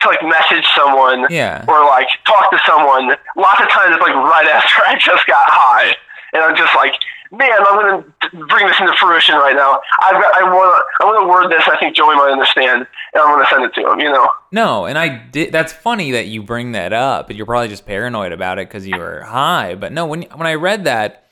to 0.02 0.08
like 0.08 0.24
message 0.24 0.66
someone 0.76 1.28
yeah. 1.30 1.66
or 1.68 1.86
like 1.86 2.08
talk 2.26 2.50
to 2.52 2.60
someone. 2.66 3.16
Lots 3.38 3.62
of 3.62 3.70
times 3.70 3.96
it's 3.96 4.02
like 4.02 4.16
right 4.16 4.48
after 4.48 4.82
I 4.88 4.96
just 5.00 5.26
got 5.28 5.46
high, 5.48 5.96
and 6.34 6.44
I'm 6.44 6.56
just 6.56 6.76
like, 6.76 6.94
man, 7.32 7.52
I'm 7.52 7.76
gonna 7.76 8.46
bring 8.48 8.68
this 8.68 8.80
into 8.80 8.94
fruition 9.00 9.36
right 9.36 9.56
now. 9.56 9.80
I've 10.02 10.22
got, 10.22 10.36
I 10.36 10.44
want 10.44 10.86
to, 11.00 11.04
I 11.04 11.10
want 11.10 11.24
to 11.24 11.30
word 11.30 11.52
this. 11.52 11.68
I 11.68 11.78
think 11.80 11.96
Joey 11.96 12.16
might 12.16 12.32
understand, 12.32 12.86
and 13.14 13.22
I'm 13.22 13.36
gonna 13.36 13.46
send 13.50 13.64
it 13.64 13.74
to 13.76 13.92
him. 13.92 14.00
You 14.00 14.12
know? 14.12 14.30
No, 14.52 14.86
and 14.86 14.98
I 14.98 15.10
did. 15.32 15.52
That's 15.52 15.74
funny 15.74 16.12
that 16.12 16.28
you 16.28 16.44
bring 16.44 16.74
that 16.74 16.94
up, 16.94 17.28
but 17.28 17.36
you're 17.36 17.46
probably 17.46 17.70
just 17.70 17.86
paranoid 17.86 18.32
about 18.32 18.60
it 18.60 18.68
because 18.68 18.86
you 18.86 18.98
were 18.98 19.22
high. 19.22 19.76
But 19.76 19.92
no, 19.92 20.06
when 20.06 20.24
when 20.24 20.48
I 20.48 20.56
read 20.56 20.86
that, 20.86 21.28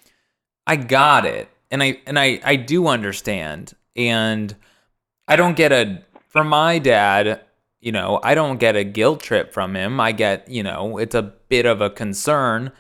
I 0.66 0.76
got 0.78 1.26
it, 1.26 1.50
and 1.70 1.84
I 1.84 2.00
and 2.06 2.18
I 2.18 2.40
I 2.44 2.56
do 2.56 2.88
understand, 2.88 3.74
and 3.96 4.56
I 5.28 5.36
don't 5.36 5.58
get 5.58 5.72
a 5.72 6.04
from 6.30 6.48
my 6.48 6.80
dad. 6.80 7.42
You 7.82 7.92
know, 7.92 8.20
I 8.24 8.36
don't 8.36 8.60
get 8.60 8.76
a 8.76 8.84
guilt 8.84 9.22
trip 9.22 9.54
from 9.54 9.76
him. 9.76 10.00
I 10.00 10.12
get, 10.12 10.50
you 10.50 10.64
know, 10.64 10.98
it's 10.98 11.16
a 11.16 11.22
bit 11.22 11.66
of 11.66 11.82
a 11.82 11.90
concern 11.90 12.72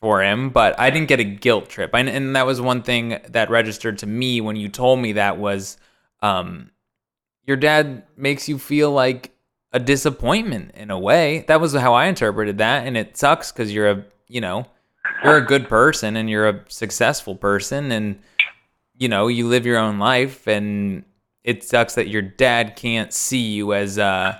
for 0.00 0.22
him, 0.22 0.50
but 0.50 0.78
I 0.78 0.90
didn't 0.90 1.08
get 1.08 1.20
a 1.20 1.24
guilt 1.24 1.68
trip. 1.68 1.90
And, 1.94 2.08
and 2.08 2.34
that 2.34 2.44
was 2.44 2.60
one 2.60 2.82
thing 2.82 3.20
that 3.28 3.50
registered 3.50 3.98
to 3.98 4.06
me 4.06 4.40
when 4.40 4.56
you 4.56 4.68
told 4.68 4.98
me 4.98 5.12
that 5.12 5.38
was, 5.38 5.76
um, 6.22 6.70
your 7.46 7.56
dad 7.56 8.02
makes 8.16 8.48
you 8.48 8.58
feel 8.58 8.90
like 8.90 9.32
a 9.72 9.78
disappointment 9.78 10.72
in 10.74 10.90
a 10.90 10.98
way. 10.98 11.44
That 11.48 11.60
was 11.60 11.74
how 11.74 11.94
I 11.94 12.06
interpreted 12.06 12.58
that, 12.58 12.86
and 12.86 12.96
it 12.96 13.16
sucks 13.16 13.52
because 13.52 13.72
you're 13.72 13.90
a 13.90 14.04
you 14.28 14.40
know 14.40 14.66
you're 15.22 15.36
a 15.36 15.44
good 15.44 15.68
person 15.68 16.16
and 16.16 16.28
you're 16.28 16.48
a 16.48 16.64
successful 16.68 17.36
person, 17.36 17.92
and 17.92 18.18
you 18.96 19.08
know 19.08 19.28
you 19.28 19.46
live 19.46 19.66
your 19.66 19.78
own 19.78 19.98
life, 19.98 20.46
and 20.46 21.04
it 21.46 21.62
sucks 21.62 21.94
that 21.94 22.08
your 22.08 22.22
dad 22.22 22.76
can't 22.76 23.12
see 23.12 23.52
you 23.52 23.72
as 23.72 23.98
uh 23.98 24.38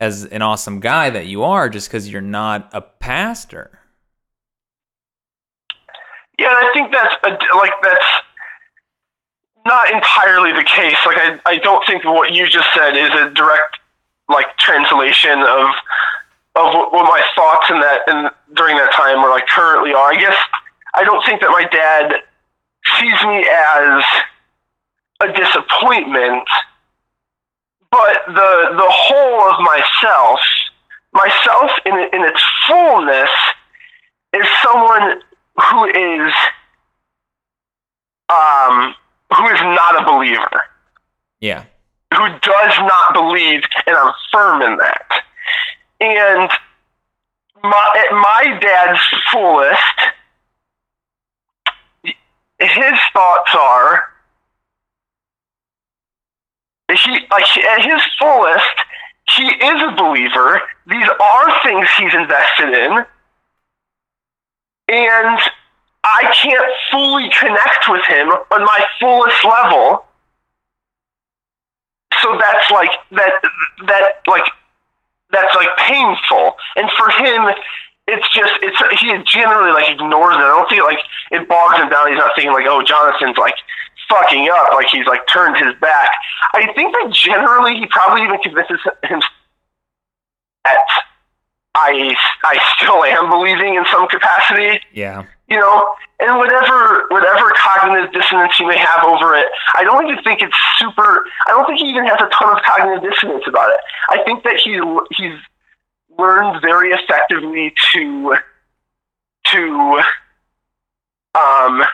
as 0.00 0.24
an 0.26 0.42
awesome 0.42 0.80
guy 0.80 1.10
that 1.10 1.26
you 1.26 1.42
are 1.42 1.68
just 1.68 1.88
because 1.88 2.08
you're 2.08 2.20
not 2.20 2.68
a 2.72 2.80
pastor. 2.80 3.80
Yeah, 6.38 6.48
I 6.50 6.70
think 6.72 6.92
that's 6.92 7.14
a, 7.24 7.56
like 7.56 7.72
that's 7.82 8.04
not 9.66 9.90
entirely 9.90 10.52
the 10.52 10.62
case. 10.62 10.96
Like 11.04 11.18
I, 11.18 11.38
I 11.46 11.58
don't 11.58 11.84
think 11.86 12.04
what 12.04 12.32
you 12.32 12.46
just 12.48 12.68
said 12.74 12.96
is 12.96 13.10
a 13.10 13.30
direct 13.30 13.78
like 14.28 14.56
translation 14.58 15.40
of 15.40 15.66
of 16.54 16.74
what, 16.74 16.92
what 16.92 17.04
my 17.04 17.22
thoughts 17.34 17.70
in 17.70 17.80
that 17.80 18.00
and 18.08 18.30
during 18.54 18.76
that 18.76 18.92
time 18.92 19.18
or 19.18 19.30
like 19.30 19.46
currently 19.48 19.94
are. 19.94 20.12
I 20.12 20.18
guess 20.18 20.36
I 20.94 21.04
don't 21.04 21.24
think 21.24 21.40
that 21.40 21.50
my 21.50 21.64
dad 21.70 22.22
sees 22.98 23.18
me 23.26 23.46
as 23.46 24.04
a 25.20 25.32
disappointment, 25.32 26.46
but 27.90 28.18
the 28.28 28.68
the 28.76 28.88
whole 28.88 29.50
of 29.52 29.60
myself, 29.60 30.40
myself 31.12 31.70
in 31.86 31.94
in 32.12 32.24
its 32.24 32.42
fullness, 32.68 33.30
is 34.34 34.46
someone 34.62 35.20
who 35.70 35.84
is 35.86 36.32
um 38.28 38.94
who 39.36 39.46
is 39.48 39.60
not 39.60 40.00
a 40.02 40.04
believer 40.10 40.62
Yeah. 41.40 41.64
who 42.14 42.28
does 42.40 42.78
not 42.80 43.12
believe, 43.12 43.62
and 43.86 43.96
I'm 43.96 44.12
firm 44.32 44.62
in 44.62 44.76
that. 44.76 45.24
And 46.00 46.50
my, 47.62 48.04
at 48.06 48.12
my 48.12 48.58
dad's 48.60 49.00
fullest, 49.32 49.78
his 52.60 52.98
thoughts 53.12 53.54
are 53.54 54.04
he 56.96 57.10
like 57.30 57.56
at 57.58 57.84
his 57.84 58.02
fullest, 58.18 58.76
he 59.36 59.44
is 59.44 59.82
a 59.82 59.94
believer. 59.96 60.62
These 60.86 61.08
are 61.20 61.62
things 61.62 61.86
he's 61.98 62.14
invested 62.14 62.72
in, 62.72 63.04
and 64.88 65.38
I 66.04 66.34
can't 66.42 66.72
fully 66.90 67.30
connect 67.38 67.88
with 67.88 68.04
him 68.06 68.28
on 68.28 68.64
my 68.64 68.84
fullest 68.98 69.44
level. 69.44 70.04
So 72.22 72.36
that's 72.40 72.70
like 72.70 72.90
that 73.12 73.32
that 73.86 74.22
like 74.26 74.44
that's 75.30 75.54
like 75.54 75.68
painful. 75.76 76.56
And 76.76 76.90
for 76.96 77.10
him 77.10 77.54
it's 78.06 78.26
just 78.34 78.52
it's 78.62 79.00
he 79.00 79.12
generally 79.26 79.72
like 79.72 79.90
ignores 79.90 80.36
it. 80.36 80.40
I 80.40 80.48
don't 80.48 80.68
think 80.68 80.82
like 80.82 80.98
it 81.30 81.46
bogs 81.48 81.76
him 81.76 81.90
down. 81.90 82.08
He's 82.08 82.16
not 82.16 82.32
thinking 82.34 82.52
like 82.52 82.66
oh 82.66 82.82
jonathan's 82.82 83.36
like 83.36 83.54
fucking 84.08 84.48
up 84.50 84.72
like 84.72 84.86
he's 84.90 85.06
like 85.06 85.20
turned 85.28 85.56
his 85.56 85.74
back 85.80 86.10
i 86.54 86.72
think 86.74 86.92
that 86.94 87.10
generally 87.12 87.74
he 87.76 87.86
probably 87.86 88.22
even 88.22 88.38
convinces 88.40 88.78
him 89.04 89.20
that 90.64 90.78
i 91.74 92.14
i 92.44 92.58
still 92.76 93.04
am 93.04 93.28
believing 93.30 93.74
in 93.74 93.84
some 93.92 94.08
capacity 94.08 94.80
Yeah. 94.92 95.24
you 95.48 95.58
know, 95.58 95.94
and 96.20 96.36
whatever 96.38 97.06
whatever 97.10 97.52
cognitive 97.56 98.12
dissonance 98.12 98.58
you 98.58 98.66
may 98.66 98.76
have 98.76 99.04
over 99.04 99.34
it, 99.36 99.46
I 99.76 99.84
don't 99.84 100.04
even 100.10 100.22
think 100.24 100.42
it's 100.42 100.56
super. 100.78 101.24
I 101.46 101.50
don't 101.50 101.64
think 101.66 101.78
he 101.78 101.86
even 101.88 102.04
has 102.06 102.18
a 102.20 102.28
ton 102.36 102.56
of 102.56 102.62
cognitive 102.64 103.08
dissonance 103.08 103.44
about 103.46 103.70
it. 103.70 103.80
I 104.10 104.24
think 104.24 104.42
that 104.42 104.56
he 104.56 104.80
he's 105.16 105.38
learned 106.18 106.60
very 106.60 106.90
effectively 106.90 107.72
to 107.92 108.34
to 109.52 110.00
um, 111.36 111.84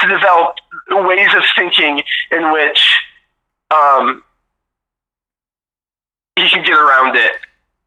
to 0.00 0.08
develop 0.08 0.54
ways 0.90 1.28
of 1.34 1.42
thinking 1.56 2.02
in 2.30 2.52
which 2.52 2.80
um, 3.70 4.22
he 6.36 6.48
can 6.48 6.62
get 6.64 6.72
around 6.76 7.16
it 7.16 7.32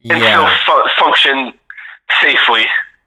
and 0.10 0.20
Yeah. 0.22 0.58
still 0.64 0.84
fu- 0.84 0.90
function 1.04 1.54
safely. 2.22 2.66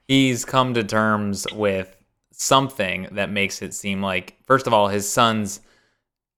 he's 0.09 0.45
come 0.45 0.73
to 0.75 0.83
terms 0.85 1.47
with 1.53 1.95
something 2.33 3.09
that 3.13 3.31
makes 3.31 3.63
it 3.63 3.73
seem 3.75 4.03
like 4.03 4.37
first 4.45 4.67
of 4.67 4.73
all 4.73 4.89
his 4.89 5.09
son's 5.09 5.61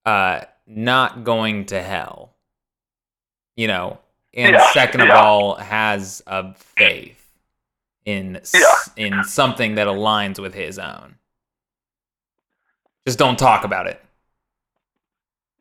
uh 0.06 0.40
not 0.66 1.24
going 1.24 1.64
to 1.66 1.80
hell 1.82 2.34
you 3.56 3.66
know 3.66 3.98
and 4.34 4.54
Yeah, 4.54 4.72
second 4.72 5.00
of 5.02 5.08
yeah. 5.08 5.20
all 5.20 5.54
has 5.56 6.22
a 6.26 6.54
faith 6.54 7.24
in 8.04 8.40
in 8.96 9.24
something 9.24 9.74
that 9.76 9.86
aligns 9.86 10.38
with 10.38 10.54
his 10.54 10.78
own 10.78 11.16
just 13.09 13.18
don't 13.18 13.38
talk 13.38 13.64
about 13.64 13.86
it 13.86 13.98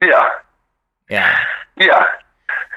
Yeah, 0.02 0.28
yeah 1.10 1.34
yeah. 1.80 2.04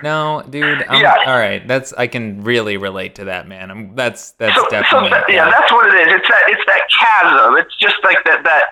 no 0.02 0.42
dude 0.48 0.84
I'm, 0.88 1.02
Yeah. 1.02 1.16
all 1.26 1.36
right 1.38 1.66
that's 1.66 1.92
i 1.94 2.06
can 2.06 2.42
really 2.44 2.76
relate 2.76 3.16
to 3.16 3.24
that 3.24 3.48
man 3.48 3.70
i'm 3.70 3.96
that's 3.96 4.30
that's 4.32 4.54
so, 4.54 4.62
so 4.64 4.70
definitely 4.70 5.10
that, 5.10 5.24
yeah, 5.28 5.50
that's 5.50 5.72
what 5.72 5.86
it 5.92 6.06
is. 6.06 6.14
It's 6.14 6.28
that 6.28 6.44
it's 6.48 6.62
that 6.66 6.82
chasm. 6.98 7.56
It's 7.56 7.76
just 7.78 7.96
like 8.04 8.18
that 8.24 8.44
that 8.44 8.64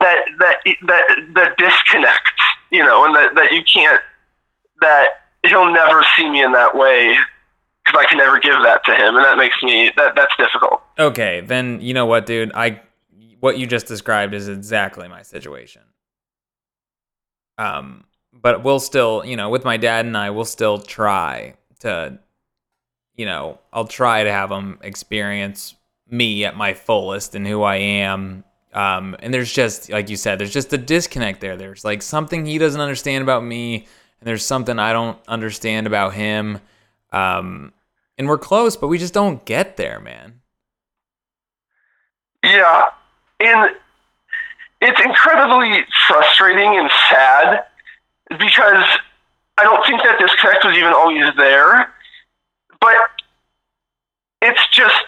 that 0.00 0.24
that 0.40 0.56
that 0.86 1.04
that 1.34 1.56
disconnect, 1.58 2.22
you 2.70 2.82
know, 2.82 3.04
and 3.04 3.14
that 3.14 3.34
that 3.34 3.52
you 3.52 3.62
can't 3.72 4.00
that 4.80 5.08
he'll 5.44 5.70
never 5.72 6.02
see 6.16 6.28
me 6.30 6.42
in 6.42 6.52
that 6.52 6.74
way 6.76 7.16
because 7.84 8.00
I 8.04 8.08
can 8.08 8.18
never 8.18 8.38
give 8.40 8.54
that 8.62 8.84
to 8.86 8.94
him, 8.94 9.16
and 9.16 9.24
that 9.24 9.36
makes 9.36 9.56
me 9.62 9.90
that 9.96 10.14
that's 10.16 10.34
difficult. 10.36 10.82
Okay, 10.98 11.40
then 11.40 11.80
you 11.80 11.94
know 11.94 12.06
what, 12.06 12.26
dude? 12.26 12.52
I 12.54 12.80
what 13.42 13.58
you 13.58 13.66
just 13.66 13.86
described 13.86 14.34
is 14.34 14.46
exactly 14.46 15.08
my 15.08 15.22
situation. 15.22 15.82
Um, 17.58 18.04
but 18.32 18.62
we'll 18.62 18.78
still, 18.78 19.24
you 19.24 19.36
know, 19.36 19.50
with 19.50 19.64
my 19.64 19.76
dad 19.76 20.06
and 20.06 20.16
I, 20.16 20.30
we'll 20.30 20.44
still 20.44 20.78
try 20.78 21.54
to, 21.80 22.20
you 23.16 23.26
know, 23.26 23.58
I'll 23.72 23.88
try 23.88 24.22
to 24.22 24.30
have 24.30 24.52
him 24.52 24.78
experience 24.80 25.74
me 26.08 26.44
at 26.44 26.56
my 26.56 26.72
fullest 26.72 27.34
and 27.34 27.44
who 27.44 27.62
I 27.62 27.78
am. 27.78 28.44
Um, 28.74 29.16
and 29.18 29.34
there's 29.34 29.52
just, 29.52 29.90
like 29.90 30.08
you 30.08 30.16
said, 30.16 30.38
there's 30.38 30.52
just 30.52 30.72
a 30.72 30.78
disconnect 30.78 31.40
there. 31.40 31.56
There's 31.56 31.84
like 31.84 32.02
something 32.02 32.46
he 32.46 32.58
doesn't 32.58 32.80
understand 32.80 33.22
about 33.22 33.42
me, 33.42 33.88
and 34.20 34.28
there's 34.28 34.46
something 34.46 34.78
I 34.78 34.92
don't 34.92 35.18
understand 35.26 35.88
about 35.88 36.14
him. 36.14 36.60
Um, 37.10 37.72
and 38.16 38.28
we're 38.28 38.38
close, 38.38 38.76
but 38.76 38.86
we 38.86 38.98
just 38.98 39.14
don't 39.14 39.44
get 39.44 39.76
there, 39.76 39.98
man. 39.98 40.42
Yeah, 42.44 42.90
and 43.42 43.76
it's 44.80 45.00
incredibly 45.00 45.84
frustrating 46.08 46.78
and 46.78 46.90
sad 47.08 47.64
because 48.30 48.84
I 49.58 49.62
don't 49.64 49.84
think 49.86 50.02
that 50.02 50.18
disconnect 50.18 50.64
was 50.64 50.76
even 50.76 50.92
always 50.92 51.24
there, 51.36 51.92
but 52.80 52.96
it's 54.40 54.66
just 54.74 55.02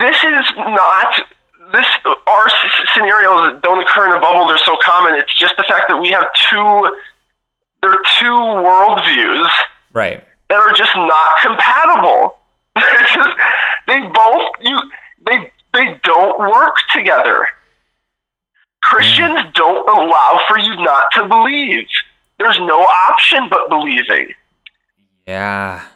this 0.00 0.16
is 0.22 0.44
not 0.56 1.14
this 1.72 1.86
our 2.26 2.46
s- 2.46 2.88
scenarios 2.94 3.60
don't 3.62 3.80
occur 3.82 4.06
in 4.06 4.16
a 4.16 4.20
bubble. 4.20 4.46
They're 4.46 4.58
so 4.58 4.76
common. 4.84 5.14
It's 5.14 5.36
just 5.38 5.56
the 5.56 5.64
fact 5.64 5.84
that 5.88 5.96
we 5.96 6.08
have 6.10 6.26
two 6.50 6.96
there 7.82 7.90
are 7.92 8.02
two 8.18 8.26
worldviews 8.26 9.48
Right. 9.92 10.24
that 10.48 10.56
are 10.58 10.72
just 10.72 10.94
not 10.96 11.28
compatible. 11.42 12.38
Just, 12.76 13.28
they 13.86 14.00
both 14.00 14.48
you 14.62 14.76
they 15.26 15.50
they 15.72 16.00
don't 16.04 16.38
work 16.38 16.74
together 16.92 17.46
christians 18.82 19.38
mm. 19.38 19.54
don't 19.54 19.88
allow 19.88 20.40
for 20.48 20.58
you 20.58 20.74
not 20.76 21.04
to 21.12 21.26
believe 21.26 21.86
there's 22.38 22.58
no 22.60 22.80
option 22.82 23.48
but 23.48 23.68
believing 23.68 24.28
Yeah. 25.26 25.86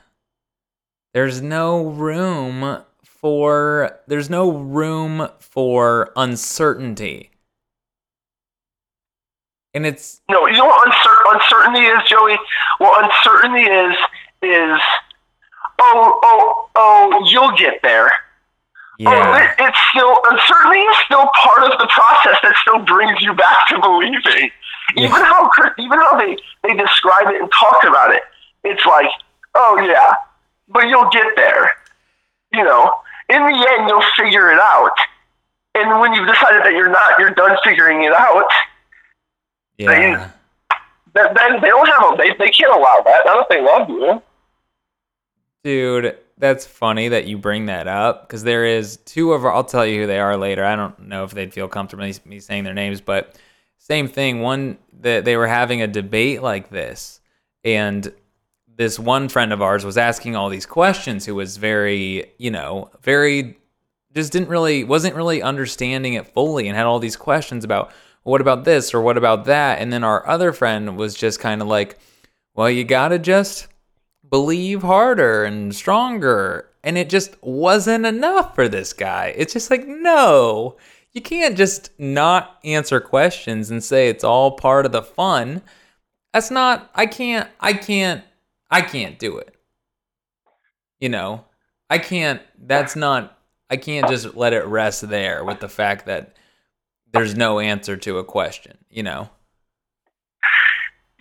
There's 1.14 1.42
no 1.42 1.84
room 1.84 2.82
for 3.02 3.98
there's 4.06 4.30
no 4.30 4.50
room 4.52 5.28
for 5.40 6.12
uncertainty. 6.16 7.30
And 9.74 9.84
it's 9.84 10.20
No, 10.30 10.46
you 10.46 10.56
know 10.56 10.66
what 10.66 10.88
uncer- 10.88 11.34
uncertainty 11.34 11.80
is, 11.80 12.02
Joey? 12.08 12.38
Well, 12.80 13.04
uncertainty 13.04 13.62
is 13.62 13.96
is 14.42 14.80
oh 15.80 16.20
oh 16.22 16.68
oh 16.76 17.26
you'll 17.28 17.56
get 17.56 17.80
there. 17.82 18.10
Oh, 19.06 19.10
yeah. 19.12 19.44
it, 19.44 19.54
it's 19.60 19.78
still 19.90 20.18
uncertainty 20.30 20.80
is 20.80 20.96
still 21.04 21.28
part 21.34 21.70
of 21.70 21.78
the 21.78 21.86
process 21.86 22.36
that 22.42 22.54
still 22.62 22.80
brings 22.80 23.20
you 23.22 23.32
back 23.34 23.68
to 23.68 23.80
believing. 23.80 24.50
Even 24.96 25.10
Yeah. 25.10 25.24
how 25.24 25.50
even 25.78 25.98
how 26.00 26.16
they 26.18 26.36
they 26.64 26.74
describe 26.74 27.28
it 27.28 27.40
and 27.40 27.50
talk 27.52 27.84
about 27.84 28.12
it, 28.12 28.22
it's 28.64 28.84
like 28.86 29.10
oh 29.54 29.78
yeah, 29.80 30.14
but 30.68 30.88
you'll 30.88 31.08
get 31.10 31.26
there. 31.36 31.72
You 32.52 32.64
know, 32.64 32.92
in 33.28 33.40
the 33.42 33.68
end 33.70 33.88
you'll 33.88 34.02
figure 34.16 34.50
it 34.50 34.58
out. 34.58 34.96
And 35.74 36.00
when 36.00 36.12
you've 36.14 36.26
decided 36.26 36.64
that 36.64 36.72
you're 36.72 36.88
not, 36.90 37.18
you're 37.20 37.30
done 37.30 37.56
figuring 37.62 38.02
it 38.02 38.12
out. 38.12 38.48
Yeah. 39.76 40.30
Then 41.14 41.34
then 41.34 41.60
they 41.60 41.68
don't 41.68 41.86
have 41.88 42.14
a, 42.14 42.16
they 42.16 42.30
they 42.38 42.50
can't 42.50 42.74
allow 42.74 43.00
that. 43.04 43.22
Not 43.26 43.42
if 43.42 43.48
they 43.48 43.60
love 43.60 43.88
you. 43.88 44.22
Dude, 45.62 46.16
that's 46.38 46.66
funny 46.66 47.08
that 47.08 47.26
you 47.26 47.36
bring 47.36 47.66
that 47.66 47.88
up 47.88 48.26
because 48.26 48.44
there 48.44 48.64
is 48.64 48.98
two 48.98 49.32
of 49.32 49.44
our. 49.44 49.52
I'll 49.52 49.64
tell 49.64 49.86
you 49.86 50.02
who 50.02 50.06
they 50.06 50.20
are 50.20 50.36
later. 50.36 50.64
I 50.64 50.76
don't 50.76 50.98
know 51.00 51.24
if 51.24 51.32
they'd 51.32 51.52
feel 51.52 51.68
comfortable 51.68 52.10
me- 52.24 52.40
saying 52.40 52.64
their 52.64 52.74
names, 52.74 53.00
but 53.00 53.36
same 53.78 54.08
thing. 54.08 54.40
One 54.40 54.78
that 55.00 55.24
they 55.24 55.36
were 55.36 55.46
having 55.46 55.82
a 55.82 55.86
debate 55.86 56.42
like 56.42 56.70
this, 56.70 57.20
and 57.64 58.12
this 58.76 58.98
one 58.98 59.28
friend 59.28 59.52
of 59.52 59.60
ours 59.62 59.84
was 59.84 59.98
asking 59.98 60.36
all 60.36 60.48
these 60.48 60.66
questions. 60.66 61.26
Who 61.26 61.34
was 61.34 61.56
very, 61.56 62.32
you 62.38 62.50
know, 62.50 62.90
very 63.02 63.58
just 64.14 64.32
didn't 64.32 64.48
really 64.48 64.84
wasn't 64.84 65.14
really 65.14 65.42
understanding 65.42 66.14
it 66.14 66.26
fully 66.26 66.68
and 66.68 66.76
had 66.76 66.86
all 66.86 66.98
these 66.98 67.16
questions 67.16 67.64
about 67.64 67.92
what 68.22 68.40
about 68.40 68.64
this 68.64 68.92
or 68.92 69.00
what 69.00 69.16
about 69.16 69.44
that 69.44 69.80
and 69.80 69.92
then 69.92 70.02
our 70.02 70.26
other 70.26 70.52
friend 70.52 70.96
was 70.96 71.14
just 71.14 71.40
kind 71.40 71.62
of 71.62 71.68
like 71.68 71.98
well 72.54 72.70
you 72.70 72.84
gotta 72.84 73.18
just 73.18 73.68
believe 74.30 74.82
harder 74.82 75.44
and 75.44 75.74
stronger 75.74 76.68
and 76.84 76.96
it 76.96 77.10
just 77.10 77.36
wasn't 77.42 78.06
enough 78.06 78.54
for 78.54 78.68
this 78.68 78.92
guy. 78.92 79.34
It's 79.36 79.52
just 79.52 79.70
like 79.70 79.86
no 79.86 80.76
you 81.12 81.20
can't 81.20 81.56
just 81.56 81.90
not 81.98 82.58
answer 82.64 83.00
questions 83.00 83.70
and 83.70 83.82
say 83.82 84.08
it's 84.08 84.24
all 84.24 84.52
part 84.52 84.86
of 84.86 84.92
the 84.92 85.02
fun. 85.02 85.62
That's 86.32 86.50
not 86.50 86.90
i 86.94 87.06
can't 87.06 87.48
i 87.60 87.72
can't 87.72 88.24
i 88.70 88.80
can't 88.82 89.18
do 89.18 89.38
it. 89.38 89.54
You 91.00 91.08
know 91.08 91.44
i 91.90 91.98
can't 91.98 92.42
that's 92.58 92.96
not 92.96 93.38
i 93.70 93.76
can't 93.76 94.08
just 94.08 94.34
let 94.36 94.52
it 94.52 94.66
rest 94.66 95.08
there 95.08 95.44
with 95.44 95.60
the 95.60 95.68
fact 95.68 96.06
that 96.06 96.36
there's 97.12 97.34
no 97.34 97.60
answer 97.60 97.96
to 97.96 98.18
a 98.18 98.24
question 98.24 98.78
you 98.90 99.02
know? 99.02 99.30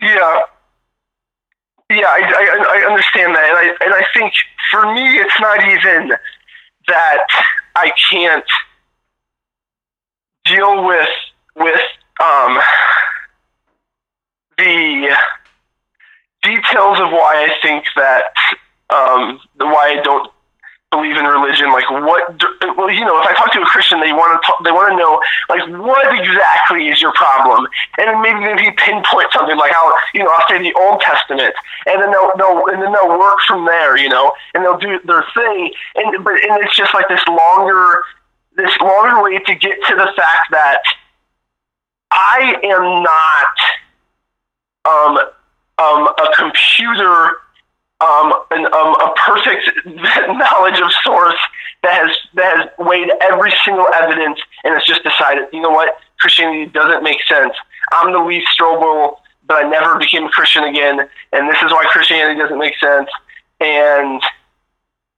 Yeah. 0.01 0.41
Yeah, 1.89 2.05
I, 2.05 2.19
I, 2.19 2.79
I 2.79 2.85
understand 2.85 3.33
that, 3.33 3.45
and 3.45 3.57
I 3.57 3.85
and 3.85 3.93
I 3.93 4.05
think 4.13 4.33
for 4.71 4.93
me, 4.93 5.19
it's 5.19 5.39
not 5.39 5.59
even 5.63 6.11
that 6.87 7.23
I 7.75 7.91
can't 8.11 8.43
deal 10.45 10.85
with 10.85 11.09
with 11.55 11.79
um, 12.21 12.59
the 14.57 15.15
details 16.43 16.99
of 16.99 17.11
why 17.11 17.47
I 17.47 17.51
think 17.61 17.85
that 17.95 18.33
um, 18.89 19.39
the 19.57 19.65
why 19.65 19.97
I 19.97 20.01
don't 20.03 20.29
believe 20.91 21.17
in 21.17 21.25
religion. 21.25 21.71
Like 21.71 21.89
what? 21.89 22.37
do- 22.37 22.73
Well, 22.77 22.89
you 22.91 23.03
know, 23.05 23.19
if 23.19 23.25
I 23.25 23.33
talk 23.33 23.51
to 23.53 23.61
a 23.61 23.65
Christian, 23.65 23.99
they 23.99 24.13
want 24.13 24.39
to 24.39 24.45
talk, 24.47 24.63
they 24.63 24.71
want 24.71 24.91
to 24.91 24.95
know 24.95 25.19
like 25.49 25.63
what 25.83 26.07
exactly 26.17 26.87
is 26.87 27.01
your 27.01 27.13
problem, 27.13 27.67
and 27.97 28.07
then 28.07 28.21
maybe 28.21 28.39
maybe 28.39 28.71
pinpoint 28.77 29.27
something 29.33 29.57
like 29.57 29.71
how 29.73 29.93
you 30.13 30.23
know 30.23 30.31
I'll 30.31 30.47
say 30.47 30.59
the 30.59 30.73
Old 30.79 31.01
Testament, 31.01 31.53
and 31.85 32.01
then 32.01 32.11
they'll, 32.11 32.31
they'll 32.37 32.65
and 32.71 32.81
then 32.81 32.91
they'll 32.93 33.19
work 33.19 33.39
from 33.47 33.65
there, 33.65 33.97
you 33.97 34.09
know, 34.09 34.31
and 34.53 34.63
they'll 34.63 34.77
do 34.79 34.99
their 35.05 35.25
thing, 35.33 35.71
and 35.95 36.23
but 36.23 36.33
and 36.43 36.63
it's 36.63 36.75
just 36.75 36.93
like 36.93 37.07
this 37.09 37.21
longer 37.27 38.03
this 38.55 38.71
longer 38.81 39.21
way 39.21 39.37
to 39.39 39.55
get 39.55 39.77
to 39.87 39.95
the 39.95 40.09
fact 40.15 40.47
that 40.51 40.81
I 42.11 42.55
am 42.63 43.03
not 43.03 43.55
um, 44.85 45.17
um, 45.77 46.07
a 46.07 46.31
computer, 46.35 47.37
um, 48.01 48.33
an, 48.51 48.65
um, 48.67 48.95
a 49.01 49.13
perfect 49.25 49.71
knowledge 49.85 50.79
of 50.79 50.91
source 51.03 51.39
that 51.83 51.93
has 51.93 52.15
that 52.35 52.57
has 52.57 52.69
weighed 52.79 53.09
every 53.21 53.53
single 53.63 53.87
evidence 53.93 54.39
and 54.63 54.73
has 54.73 54.83
just 54.83 55.03
decided, 55.03 55.45
you 55.51 55.61
know 55.61 55.69
what, 55.69 55.97
Christianity 56.19 56.65
doesn't 56.71 57.03
make 57.03 57.21
sense. 57.27 57.53
I'm 57.91 58.11
the 58.11 58.19
Lee 58.19 58.45
Strobel, 58.57 59.17
but 59.45 59.65
I 59.65 59.69
never 59.69 59.97
became 59.97 60.25
a 60.25 60.29
Christian 60.29 60.63
again, 60.65 61.07
and 61.31 61.49
this 61.49 61.61
is 61.63 61.71
why 61.71 61.85
Christianity 61.89 62.39
doesn't 62.39 62.59
make 62.59 62.77
sense. 62.79 63.09
And 63.59 64.21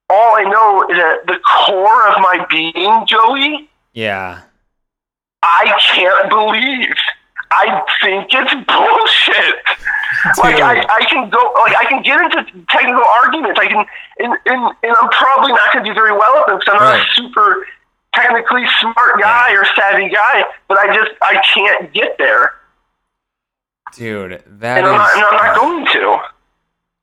all 0.10 0.36
I 0.38 0.44
know 0.44 0.88
is 0.90 0.98
that 0.98 1.28
the 1.28 1.40
core 1.66 2.08
of 2.08 2.22
my 2.22 2.46
being, 2.50 3.06
Joey, 3.08 3.70
yeah 3.94 4.42
I 5.42 5.74
can't 5.94 6.30
believe. 6.30 6.96
I 7.52 7.82
think 8.02 8.28
it's 8.32 8.54
bullshit. 8.68 9.56
Like 10.38 10.62
I, 10.62 10.86
I 10.90 11.06
can 11.10 11.30
go 11.30 11.40
like 11.66 11.76
I 11.78 11.86
can 11.90 12.04
get 12.04 12.20
into 12.22 12.44
technical 12.70 13.04
arguments. 13.24 13.60
I 13.60 13.68
can 13.68 13.86
and, 14.20 14.34
and, 14.46 14.74
and 14.84 14.96
I'm 15.02 15.10
probably 15.10 15.52
not 15.54 15.72
gonna 15.74 15.86
do 15.86 15.94
very 15.94 16.12
well 16.12 16.38
at 16.42 16.48
them 16.48 16.60
because 16.60 16.74
I'm 16.74 16.82
not 16.82 16.94
Right. 16.94 17.08
a 17.08 17.14
super 17.16 17.66
technically 18.14 18.66
smart 18.82 19.20
guy 19.22 19.54
or 19.54 19.66
savvy 19.76 20.10
guy, 20.10 20.44
but 20.68 20.78
I 20.78 20.94
just 20.94 21.12
I 21.22 21.42
can't 21.54 21.94
get 21.94 22.18
there. 22.18 22.54
dude 23.96 24.44
that 24.60 24.80
And 24.80 24.88
I'm 24.88 24.96
not, 24.98 25.16
and 25.16 25.24
I'm 25.26 25.36
not 25.36 25.56
going 25.56 25.86
to. 25.94 26.20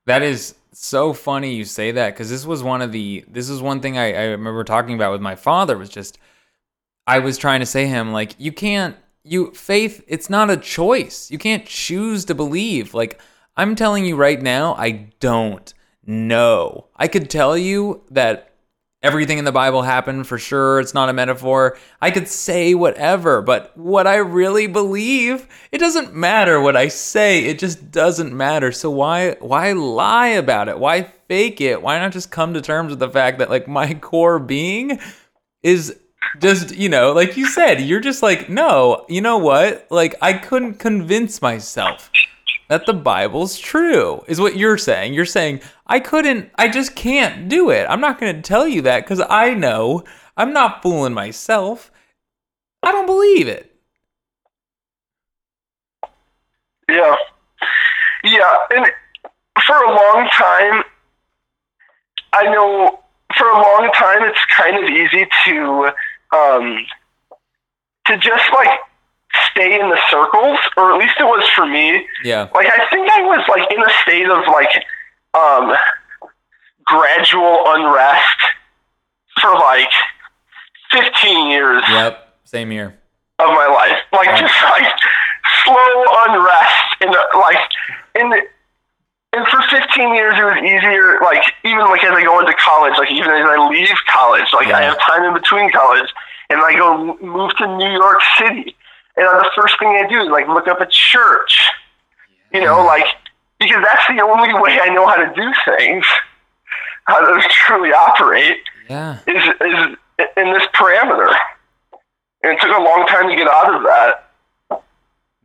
That 0.07 0.23
is 0.23 0.55
so 0.73 1.13
funny 1.13 1.55
you 1.55 1.65
say 1.65 1.91
that 1.93 2.15
because 2.15 2.29
this 2.31 2.45
was 2.47 2.63
one 2.63 2.83
of 2.83 2.93
the 2.93 3.25
this 3.29 3.49
is 3.49 3.63
one 3.63 3.81
thing 3.81 3.97
I, 3.99 4.13
I 4.13 4.25
remember 4.27 4.63
talking 4.63 4.95
about 4.95 5.11
with 5.13 5.23
my 5.23 5.35
father 5.35 5.77
was 5.79 5.89
just 5.89 6.19
I 7.07 7.19
was 7.21 7.39
trying 7.39 7.61
to 7.61 7.67
say 7.67 7.87
him 7.87 8.13
like 8.13 8.35
you 8.39 8.53
can't 8.53 8.97
you 9.27 9.51
faith 9.53 10.03
it's 10.07 10.31
not 10.31 10.51
a 10.51 10.57
choice 10.57 11.31
you 11.31 11.39
can't 11.39 11.67
choose 11.67 12.25
to 12.25 12.35
believe 12.35 12.95
like 12.95 13.21
I'm 13.57 13.75
telling 13.75 14.05
you 14.05 14.17
right 14.17 14.41
now 14.41 14.75
I 14.75 15.11
don't 15.21 15.73
know 16.07 16.87
I 16.97 17.09
could 17.09 17.29
tell 17.29 17.57
you 17.57 18.03
that 18.11 18.57
everything 19.07 19.39
in 19.39 19.45
the 19.45 19.53
Bible 19.53 19.83
happened 19.83 20.27
for 20.27 20.37
sure. 20.37 20.81
It's 20.81 20.93
not 20.93 21.09
a 21.09 21.13
metaphor. 21.13 21.79
I 22.01 22.11
could 22.11 22.27
say 22.27 22.75
whatever, 22.75 23.41
but 23.41 23.77
what 23.79 24.07
I 24.07 24.17
really 24.17 24.67
believe, 24.67 25.47
it 25.71 25.79
doesn't 25.79 26.15
matter 26.15 26.61
what 26.61 26.77
I 26.77 26.89
say. 26.89 27.45
It 27.45 27.61
just 27.61 27.93
doesn't 27.93 28.37
matter. 28.37 28.73
So 28.73 28.91
why 28.91 29.37
why 29.39 29.73
lie 29.73 30.29
about 30.29 30.69
it? 30.69 30.79
Why 30.79 31.03
fake 31.29 31.61
it? 31.61 31.83
Why 31.83 31.99
not 31.99 32.13
just 32.13 32.33
come 32.33 32.55
to 32.55 32.61
terms 32.61 32.91
with 32.91 32.99
the 32.99 33.09
fact 33.09 33.39
that 33.39 33.49
like 33.49 33.69
my 33.69 33.95
core 34.01 34.41
being 34.41 34.99
is 35.63 35.97
just, 36.41 36.75
you 36.75 36.89
know, 36.89 37.13
like 37.13 37.37
you 37.37 37.47
said, 37.47 37.81
you're 37.81 38.01
just 38.01 38.23
like, 38.23 38.49
no, 38.49 39.05
you 39.09 39.21
know 39.21 39.39
what? 39.39 39.87
Like 39.91 40.15
I 40.21 40.35
couldn't 40.35 40.75
convince 40.75 41.41
myself 41.41 42.11
that 42.69 42.87
the 42.87 42.95
Bible's 42.95 43.59
true, 43.59 44.25
is 44.27 44.41
what 44.41 44.57
you're 44.57 44.79
saying. 44.79 45.15
You're 45.15 45.25
saying, 45.25 45.61
I 45.87 46.01
couldn't, 46.01 46.51
I 46.57 46.69
just 46.69 46.97
can't 46.97 47.49
do 47.49 47.71
it. 47.71 47.87
I'm 47.89 48.01
not 48.01 48.19
going 48.19 48.35
to 48.35 48.43
tell 48.43 48.67
you 48.67 48.83
that 48.83 49.05
because 49.05 49.23
I 49.29 49.55
know 49.55 50.05
I'm 50.37 50.53
not 50.53 50.83
fooling 50.83 51.15
myself. 51.15 51.93
I 52.83 52.93
don't 52.93 53.07
believe 53.07 53.49
it. 53.49 53.73
Yeah. 56.89 57.17
Yeah, 58.25 58.57
and 58.75 58.87
for 59.65 59.77
a 59.85 59.89
long 59.89 60.29
time, 60.37 60.83
I 62.33 62.45
know 62.45 63.01
for 63.37 63.49
a 63.49 63.55
long 63.55 63.91
time 63.95 64.23
it's 64.23 64.39
kind 64.57 64.77
of 64.83 64.91
easy 64.91 65.27
to 65.47 65.91
um, 66.37 66.79
to 68.07 68.17
just 68.19 68.45
like 68.53 68.79
stay 69.51 69.79
in 69.79 69.89
the 69.91 69.99
circles, 70.11 70.59
or 70.77 70.93
at 70.95 70.99
least 70.99 71.15
it 71.19 71.25
was 71.25 71.45
for 71.55 71.67
me. 71.67 72.07
Yeah. 72.25 72.49
Like 72.55 72.67
I 72.67 72.89
think 72.91 73.11
I 73.11 73.21
was 73.23 73.45
like 73.49 73.71
in 73.71 73.83
a 73.83 73.91
state 74.03 74.29
of 74.31 74.45
like 74.49 74.85
um, 75.35 75.75
gradual 76.85 77.65
unrest 77.69 78.39
for 79.41 79.53
like 79.55 79.89
15 80.93 81.51
years 81.51 81.83
Yep. 81.89 82.23
Same 82.45 82.71
year. 82.73 82.95
of 83.39 83.49
my 83.49 83.67
life, 83.67 83.99
like 84.13 84.29
Right. 84.29 84.41
just 84.41 84.55
like 84.63 84.93
slow 85.65 86.05
unrest, 86.29 86.97
and 87.01 87.11
like 87.35 87.71
in 88.15 88.31
the. 88.31 88.41
And 89.37 89.47
for 89.49 89.61
15 89.69 90.15
years, 90.15 90.33
it 90.33 90.45
was 90.49 90.57
easier. 90.65 91.21
Like 91.21 91.45
even 91.63 91.85
like 91.93 92.03
as 92.03 92.17
I 92.17 92.25
go 92.25 92.41
into 92.41 92.55
college, 92.57 92.95
like 92.97 93.11
even 93.11 93.29
as 93.29 93.45
I 93.45 93.69
leave 93.69 93.93
college, 94.09 94.49
like 94.55 94.73
I 94.73 94.81
have 94.81 94.97
time 95.05 95.25
in 95.25 95.35
between 95.35 95.71
college, 95.71 96.09
and 96.49 96.59
I 96.63 96.73
go 96.73 97.19
move 97.21 97.55
to 97.59 97.77
New 97.77 97.93
York 97.93 98.21
City, 98.39 98.75
and 99.15 99.27
the 99.27 99.51
first 99.55 99.79
thing 99.79 99.89
I 99.89 100.09
do 100.09 100.23
is 100.23 100.31
like 100.31 100.49
look 100.49 100.69
up 100.69 100.81
a 100.81 100.87
church, 100.87 101.69
you 102.51 102.63
know, 102.63 102.77
mm. 102.79 102.87
like 102.87 103.05
because 103.61 103.85
that's 103.85 104.07
the 104.09 104.23
only 104.23 104.55
way 104.55 104.81
I 104.81 104.89
know 104.89 105.07
how 105.07 105.17
to 105.17 105.31
do 105.35 105.53
things, 105.69 106.07
how 107.05 107.21
to 107.21 107.49
truly 107.67 107.93
operate 107.93 108.57
Yeah. 108.89 109.19
is 109.27 109.45
is 109.61 109.97
in 110.39 110.53
this 110.55 110.65
parameter, 110.73 111.29
and 112.43 112.57
it 112.57 112.61
took 112.63 112.75
a 112.75 112.81
long 112.81 113.07
time 113.07 113.29
to 113.29 113.37
get 113.37 113.49
out 113.49 113.75
of 113.75 113.83
that. 113.83 114.33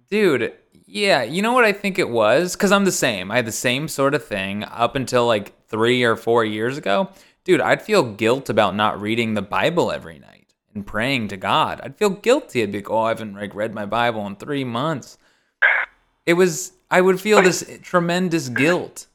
Dude, 0.09 0.53
yeah, 0.91 1.23
you 1.23 1.41
know 1.41 1.53
what 1.53 1.63
I 1.63 1.71
think 1.71 1.97
it 1.97 2.09
was? 2.09 2.53
Because 2.53 2.71
I'm 2.71 2.85
the 2.85 2.91
same. 2.91 3.31
I 3.31 3.37
had 3.37 3.45
the 3.45 3.51
same 3.51 3.87
sort 3.87 4.13
of 4.13 4.25
thing 4.25 4.63
up 4.65 4.95
until 4.95 5.25
like 5.25 5.53
three 5.67 6.03
or 6.03 6.15
four 6.15 6.43
years 6.43 6.77
ago. 6.77 7.09
Dude, 7.45 7.61
I'd 7.61 7.81
feel 7.81 8.03
guilt 8.03 8.49
about 8.49 8.75
not 8.75 8.99
reading 9.01 9.33
the 9.33 9.41
Bible 9.41 9.91
every 9.91 10.19
night 10.19 10.53
and 10.75 10.85
praying 10.85 11.29
to 11.29 11.37
God. 11.37 11.79
I'd 11.81 11.95
feel 11.95 12.09
guilty. 12.09 12.61
I'd 12.61 12.71
be 12.71 12.79
like, 12.79 12.91
oh, 12.91 12.99
I 12.99 13.09
haven't 13.09 13.35
like 13.35 13.55
read 13.55 13.73
my 13.73 13.85
Bible 13.85 14.27
in 14.27 14.35
three 14.35 14.65
months. 14.65 15.17
It 16.25 16.33
was, 16.33 16.73
I 16.89 17.01
would 17.01 17.21
feel 17.21 17.41
this 17.41 17.79
tremendous 17.81 18.49
guilt. 18.49 19.07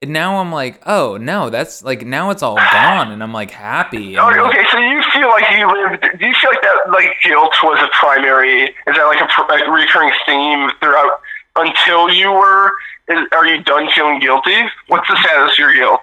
And 0.00 0.12
now 0.12 0.36
I'm 0.40 0.52
like, 0.52 0.80
oh, 0.86 1.16
no, 1.16 1.50
that's 1.50 1.82
like, 1.82 2.06
now 2.06 2.30
it's 2.30 2.42
all 2.42 2.54
gone. 2.54 3.10
And 3.10 3.20
I'm 3.22 3.32
like 3.32 3.50
happy. 3.50 4.14
and, 4.14 4.18
Okay, 4.26 4.40
like- 4.40 4.54
okay, 4.56 4.64
so 4.70 4.78
you 4.78 5.02
feel 5.12 5.28
like 5.28 5.44
you 5.50 5.66
lived. 5.66 6.18
Do 6.20 6.26
you 6.26 6.34
feel 6.34 6.50
like 6.50 6.62
that 6.62 6.90
like 6.90 7.10
guilt 7.24 7.52
was 7.64 7.80
a 7.82 7.88
primary? 7.98 8.62
Is 8.64 8.70
that 8.86 9.04
like 9.04 9.20
a, 9.20 9.64
a 9.66 9.70
recurring 9.72 10.12
theme 10.24 10.70
throughout 10.80 11.20
until 11.56 12.10
you 12.10 12.30
were? 12.32 12.72
Is, 13.08 13.26
are 13.32 13.46
you 13.46 13.62
done 13.64 13.88
feeling 13.92 14.20
guilty? 14.20 14.54
What's 14.86 15.08
the 15.08 15.16
status 15.16 15.52
of 15.52 15.58
your 15.58 15.74
guilt? 15.74 16.00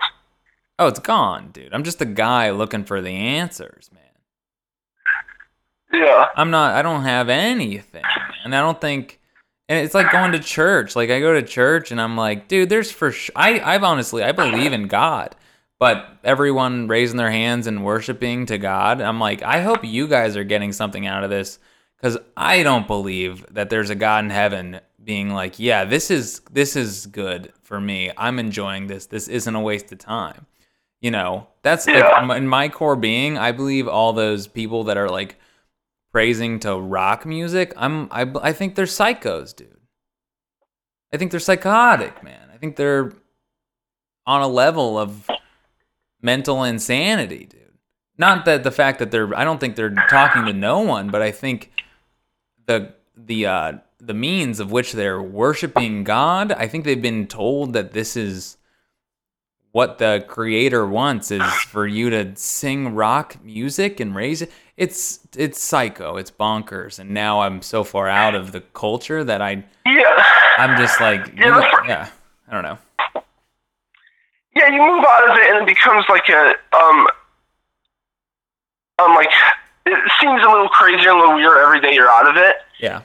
Oh, 0.78 0.88
it's 0.88 1.00
gone, 1.00 1.52
dude. 1.54 1.74
I'm 1.74 1.84
just 1.84 2.02
a 2.02 2.06
guy 2.06 2.50
looking 2.52 2.84
for 2.84 3.00
the 3.00 3.12
answers, 3.12 3.90
man. 3.94 4.02
Yeah. 6.04 6.26
I'm 6.36 6.52
not. 6.52 6.74
I 6.76 6.82
don't 6.82 7.04
have 7.04 7.30
anything, 7.30 8.04
and 8.44 8.54
I 8.54 8.60
don't 8.60 8.82
think. 8.82 9.22
And 9.68 9.84
it's 9.84 9.96
like 9.96 10.12
going 10.12 10.32
to 10.34 10.40
church. 10.40 10.96
Like 10.96 11.10
I 11.10 11.20
go 11.20 11.34
to 11.34 11.42
church, 11.42 11.92
and 11.92 12.00
I'm 12.00 12.16
like, 12.16 12.48
dude, 12.48 12.70
there's 12.70 12.92
for. 12.92 13.12
Sh- 13.12 13.32
I 13.36 13.60
I've 13.60 13.84
honestly 13.84 14.24
I 14.24 14.32
believe 14.32 14.74
in 14.74 14.88
God, 14.88 15.36
but 15.80 16.08
everyone 16.24 16.88
raising 16.88 17.18
their 17.18 17.32
hands 17.32 17.66
and 17.68 17.84
worshiping 17.84 18.46
to 18.48 18.58
God, 18.60 19.02
I'm 19.02 19.20
like, 19.20 19.42
I 19.42 19.62
hope 19.62 19.84
you 19.84 20.08
guys 20.08 20.38
are 20.38 20.44
getting 20.44 20.72
something 20.72 21.08
out 21.08 21.24
of 21.24 21.30
this, 21.32 21.58
because 21.98 22.18
I 22.38 22.62
don't 22.62 22.86
believe 22.88 23.44
that 23.54 23.70
there's 23.72 23.90
a 23.90 23.96
God 23.96 24.24
in 24.26 24.30
heaven 24.30 24.80
being 25.04 25.32
like, 25.32 25.58
yeah, 25.60 25.84
this 25.86 26.12
is 26.12 26.42
this 26.52 26.76
is 26.76 27.08
good 27.08 27.52
for 27.64 27.82
me. 27.82 28.12
I'm 28.18 28.38
enjoying 28.38 28.86
this. 28.86 29.08
This 29.08 29.28
isn't 29.28 29.56
a 29.56 29.60
waste 29.60 29.92
of 29.92 29.98
time. 29.98 30.46
You 31.02 31.10
know, 31.12 31.48
that's 31.64 31.88
like, 31.88 31.98
Yeah. 31.98 32.36
in 32.36 32.48
my 32.48 32.70
core 32.70 32.96
being. 32.96 33.38
I 33.38 33.52
believe 33.52 33.88
all 33.88 34.14
those 34.14 34.46
people 34.48 34.86
that 34.86 34.98
are 34.98 35.10
like 35.10 35.38
praising 36.16 36.62
to 36.62 36.80
rock 36.80 37.26
music, 37.26 37.74
I'm 37.76 38.08
I 38.10 38.26
I 38.42 38.54
think 38.54 38.76
they're 38.76 38.86
psychos, 38.86 39.54
dude. 39.54 39.82
I 41.12 41.18
think 41.18 41.30
they're 41.30 41.42
psychotic, 41.42 42.24
man. 42.24 42.48
I 42.54 42.58
think 42.58 42.78
they're 42.78 43.12
on 44.26 44.42
a 44.42 44.48
level 44.48 44.98
of 44.98 45.30
mental 46.22 46.64
insanity, 46.64 47.48
dude. 47.48 47.80
Not 48.18 48.46
that 48.46 48.64
the 48.64 48.72
fact 48.72 49.00
that 49.00 49.12
they're 49.12 49.38
I 49.38 49.44
don't 49.44 49.60
think 49.60 49.76
they're 49.76 49.94
talking 50.10 50.46
to 50.46 50.54
no 50.54 50.80
one, 50.80 51.10
but 51.10 51.22
I 51.22 51.32
think 51.32 51.74
the 52.66 52.94
the 53.18 53.48
uh 53.48 53.74
the 54.00 54.14
means 54.14 54.62
of 54.62 54.72
which 54.72 54.94
they're 54.94 55.22
worshiping 55.22 56.06
God, 56.06 56.54
I 56.54 56.70
think 56.70 56.86
they've 56.86 57.02
been 57.02 57.28
told 57.28 57.74
that 57.74 57.92
this 57.92 58.16
is 58.16 58.56
what 59.74 59.98
the 59.98 60.24
creator 60.30 60.88
wants 60.88 61.30
is 61.30 61.44
for 61.68 61.86
you 61.86 62.10
to 62.10 62.34
sing 62.38 62.96
rock 62.96 63.44
music 63.44 64.00
and 64.00 64.16
raise 64.16 64.42
it. 64.42 64.50
It's 64.78 65.20
it's 65.38 65.62
psycho, 65.64 66.18
it's 66.18 66.32
bonkers, 66.32 67.00
and 67.00 67.12
now 67.12 67.42
I'm 67.42 67.62
so 67.62 67.84
far 67.84 68.10
out 68.10 68.36
of 68.36 68.52
the 68.52 68.62
culture 68.62 69.24
that 69.24 69.42
I 69.42 69.64
Yeah. 69.86 70.24
I'm 70.58 70.78
just 70.78 71.00
like 71.00 71.28
Yeah, 71.38 71.46
you- 71.48 71.54
that's 71.62 71.78
right. 71.80 71.88
yeah, 71.90 72.10
I 72.50 72.54
don't 72.54 72.64
know. 72.64 72.78
Yeah, 74.56 74.68
you 74.70 74.80
move 74.82 75.04
out 75.08 75.30
of 75.30 75.38
it 75.38 75.50
and 75.52 75.58
it 75.64 75.66
becomes 75.68 76.06
like 76.10 76.28
a 76.30 76.54
um 76.76 77.08
um 79.00 79.16
like 79.16 79.30
it 79.86 80.12
seems 80.20 80.44
a 80.44 80.48
little 80.48 80.70
crazier 80.70 81.10
and 81.12 81.20
a 81.20 81.22
little 81.22 81.36
weird 81.36 81.58
every 81.58 81.80
day 81.82 81.94
you're 81.94 82.10
out 82.10 82.28
of 82.28 82.36
it. 82.38 82.56
Yeah, 82.80 83.02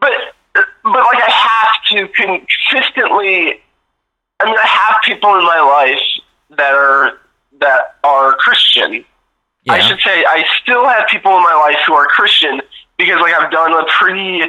but 0.00 0.12
but 0.54 0.64
like 0.84 1.22
I 1.22 1.30
have 1.30 1.84
to 1.90 2.08
consistently. 2.08 3.60
I 4.40 4.46
mean, 4.46 4.56
I 4.62 4.66
have 4.66 4.96
people 5.04 5.34
in 5.38 5.44
my 5.44 5.60
life 5.60 6.56
that 6.56 6.72
are 6.74 7.18
that 7.60 7.96
are 8.04 8.34
Christian. 8.36 9.04
I 9.68 9.80
should 9.80 10.00
say 10.00 10.24
I 10.24 10.44
still 10.62 10.88
have 10.88 11.06
people 11.08 11.36
in 11.36 11.42
my 11.42 11.54
life 11.54 11.78
who 11.86 11.92
are 11.92 12.06
Christian 12.06 12.60
because 12.96 13.20
like 13.20 13.34
I've 13.34 13.50
done 13.50 13.72
a 13.72 13.84
pretty 13.98 14.42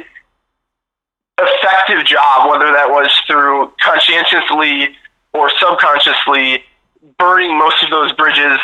effective 1.38 2.04
job, 2.06 2.50
whether 2.50 2.72
that 2.72 2.88
was 2.88 3.10
through 3.26 3.72
conscientiously 3.80 4.96
or 5.32 5.50
subconsciously 5.58 6.64
burning 7.18 7.58
most 7.58 7.82
of 7.82 7.90
those 7.90 8.12
bridges, 8.12 8.58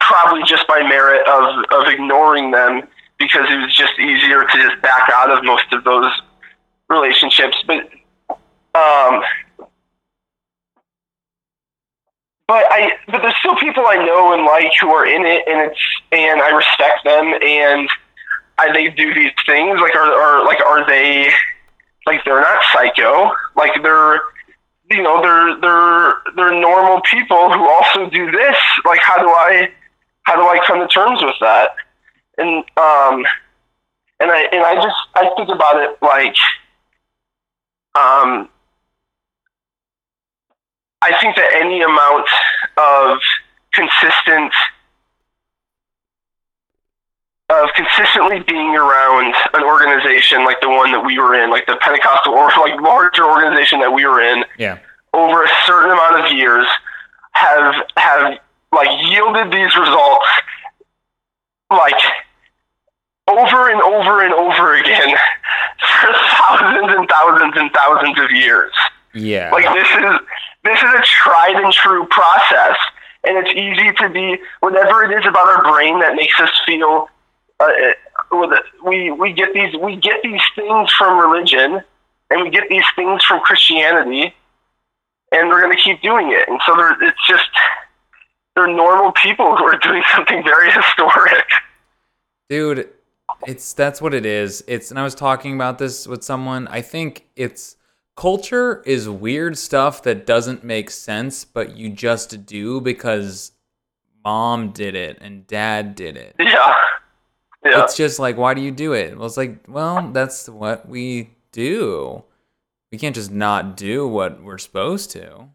probably 0.00 0.42
just 0.44 0.66
by 0.66 0.82
merit 0.82 1.26
of, 1.26 1.64
of 1.72 1.88
ignoring 1.88 2.50
them 2.50 2.86
because 3.18 3.46
it 3.50 3.56
was 3.56 3.74
just 3.74 3.98
easier 3.98 4.44
to 4.44 4.56
just 4.56 4.82
back 4.82 5.08
out 5.12 5.30
of 5.30 5.44
most 5.44 5.72
of 5.72 5.84
those 5.84 6.10
relationships. 6.88 7.56
But 7.66 7.88
um, 8.74 9.22
but 12.52 12.66
I 12.70 12.92
but 13.08 13.22
there's 13.22 13.36
still 13.38 13.56
people 13.56 13.84
I 13.86 13.96
know 14.04 14.34
and 14.34 14.44
like 14.44 14.70
who 14.78 14.90
are 14.90 15.06
in 15.06 15.24
it, 15.24 15.48
and 15.48 15.70
it's 15.70 15.80
and 16.12 16.42
I 16.42 16.50
respect 16.50 17.02
them, 17.02 17.32
and 17.40 17.88
I, 18.58 18.70
they 18.74 18.90
do 18.90 19.14
these 19.14 19.32
things 19.46 19.80
like 19.80 19.96
are, 19.96 20.12
are 20.12 20.44
like 20.44 20.60
are 20.60 20.86
they 20.86 21.30
like 22.04 22.22
they're 22.26 22.42
not 22.42 22.62
psycho. 22.70 23.32
Like 23.56 23.72
they're 23.82 24.20
you 24.90 25.02
know 25.02 25.22
they're 25.22 25.60
they're 25.62 26.12
they're 26.36 26.60
normal 26.60 27.00
people 27.10 27.50
who 27.50 27.66
also 27.70 28.10
do 28.10 28.30
this. 28.30 28.56
Like 28.84 29.00
how 29.00 29.16
do 29.16 29.28
I 29.30 29.70
how 30.24 30.36
do 30.36 30.42
I 30.42 30.62
come 30.66 30.80
to 30.80 30.88
terms 30.88 31.22
with 31.22 31.36
that? 31.40 31.70
And 32.36 32.58
um 32.76 33.24
and 34.20 34.30
I 34.30 34.42
and 34.52 34.62
I 34.62 34.74
just 34.74 34.96
I 35.14 35.30
think 35.36 35.48
about 35.48 35.80
it 35.80 35.96
like 36.02 36.36
um 37.94 38.50
I 41.02 41.18
think 41.20 41.36
that 41.36 41.50
any 41.54 41.82
amount 41.82 42.28
of 42.76 43.18
consistent 43.74 44.52
of 47.50 47.68
consistently 47.74 48.40
being 48.40 48.76
around 48.76 49.34
an 49.52 49.62
organization 49.62 50.44
like 50.44 50.60
the 50.60 50.68
one 50.68 50.90
that 50.92 51.04
we 51.04 51.18
were 51.18 51.34
in, 51.34 51.50
like 51.50 51.66
the 51.66 51.76
Pentecostal 51.76 52.32
or 52.32 52.48
like 52.60 52.80
larger 52.80 53.24
organization 53.24 53.80
that 53.80 53.92
we 53.92 54.06
were 54.06 54.22
in, 54.22 54.44
yeah, 54.58 54.78
over 55.12 55.44
a 55.44 55.48
certain 55.66 55.90
amount 55.90 56.24
of 56.24 56.32
years, 56.32 56.66
have 57.32 57.74
have 57.96 58.38
like 58.72 58.88
yielded 59.10 59.52
these 59.52 59.74
results, 59.76 60.26
like 61.70 62.00
over 63.28 63.70
and 63.70 63.82
over 63.82 64.24
and 64.24 64.32
over 64.34 64.76
again 64.76 65.10
for 66.00 66.12
thousands 66.12 66.94
and 66.96 67.08
thousands 67.08 67.54
and 67.56 67.70
thousands 67.72 68.18
of 68.18 68.30
years. 68.30 68.72
Yeah. 69.14 69.50
Like 69.50 69.64
this 69.74 69.88
is 69.88 70.20
this 70.64 70.78
is 70.78 70.94
a 70.94 71.02
tried 71.02 71.56
and 71.56 71.72
true 71.72 72.06
process, 72.06 72.76
and 73.24 73.36
it's 73.36 73.50
easy 73.50 73.92
to 73.92 74.08
be 74.08 74.38
whatever 74.60 75.04
it 75.04 75.18
is 75.18 75.26
about 75.26 75.48
our 75.48 75.62
brain 75.72 76.00
that 76.00 76.14
makes 76.14 76.38
us 76.40 76.50
feel. 76.66 77.08
Uh, 77.60 77.68
we 78.84 79.10
we 79.10 79.32
get 79.32 79.52
these 79.54 79.74
we 79.80 79.96
get 79.96 80.22
these 80.22 80.40
things 80.56 80.90
from 80.92 81.18
religion, 81.18 81.82
and 82.30 82.42
we 82.42 82.50
get 82.50 82.68
these 82.68 82.84
things 82.96 83.24
from 83.24 83.40
Christianity, 83.40 84.34
and 85.32 85.48
we're 85.48 85.62
going 85.62 85.76
to 85.76 85.82
keep 85.82 86.00
doing 86.02 86.32
it. 86.32 86.48
And 86.48 86.60
so 86.66 86.74
they're, 86.76 87.02
it's 87.02 87.26
just 87.28 87.48
they're 88.54 88.68
normal 88.68 89.12
people 89.12 89.56
who 89.56 89.64
are 89.64 89.78
doing 89.78 90.02
something 90.14 90.42
very 90.42 90.70
historic. 90.72 91.46
dude 92.48 92.88
it's 93.46 93.72
that's 93.72 94.00
what 94.00 94.14
it 94.14 94.26
is 94.26 94.62
it's 94.66 94.90
and 94.90 95.00
i 95.00 95.02
was 95.02 95.14
talking 95.14 95.54
about 95.54 95.78
this 95.78 96.06
with 96.06 96.22
someone 96.22 96.68
i 96.68 96.80
think 96.80 97.26
it's 97.34 97.76
culture 98.22 98.84
is 98.86 99.08
weird 99.08 99.58
stuff 99.58 100.04
that 100.04 100.24
doesn't 100.24 100.62
make 100.62 100.88
sense 100.92 101.44
but 101.44 101.76
you 101.76 101.90
just 101.90 102.46
do 102.46 102.80
because 102.80 103.50
mom 104.24 104.70
did 104.70 104.94
it 104.94 105.18
and 105.20 105.44
dad 105.48 105.96
did 105.96 106.16
it. 106.16 106.36
Yeah, 106.38 106.72
yeah, 107.64 107.82
it's 107.82 107.96
just 107.96 108.20
like 108.20 108.36
why 108.36 108.54
do 108.54 108.60
you 108.60 108.70
do 108.70 108.92
it? 108.92 109.18
Well 109.18 109.26
it's 109.26 109.36
like 109.36 109.64
well 109.66 110.08
that's 110.12 110.48
what 110.48 110.88
we 110.88 111.30
do. 111.50 112.22
We 112.92 112.98
can't 112.98 113.16
just 113.16 113.32
not 113.32 113.76
do 113.76 114.06
what 114.06 114.40
we're 114.40 114.58
supposed 114.58 115.10
to. 115.12 115.48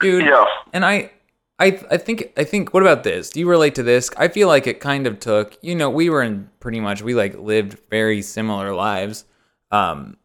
Dude 0.00 0.26
yeah. 0.26 0.44
and 0.74 0.84
I 0.84 1.12
I 1.64 1.80
I 1.90 1.96
think 1.96 2.32
I 2.36 2.44
think 2.44 2.74
what 2.74 2.82
about 2.82 3.04
this? 3.04 3.30
Do 3.30 3.40
you 3.40 3.48
relate 3.48 3.74
to 3.76 3.82
this? 3.82 4.10
I 4.16 4.28
feel 4.28 4.48
like 4.48 4.66
it 4.66 4.80
kind 4.80 5.06
of 5.06 5.18
took, 5.18 5.56
you 5.62 5.74
know, 5.74 5.88
we 5.90 6.10
were 6.10 6.22
in 6.22 6.50
pretty 6.60 6.80
much 6.80 7.02
we 7.02 7.14
like 7.14 7.36
lived 7.38 7.78
very 7.90 8.20
similar 8.22 8.74
lives. 8.74 9.24
Um 9.70 10.16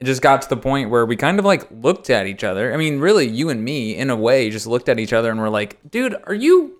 it 0.00 0.06
just 0.06 0.22
got 0.22 0.40
to 0.42 0.48
the 0.48 0.56
point 0.56 0.88
where 0.88 1.04
we 1.04 1.14
kind 1.14 1.38
of 1.38 1.44
like 1.44 1.68
looked 1.70 2.08
at 2.08 2.26
each 2.26 2.42
other. 2.42 2.72
I 2.72 2.78
mean, 2.78 3.00
really 3.00 3.28
you 3.28 3.50
and 3.50 3.62
me 3.62 3.94
in 3.94 4.08
a 4.08 4.16
way 4.16 4.48
just 4.48 4.66
looked 4.66 4.88
at 4.88 4.98
each 4.98 5.12
other 5.12 5.30
and 5.30 5.38
were 5.38 5.50
like, 5.50 5.78
"Dude, 5.90 6.16
are 6.24 6.34
you 6.34 6.76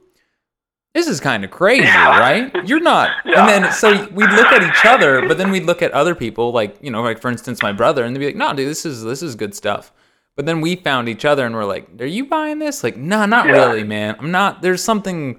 this 0.94 1.06
is 1.06 1.20
kind 1.20 1.44
of 1.44 1.50
crazy, 1.50 1.86
right? 1.86 2.50
You're 2.66 2.80
not." 2.80 3.10
Yeah. 3.26 3.40
And 3.46 3.64
then 3.64 3.72
so 3.72 3.88
we'd 4.06 4.30
look 4.30 4.46
at 4.46 4.62
each 4.62 4.84
other, 4.84 5.28
but 5.28 5.36
then 5.38 5.50
we'd 5.50 5.64
look 5.66 5.82
at 5.82 5.92
other 5.92 6.14
people 6.14 6.52
like, 6.52 6.76
you 6.80 6.90
know, 6.90 7.02
like 7.02 7.20
for 7.20 7.30
instance 7.30 7.62
my 7.62 7.72
brother 7.72 8.02
and 8.04 8.16
they'd 8.16 8.20
be 8.20 8.26
like, 8.26 8.36
"No, 8.36 8.54
dude, 8.54 8.68
this 8.68 8.86
is 8.86 9.04
this 9.04 9.22
is 9.22 9.34
good 9.34 9.54
stuff." 9.54 9.92
But 10.40 10.46
then 10.46 10.62
we 10.62 10.74
found 10.74 11.06
each 11.10 11.26
other 11.26 11.44
and 11.44 11.54
we're 11.54 11.66
like, 11.66 11.86
"Are 12.00 12.06
you 12.06 12.24
buying 12.24 12.60
this?" 12.60 12.82
Like, 12.82 12.96
"No, 12.96 13.26
not 13.26 13.44
Yeah. 13.44 13.52
really, 13.52 13.84
man. 13.84 14.16
I'm 14.18 14.30
not. 14.30 14.62
There's 14.62 14.82
something, 14.82 15.38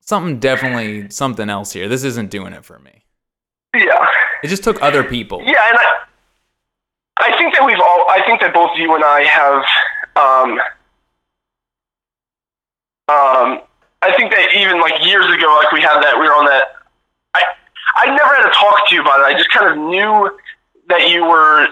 something 0.00 0.38
definitely 0.40 1.10
something 1.10 1.50
else 1.50 1.70
here. 1.72 1.86
This 1.86 2.02
isn't 2.02 2.30
doing 2.30 2.54
it 2.54 2.64
for 2.64 2.78
me." 2.78 3.04
Yeah. 3.76 4.08
It 4.42 4.48
just 4.48 4.64
took 4.64 4.80
other 4.80 5.04
people. 5.04 5.42
Yeah, 5.44 5.68
and 5.68 5.76
I, 5.76 5.98
I 7.18 7.36
think 7.36 7.52
that 7.52 7.62
we've 7.66 7.78
all. 7.78 8.06
I 8.08 8.22
think 8.24 8.40
that 8.40 8.54
both 8.54 8.70
you 8.74 8.94
and 8.94 9.04
I 9.04 9.22
have. 9.24 9.64
Um, 10.16 10.52
um, 13.08 13.60
I 14.00 14.14
think 14.16 14.32
that 14.32 14.54
even 14.56 14.80
like 14.80 14.94
years 15.04 15.26
ago, 15.26 15.60
like 15.62 15.72
we 15.72 15.82
had 15.82 16.00
that, 16.00 16.14
we 16.18 16.22
were 16.26 16.34
on 16.34 16.46
that. 16.46 16.68
I 17.34 17.42
I 17.96 18.06
never 18.06 18.34
had 18.34 18.44
to 18.44 18.54
talk 18.58 18.88
to 18.88 18.94
you 18.94 19.02
about 19.02 19.20
it. 19.20 19.24
I 19.26 19.34
just 19.34 19.50
kind 19.50 19.70
of 19.70 19.76
knew 19.76 20.38
that 20.88 21.10
you 21.10 21.22
were. 21.26 21.68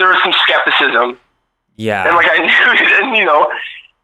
There 0.00 0.08
was 0.08 0.18
some 0.24 0.32
skepticism, 0.42 1.20
Yeah. 1.76 2.06
and 2.06 2.16
like 2.16 2.28
I 2.30 2.38
knew, 2.38 3.06
and 3.06 3.16
you 3.16 3.24
know, 3.24 3.50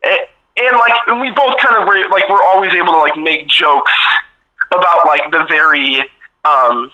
and, 0.02 0.20
and 0.56 0.76
like 0.78 0.94
and 1.06 1.20
we 1.20 1.30
both 1.30 1.58
kind 1.60 1.76
of 1.80 1.86
were 1.88 2.08
like 2.10 2.28
we're 2.28 2.42
always 2.42 2.72
able 2.74 2.92
to 2.92 2.98
like 2.98 3.16
make 3.16 3.46
jokes 3.48 3.92
about 4.72 5.06
like 5.06 5.30
the 5.30 5.44
very 5.48 6.00
um 6.44 6.90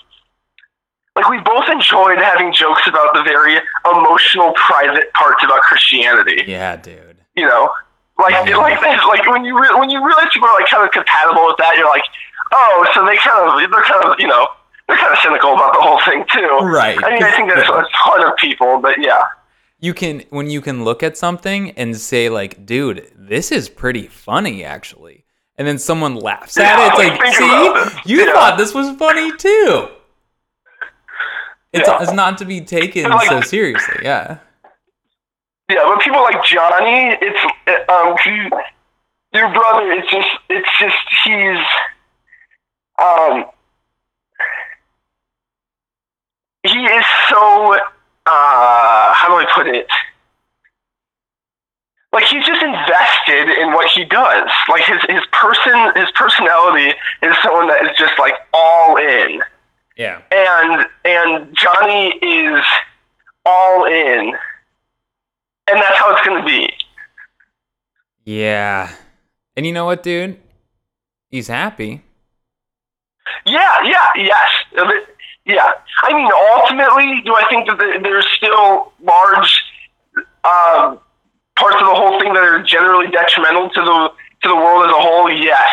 like 1.16 1.28
we 1.28 1.38
both 1.40 1.68
enjoyed 1.68 2.18
having 2.18 2.52
jokes 2.52 2.82
about 2.86 3.14
the 3.14 3.22
very 3.22 3.58
emotional 3.90 4.52
private 4.54 5.12
parts 5.14 5.42
about 5.44 5.60
Christianity 5.62 6.42
yeah, 6.46 6.76
dude. 6.76 7.18
you 7.36 7.46
know 7.46 7.70
like 8.18 8.32
Yeah. 8.46 8.56
like 8.56 8.80
like 8.82 9.26
when 9.30 9.44
you 9.44 9.58
re- 9.60 9.74
when 9.78 9.90
you 9.90 10.04
realize 10.04 10.26
people 10.32 10.48
are 10.48 10.58
like 10.60 10.68
kind 10.68 10.84
of 10.84 10.92
compatible 10.92 11.46
with 11.46 11.56
that 11.58 11.74
you're 11.76 11.88
like 11.88 12.04
oh 12.52 12.86
so 12.94 13.04
they 13.06 13.16
kind 13.16 13.48
of 13.48 13.70
they're 13.70 13.82
kind 13.82 14.04
of 14.04 14.20
you 14.20 14.26
know 14.26 14.46
they're 14.88 14.98
kind 14.98 15.12
of 15.12 15.18
cynical 15.18 15.54
about 15.54 15.72
the 15.74 15.80
whole 15.82 16.00
thing 16.04 16.24
too 16.32 16.58
Right. 16.62 16.98
I 17.02 17.10
mean 17.14 17.22
I 17.22 17.30
think 17.34 17.48
that's 17.48 17.68
a 17.68 17.84
ton 18.04 18.24
of 18.26 18.36
people 18.36 18.78
but 18.80 19.00
yeah 19.00 19.22
You 19.84 19.92
can 19.92 20.22
when 20.30 20.48
you 20.48 20.60
can 20.62 20.82
look 20.82 21.02
at 21.02 21.14
something 21.18 21.72
and 21.72 21.94
say 21.96 22.30
like, 22.30 22.64
"Dude, 22.64 23.12
this 23.14 23.52
is 23.52 23.68
pretty 23.68 24.06
funny 24.08 24.64
actually." 24.64 25.26
And 25.58 25.68
then 25.68 25.78
someone 25.78 26.14
laughs 26.14 26.56
at 26.56 26.78
it. 26.78 26.86
It's 26.88 26.98
like, 26.98 27.34
"See? 27.34 28.10
You 28.12 28.24
Yeah. 28.24 28.32
thought 28.32 28.56
this 28.56 28.72
was 28.72 28.96
funny 28.96 29.28
too." 29.36 29.88
It's, 31.74 31.86
Yeah. 31.88 32.02
it's 32.02 32.12
not 32.12 32.38
to 32.38 32.44
be 32.46 32.60
taken 32.62 33.10
Like- 33.10 33.28
so 33.28 33.40
seriously. 33.42 34.00
Yeah. 34.02 34.38
Yeah, 35.70 35.82
but 35.84 36.00
people 36.00 36.22
like 36.22 36.42
Johnny, 36.44 37.16
it's 37.20 37.42
um, 37.90 38.16
he, 38.24 38.34
your 39.38 39.48
brother. 39.52 39.90
It's 39.92 40.10
just, 40.10 40.28
it's 40.48 40.68
just 40.78 40.96
he's 41.24 41.58
um, 43.06 43.44
he 46.62 46.78
is 46.98 47.04
so 47.28 47.78
uh, 48.26 48.83
how 49.24 49.30
do 49.40 49.46
I 49.46 49.50
put 49.54 49.66
it? 49.66 49.86
Like 52.12 52.24
he's 52.24 52.44
just 52.46 52.62
invested 52.62 53.58
in 53.58 53.72
what 53.72 53.90
he 53.90 54.04
does. 54.04 54.50
Like 54.68 54.84
his 54.84 54.98
his 55.08 55.22
person, 55.32 55.92
his 55.96 56.10
personality 56.14 56.94
is 57.22 57.34
someone 57.42 57.68
that 57.68 57.82
is 57.82 57.90
just 57.98 58.12
like 58.18 58.34
all 58.52 58.96
in 58.98 59.40
Yeah. 59.96 60.20
and 60.30 60.86
and 61.04 61.56
Johnny 61.56 62.08
is 62.22 62.62
all 63.46 63.84
in, 63.86 64.32
and 65.68 65.76
that's 65.82 65.98
how 65.98 66.12
it's 66.14 66.24
going 66.26 66.40
to 66.40 66.46
be. 66.46 66.70
Yeah. 68.24 68.90
And 69.56 69.66
you 69.66 69.72
know 69.72 69.84
what, 69.86 70.02
dude? 70.02 70.38
He's 71.30 71.48
happy. 71.48 72.02
Yeah, 73.46 73.82
yeah, 73.84 74.06
yes, 74.16 74.50
yeah. 75.46 75.70
I 76.02 76.12
mean, 76.14 76.30
ultimately, 76.56 77.20
do 77.24 77.34
I 77.34 77.44
think 77.48 77.66
that 77.68 77.78
there's 78.02 78.26
still 78.36 78.92
large 79.02 79.64
um, 80.44 80.98
parts 81.56 81.76
of 81.80 81.86
the 81.86 81.94
whole 81.94 82.18
thing 82.20 82.32
that 82.34 82.42
are 82.42 82.62
generally 82.62 83.08
detrimental 83.10 83.70
to 83.70 83.80
the 83.80 84.12
to 84.42 84.48
the 84.48 84.56
world 84.56 84.86
as 84.86 84.90
a 84.92 85.00
whole? 85.00 85.30
Yes, 85.30 85.68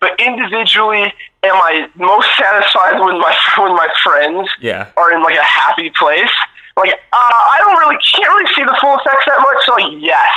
but 0.00 0.18
individually, 0.20 1.04
am 1.42 1.54
I 1.56 1.88
most 1.96 2.28
satisfied 2.36 2.98
when 3.00 3.18
my 3.20 3.36
when 3.58 3.74
my 3.74 3.88
friends 4.02 4.48
Yeah. 4.60 4.90
are 4.96 5.12
in 5.14 5.22
like 5.22 5.36
a 5.36 5.44
happy 5.44 5.90
place? 5.98 6.30
Like, 6.76 6.90
uh, 6.90 7.16
I 7.16 7.56
don't 7.60 7.76
really 7.78 7.98
can't 8.14 8.28
really 8.28 8.54
see 8.54 8.64
the 8.64 8.76
full 8.80 8.96
effects 8.96 9.24
that 9.26 9.38
much. 9.40 9.56
So, 9.66 9.72
like, 9.74 10.02
yes, 10.02 10.30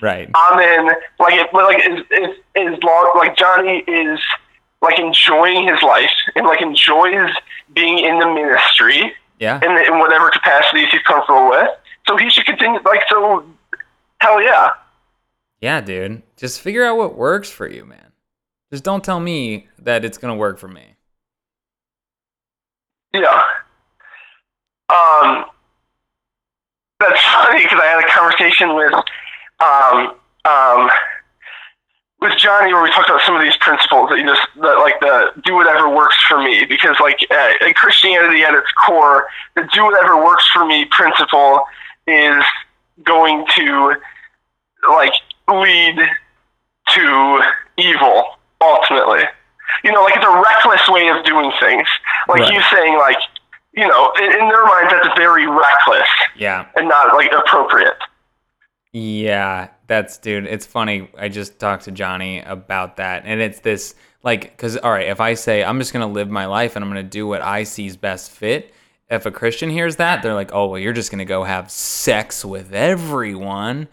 Right. 0.00 0.28
I'm 0.34 0.58
in. 0.58 0.86
Like, 1.20 1.34
it, 1.34 1.52
like 1.52 1.78
is 1.86 2.00
is 2.10 2.36
is 2.56 2.82
long. 2.82 3.12
Like 3.14 3.36
Johnny 3.36 3.84
is 3.86 4.18
like 4.82 4.98
enjoying 4.98 5.66
his 5.66 5.80
life 5.82 6.10
and 6.34 6.44
like 6.46 6.60
enjoys 6.60 7.30
being 7.74 7.98
in 8.00 8.18
the 8.18 8.26
ministry 8.26 9.12
Yeah. 9.38 9.60
in, 9.62 9.70
in 9.92 9.98
whatever 9.98 10.28
capacities 10.30 10.88
he's 10.90 11.02
comfortable 11.02 11.48
with. 11.50 11.68
So 12.08 12.16
he 12.16 12.28
should 12.28 12.44
continue. 12.46 12.80
Like, 12.84 13.02
so 13.08 13.44
hell 14.20 14.42
yeah. 14.42 14.70
Yeah, 15.60 15.80
dude. 15.80 16.22
Just 16.36 16.60
figure 16.60 16.84
out 16.84 16.96
what 16.96 17.16
works 17.16 17.48
for 17.48 17.68
you, 17.68 17.84
man. 17.84 18.12
Just 18.72 18.82
don't 18.82 19.04
tell 19.04 19.20
me 19.20 19.68
that 19.78 20.04
it's 20.04 20.18
going 20.18 20.34
to 20.34 20.38
work 20.38 20.58
for 20.58 20.66
me. 20.68 20.96
Yeah. 23.14 23.42
Um, 24.88 25.44
that's 26.98 27.20
funny 27.22 27.62
because 27.62 27.78
I 27.82 27.86
had 27.86 28.04
a 28.04 28.08
conversation 28.08 28.74
with 28.74 28.92
um, 29.60 30.14
um, 30.44 30.90
with 32.22 32.38
Johnny 32.38 32.72
where 32.72 32.82
we 32.82 32.90
talked 32.90 33.08
about 33.10 33.20
some 33.26 33.34
of 33.36 33.42
these 33.42 33.56
principles 33.58 34.08
that 34.10 34.18
you 34.18 34.24
just 34.26 34.40
that 34.62 34.78
like 34.78 34.98
the 35.00 35.32
do 35.44 35.54
whatever 35.54 35.88
works 35.94 36.16
for 36.28 36.40
me 36.42 36.64
because 36.64 36.96
like 37.00 37.18
uh, 37.30 37.48
Christianity 37.74 38.42
at 38.44 38.54
its 38.54 38.70
core, 38.86 39.26
the 39.56 39.68
do 39.74 39.84
whatever 39.84 40.16
works 40.24 40.46
for 40.52 40.64
me 40.64 40.84
principle 40.86 41.64
is 42.06 42.42
going 43.04 43.44
to 43.56 43.94
like 44.88 45.12
lead 45.48 45.96
to 46.94 47.40
evil 47.76 48.24
ultimately. 48.60 49.22
You 49.84 49.92
know, 49.92 50.02
like 50.02 50.14
it's 50.16 50.24
a 50.24 50.30
reckless 50.42 50.88
way 50.88 51.08
of 51.08 51.24
doing 51.24 51.50
things. 51.60 51.88
Like 52.28 52.40
Right. 52.40 52.52
you 52.54 52.62
saying, 52.72 52.96
like 52.98 53.16
you 53.74 53.86
know, 53.88 54.12
in, 54.18 54.24
in 54.32 54.48
their 54.48 54.66
minds, 54.66 54.92
that's 54.92 55.16
very 55.18 55.46
reckless 55.46 56.08
Yeah. 56.36 56.66
and 56.76 56.88
not 56.88 57.14
like 57.14 57.32
appropriate. 57.32 57.96
Yeah, 58.92 59.68
that's 59.92 60.16
dude. 60.16 60.46
It's 60.46 60.64
funny. 60.64 61.10
I 61.18 61.28
just 61.28 61.58
talked 61.58 61.84
to 61.84 61.90
Johnny 61.90 62.40
about 62.40 62.96
that, 62.96 63.24
and 63.26 63.42
it's 63.42 63.60
this 63.60 63.94
like, 64.22 64.42
because 64.42 64.78
all 64.78 64.90
right, 64.90 65.08
if 65.08 65.20
I 65.20 65.34
say 65.34 65.62
I'm 65.62 65.78
just 65.78 65.92
gonna 65.92 66.06
live 66.06 66.30
my 66.30 66.46
life 66.46 66.76
and 66.76 66.82
I'm 66.82 66.90
gonna 66.90 67.02
do 67.02 67.26
what 67.26 67.42
I 67.42 67.64
see's 67.64 67.98
best 67.98 68.30
fit, 68.30 68.72
if 69.10 69.26
a 69.26 69.30
Christian 69.30 69.68
hears 69.68 69.96
that, 69.96 70.22
they're 70.22 70.32
like, 70.32 70.50
oh 70.54 70.68
well, 70.68 70.78
you're 70.78 70.94
just 70.94 71.10
gonna 71.10 71.26
go 71.26 71.44
have 71.44 71.70
sex 71.70 72.42
with 72.42 72.72
everyone 72.72 73.86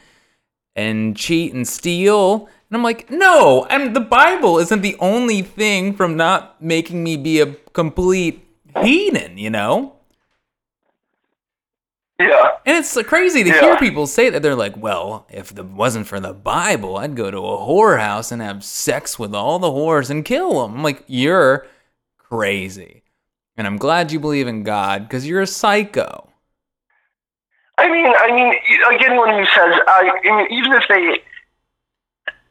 and 0.74 1.18
cheat 1.18 1.54
and 1.54 1.68
steal. 1.68 2.48
And 2.70 2.78
I'm 2.78 2.84
like, 2.84 3.12
no, 3.12 3.66
and 3.70 3.94
the 3.94 4.00
Bible 4.00 4.58
isn't 4.60 4.82
the 4.82 4.96
only 5.00 5.42
thing 5.42 5.94
from 5.94 6.16
not 6.16 6.62
making 6.62 7.04
me 7.04 7.18
be 7.18 7.42
a 7.42 7.56
complete 7.74 8.48
heathen, 8.82 9.38
you 9.38 9.50
know? 9.50 9.96
Yeah, 12.20 12.50
And 12.66 12.76
it's 12.78 13.02
crazy 13.04 13.44
to 13.44 13.50
Yeah. 13.50 13.62
hear 13.62 13.78
people 13.78 14.06
say 14.06 14.30
that. 14.30 14.42
They're 14.42 14.54
like, 14.56 14.76
well, 14.76 15.26
if 15.30 15.52
it 15.58 15.64
wasn't 15.66 16.06
for 16.06 16.20
the 16.20 16.34
Bible, 16.34 16.98
I'd 16.98 17.16
go 17.16 17.32
to 17.32 17.38
a 17.38 17.58
whorehouse 17.58 18.32
and 18.34 18.42
have 18.42 18.62
sex 18.64 19.18
with 19.18 19.34
all 19.34 19.58
the 19.58 19.70
whores 19.70 20.10
and 20.10 20.26
kill 20.26 20.62
them. 20.62 20.76
I'm 20.76 20.84
like, 20.84 21.04
you're 21.08 21.66
crazy. 22.18 23.04
And 23.56 23.66
I'm 23.66 23.78
glad 23.78 24.12
you 24.12 24.20
believe 24.20 24.48
in 24.48 24.64
God 24.64 25.08
because 25.08 25.26
you're 25.26 25.42
a 25.42 25.48
psycho. 25.48 26.30
I 27.78 27.88
mean, 27.90 28.14
I 28.18 28.32
mean, 28.34 28.54
like 28.90 29.02
anyone 29.02 29.30
who 29.30 29.46
says, 29.46 29.80
I, 29.88 30.20
I 30.26 30.38
mean, 30.38 30.48
even 30.52 30.74
if 30.74 30.84
they, 30.90 31.22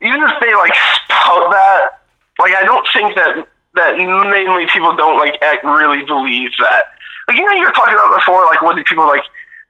even 0.00 0.22
if 0.22 0.32
they 0.40 0.54
like 0.54 0.72
spout 1.04 1.50
that, 1.50 2.00
like 2.38 2.54
I 2.54 2.64
don't 2.64 2.86
think 2.94 3.14
that 3.16 3.46
that 3.74 3.98
mainly 3.98 4.66
people 4.72 4.96
don't 4.96 5.18
like 5.18 5.40
act, 5.42 5.64
really 5.64 6.04
believe 6.04 6.50
that. 6.58 6.84
Like 7.28 7.36
you 7.36 7.44
know, 7.44 7.52
you 7.52 7.64
were 7.64 7.72
talking 7.72 7.92
about 7.94 8.16
before, 8.16 8.44
like 8.46 8.62
what 8.62 8.76
do 8.76 8.84
people 8.84 9.06
like, 9.06 9.22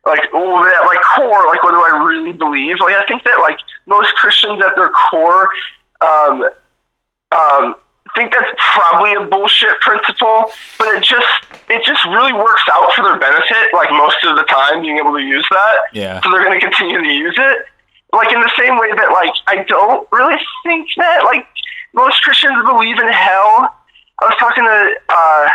like 0.06 0.28
oh, 0.32 0.64
at 0.66 0.86
like 0.86 1.00
core, 1.16 1.46
like 1.46 1.62
what 1.62 1.72
do 1.72 1.80
I 1.80 2.04
really 2.04 2.32
believe? 2.32 2.76
Like 2.80 2.94
I 2.94 3.04
think 3.06 3.24
that 3.24 3.38
like 3.40 3.58
most 3.86 4.14
Christians 4.14 4.62
at 4.64 4.74
their 4.76 4.90
core, 4.90 5.48
um, 6.00 6.48
um, 7.32 7.74
think 8.16 8.32
that's 8.32 8.50
probably 8.74 9.14
a 9.14 9.20
bullshit 9.26 9.78
principle, 9.80 10.46
but 10.78 10.88
it 10.94 11.02
just 11.02 11.26
it 11.68 11.84
just 11.84 12.04
really 12.06 12.32
works 12.32 12.62
out 12.72 12.92
for 12.94 13.04
their 13.04 13.18
benefit. 13.18 13.68
Like 13.74 13.90
most 13.90 14.16
of 14.24 14.36
the 14.36 14.44
time, 14.44 14.82
being 14.82 14.98
able 14.98 15.12
to 15.12 15.22
use 15.22 15.46
that 15.50 15.76
Yeah. 15.92 16.20
so 16.22 16.30
they're 16.30 16.42
going 16.44 16.58
to 16.58 16.64
continue 16.64 17.00
to 17.02 17.12
use 17.12 17.36
it. 17.38 17.58
like 18.12 18.32
in 18.32 18.40
the 18.40 18.50
same 18.58 18.78
way 18.78 18.90
that 18.92 19.10
like 19.12 19.34
I 19.46 19.64
don't 19.64 20.08
really 20.10 20.40
think 20.64 20.88
that 20.96 21.24
like 21.24 21.46
most 21.92 22.22
Christians 22.22 22.64
believe 22.64 22.98
in 22.98 23.08
hell. 23.08 23.74
I 24.20 24.24
was 24.24 24.34
talking 24.38 24.64
to 24.64 24.94
uh, 25.10 25.48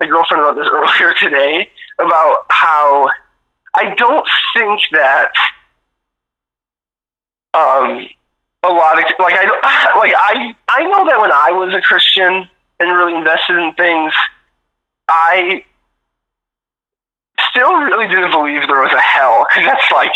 my 0.00 0.06
girlfriend 0.06 0.42
about 0.42 0.56
this 0.56 0.68
earlier 0.72 1.14
today 1.14 1.70
about 1.98 2.38
how 2.50 3.08
I 3.76 3.94
don't 3.94 4.26
think 4.56 4.80
that 4.92 5.32
um 7.54 8.08
a 8.62 8.68
lot 8.68 8.98
of 8.98 9.04
like 9.18 9.34
I 9.36 9.44
like 9.98 10.14
I 10.16 10.54
I 10.68 10.84
know 10.84 11.06
that 11.06 11.20
when 11.20 11.32
I 11.32 11.50
was 11.52 11.74
a 11.74 11.80
Christian 11.80 12.48
and 12.80 12.90
really 12.90 13.16
invested 13.16 13.56
in 13.56 13.72
things, 13.74 14.12
I 15.08 15.64
still 17.50 17.74
really 17.76 18.08
didn't 18.08 18.30
believe 18.30 18.66
there 18.66 18.82
was 18.82 18.92
a 18.92 19.00
hell 19.00 19.46
because 19.48 19.68
that's 19.68 19.90
like 19.92 20.12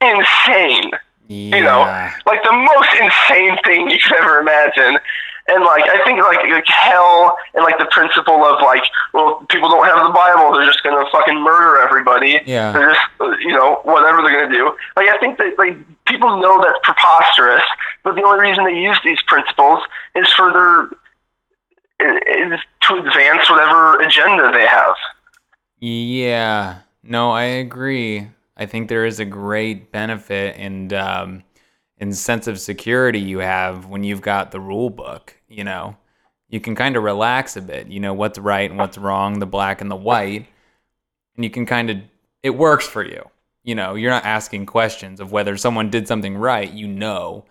insane. 0.00 0.90
Yeah. 1.28 1.56
You 1.56 1.62
know, 1.62 1.80
like 2.26 2.42
the 2.42 2.52
most 2.52 2.88
insane 3.00 3.56
thing 3.64 3.90
you 3.90 3.98
could 3.98 4.16
ever 4.16 4.40
imagine. 4.40 4.98
And 5.52 5.64
like 5.64 5.84
I 5.88 5.98
think 6.04 6.20
like, 6.22 6.38
like 6.48 6.66
hell 6.68 7.36
and 7.54 7.64
like 7.64 7.76
the 7.78 7.88
principle 7.90 8.44
of 8.44 8.60
like 8.62 8.82
well 9.12 9.44
people 9.50 9.68
don't 9.68 9.84
have 9.86 10.06
the 10.06 10.12
Bible 10.12 10.52
they're 10.54 10.66
just 10.66 10.82
gonna 10.82 11.04
fucking 11.10 11.38
murder 11.42 11.78
everybody 11.82 12.40
Yeah. 12.46 12.72
they're 12.72 12.94
just 12.94 13.40
you 13.42 13.52
know 13.52 13.80
whatever 13.82 14.22
they're 14.22 14.40
gonna 14.42 14.54
do 14.54 14.76
like 14.96 15.08
I 15.08 15.18
think 15.18 15.38
that 15.38 15.58
like 15.58 15.76
people 16.06 16.40
know 16.40 16.62
that's 16.62 16.78
preposterous 16.84 17.64
but 18.04 18.14
the 18.14 18.22
only 18.22 18.40
reason 18.48 18.64
they 18.64 18.78
use 18.78 18.98
these 19.04 19.20
principles 19.26 19.80
is 20.14 20.28
for 20.32 20.52
their 20.52 20.88
is 22.00 22.60
to 22.82 22.94
advance 22.96 23.50
whatever 23.50 23.98
agenda 24.00 24.50
they 24.52 24.66
have 24.66 24.94
Yeah, 25.80 26.78
no, 27.02 27.30
I 27.32 27.44
agree. 27.44 28.28
I 28.56 28.66
think 28.66 28.88
there 28.88 29.04
is 29.06 29.20
a 29.20 29.24
great 29.24 29.90
benefit 29.92 30.56
and 30.58 30.92
um, 30.92 31.42
and 32.00 32.16
sense 32.16 32.46
of 32.46 32.58
security 32.58 33.20
you 33.20 33.38
have 33.38 33.86
when 33.86 34.02
you've 34.02 34.22
got 34.22 34.50
the 34.50 34.60
rule 34.60 34.90
book. 34.90 35.36
You 35.48 35.64
know, 35.64 35.96
you 36.48 36.58
can 36.58 36.74
kind 36.74 36.96
of 36.96 37.02
relax 37.02 37.56
a 37.56 37.62
bit. 37.62 37.88
You 37.88 38.00
know 38.00 38.14
what's 38.14 38.38
right 38.38 38.68
and 38.68 38.78
what's 38.78 38.98
wrong, 38.98 39.38
the 39.38 39.46
black 39.46 39.80
and 39.80 39.90
the 39.90 39.96
white, 39.96 40.46
and 41.36 41.44
you 41.44 41.50
can 41.50 41.66
kind 41.66 41.90
of 41.90 41.98
it 42.42 42.50
works 42.50 42.86
for 42.86 43.04
you. 43.04 43.28
You 43.62 43.74
know, 43.74 43.94
you're 43.94 44.10
not 44.10 44.24
asking 44.24 44.66
questions 44.66 45.20
of 45.20 45.30
whether 45.32 45.56
someone 45.56 45.90
did 45.90 46.08
something 46.08 46.36
right. 46.36 46.72
You 46.72 46.88
know, 46.88 47.44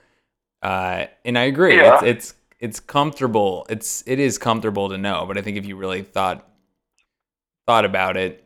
uh, 0.61 1.05
and 1.23 1.37
I 1.37 1.43
agree. 1.43 1.77
Yeah. 1.77 1.95
It's 1.95 2.03
it's 2.03 2.33
it's 2.59 2.79
comfortable. 2.79 3.65
It's 3.69 4.03
it 4.07 4.19
is 4.19 4.37
comfortable 4.37 4.89
to 4.89 4.97
know. 4.97 5.25
But 5.27 5.37
I 5.37 5.41
think 5.41 5.57
if 5.57 5.65
you 5.65 5.75
really 5.75 6.01
thought 6.01 6.45
thought 7.67 7.85
about 7.85 8.17
it, 8.17 8.43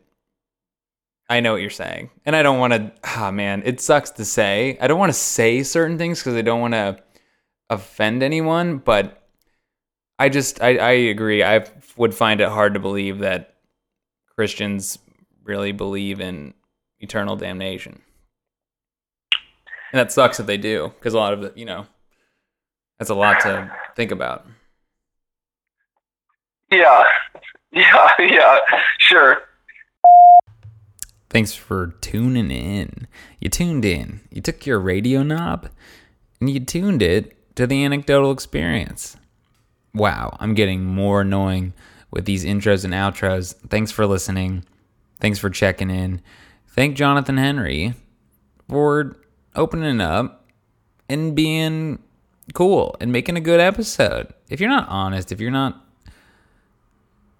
I 1.29 1.39
know 1.39 1.53
what 1.53 1.61
you're 1.61 1.69
saying. 1.69 2.09
And 2.25 2.35
I 2.35 2.43
don't 2.43 2.59
want 2.59 2.73
to, 2.73 2.91
ah, 3.03 3.31
man, 3.31 3.63
it 3.65 3.81
sucks 3.81 4.11
to 4.11 4.25
say. 4.25 4.77
I 4.81 4.87
don't 4.87 4.99
want 4.99 5.09
to 5.11 5.17
say 5.17 5.63
certain 5.63 5.97
things 5.97 6.19
because 6.19 6.35
I 6.35 6.41
don't 6.41 6.61
want 6.61 6.73
to 6.73 6.97
offend 7.69 8.21
anyone, 8.21 8.77
but 8.77 9.23
I 10.19 10.29
just, 10.29 10.61
I, 10.61 10.77
I 10.77 10.91
agree. 10.91 11.43
I 11.43 11.65
would 11.97 12.13
find 12.13 12.41
it 12.41 12.49
hard 12.49 12.73
to 12.73 12.79
believe 12.79 13.19
that 13.19 13.55
Christians 14.35 14.99
really 15.43 15.71
believe 15.71 16.19
in 16.19 16.53
eternal 16.99 17.35
damnation. 17.35 18.01
And 19.91 19.99
that 19.99 20.11
sucks 20.11 20.39
if 20.39 20.45
they 20.45 20.57
do 20.57 20.91
because 20.99 21.13
a 21.13 21.17
lot 21.17 21.33
of 21.33 21.43
it, 21.43 21.57
you 21.57 21.65
know, 21.65 21.85
that's 22.99 23.09
a 23.09 23.15
lot 23.15 23.39
to 23.41 23.71
think 23.95 24.11
about. 24.11 24.45
yeah 26.71 27.03
yeah 27.71 28.09
yeah 28.19 28.57
sure 28.99 29.43
Thanks 31.33 31.55
for 31.55 31.87
tuning 31.99 32.51
in. 32.51 33.07
You 33.39 33.49
tuned 33.49 33.85
in. 33.85 34.21
You 34.29 34.39
took 34.39 34.67
your 34.67 34.79
radio 34.79 35.23
knob 35.23 35.67
and 36.39 36.47
you 36.47 36.59
tuned 36.59 37.01
it 37.01 37.55
to 37.55 37.65
the 37.65 37.83
anecdotal 37.83 38.29
experience. 38.29 39.17
Wow, 39.95 40.37
I'm 40.39 40.53
getting 40.53 40.85
more 40.85 41.21
annoying 41.21 41.73
with 42.11 42.25
these 42.25 42.45
intros 42.45 42.85
and 42.85 42.93
outros. 42.93 43.55
Thanks 43.67 43.91
for 43.91 44.05
listening. 44.05 44.63
Thanks 45.19 45.39
for 45.39 45.49
checking 45.49 45.89
in. 45.89 46.21
Thank 46.67 46.95
Jonathan 46.95 47.37
Henry 47.37 47.95
for 48.69 49.17
opening 49.55 50.01
up 50.01 50.45
and 51.09 51.35
being 51.35 51.97
cool 52.53 52.95
and 53.01 53.11
making 53.11 53.37
a 53.37 53.41
good 53.41 53.59
episode. 53.59 54.31
If 54.49 54.59
you're 54.61 54.69
not 54.69 54.87
honest, 54.87 55.31
if 55.31 55.41
you're 55.41 55.49
not 55.49 55.83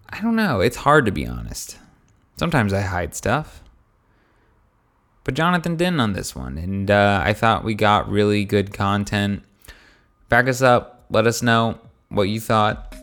I 0.08 0.20
don't 0.20 0.34
know, 0.34 0.58
it's 0.58 0.78
hard 0.78 1.06
to 1.06 1.12
be 1.12 1.28
honest. 1.28 1.78
Sometimes 2.36 2.72
I 2.72 2.80
hide 2.80 3.14
stuff. 3.14 3.63
But 5.24 5.34
Jonathan 5.34 5.76
didn't 5.76 6.00
on 6.00 6.12
this 6.12 6.36
one, 6.36 6.58
and 6.58 6.90
uh, 6.90 7.22
I 7.24 7.32
thought 7.32 7.64
we 7.64 7.74
got 7.74 8.08
really 8.08 8.44
good 8.44 8.74
content. 8.74 9.42
Back 10.28 10.48
us 10.48 10.60
up. 10.60 11.06
Let 11.10 11.26
us 11.26 11.42
know 11.42 11.78
what 12.10 12.24
you 12.24 12.40
thought. 12.40 12.94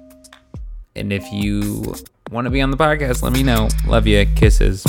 And 0.95 1.11
if 1.11 1.23
you 1.31 1.95
want 2.29 2.45
to 2.45 2.51
be 2.51 2.61
on 2.61 2.69
the 2.69 2.77
podcast, 2.77 3.23
let 3.23 3.33
me 3.33 3.41
know. 3.41 3.69
Love 3.87 4.05
you. 4.05 4.25
Kisses. 4.35 4.85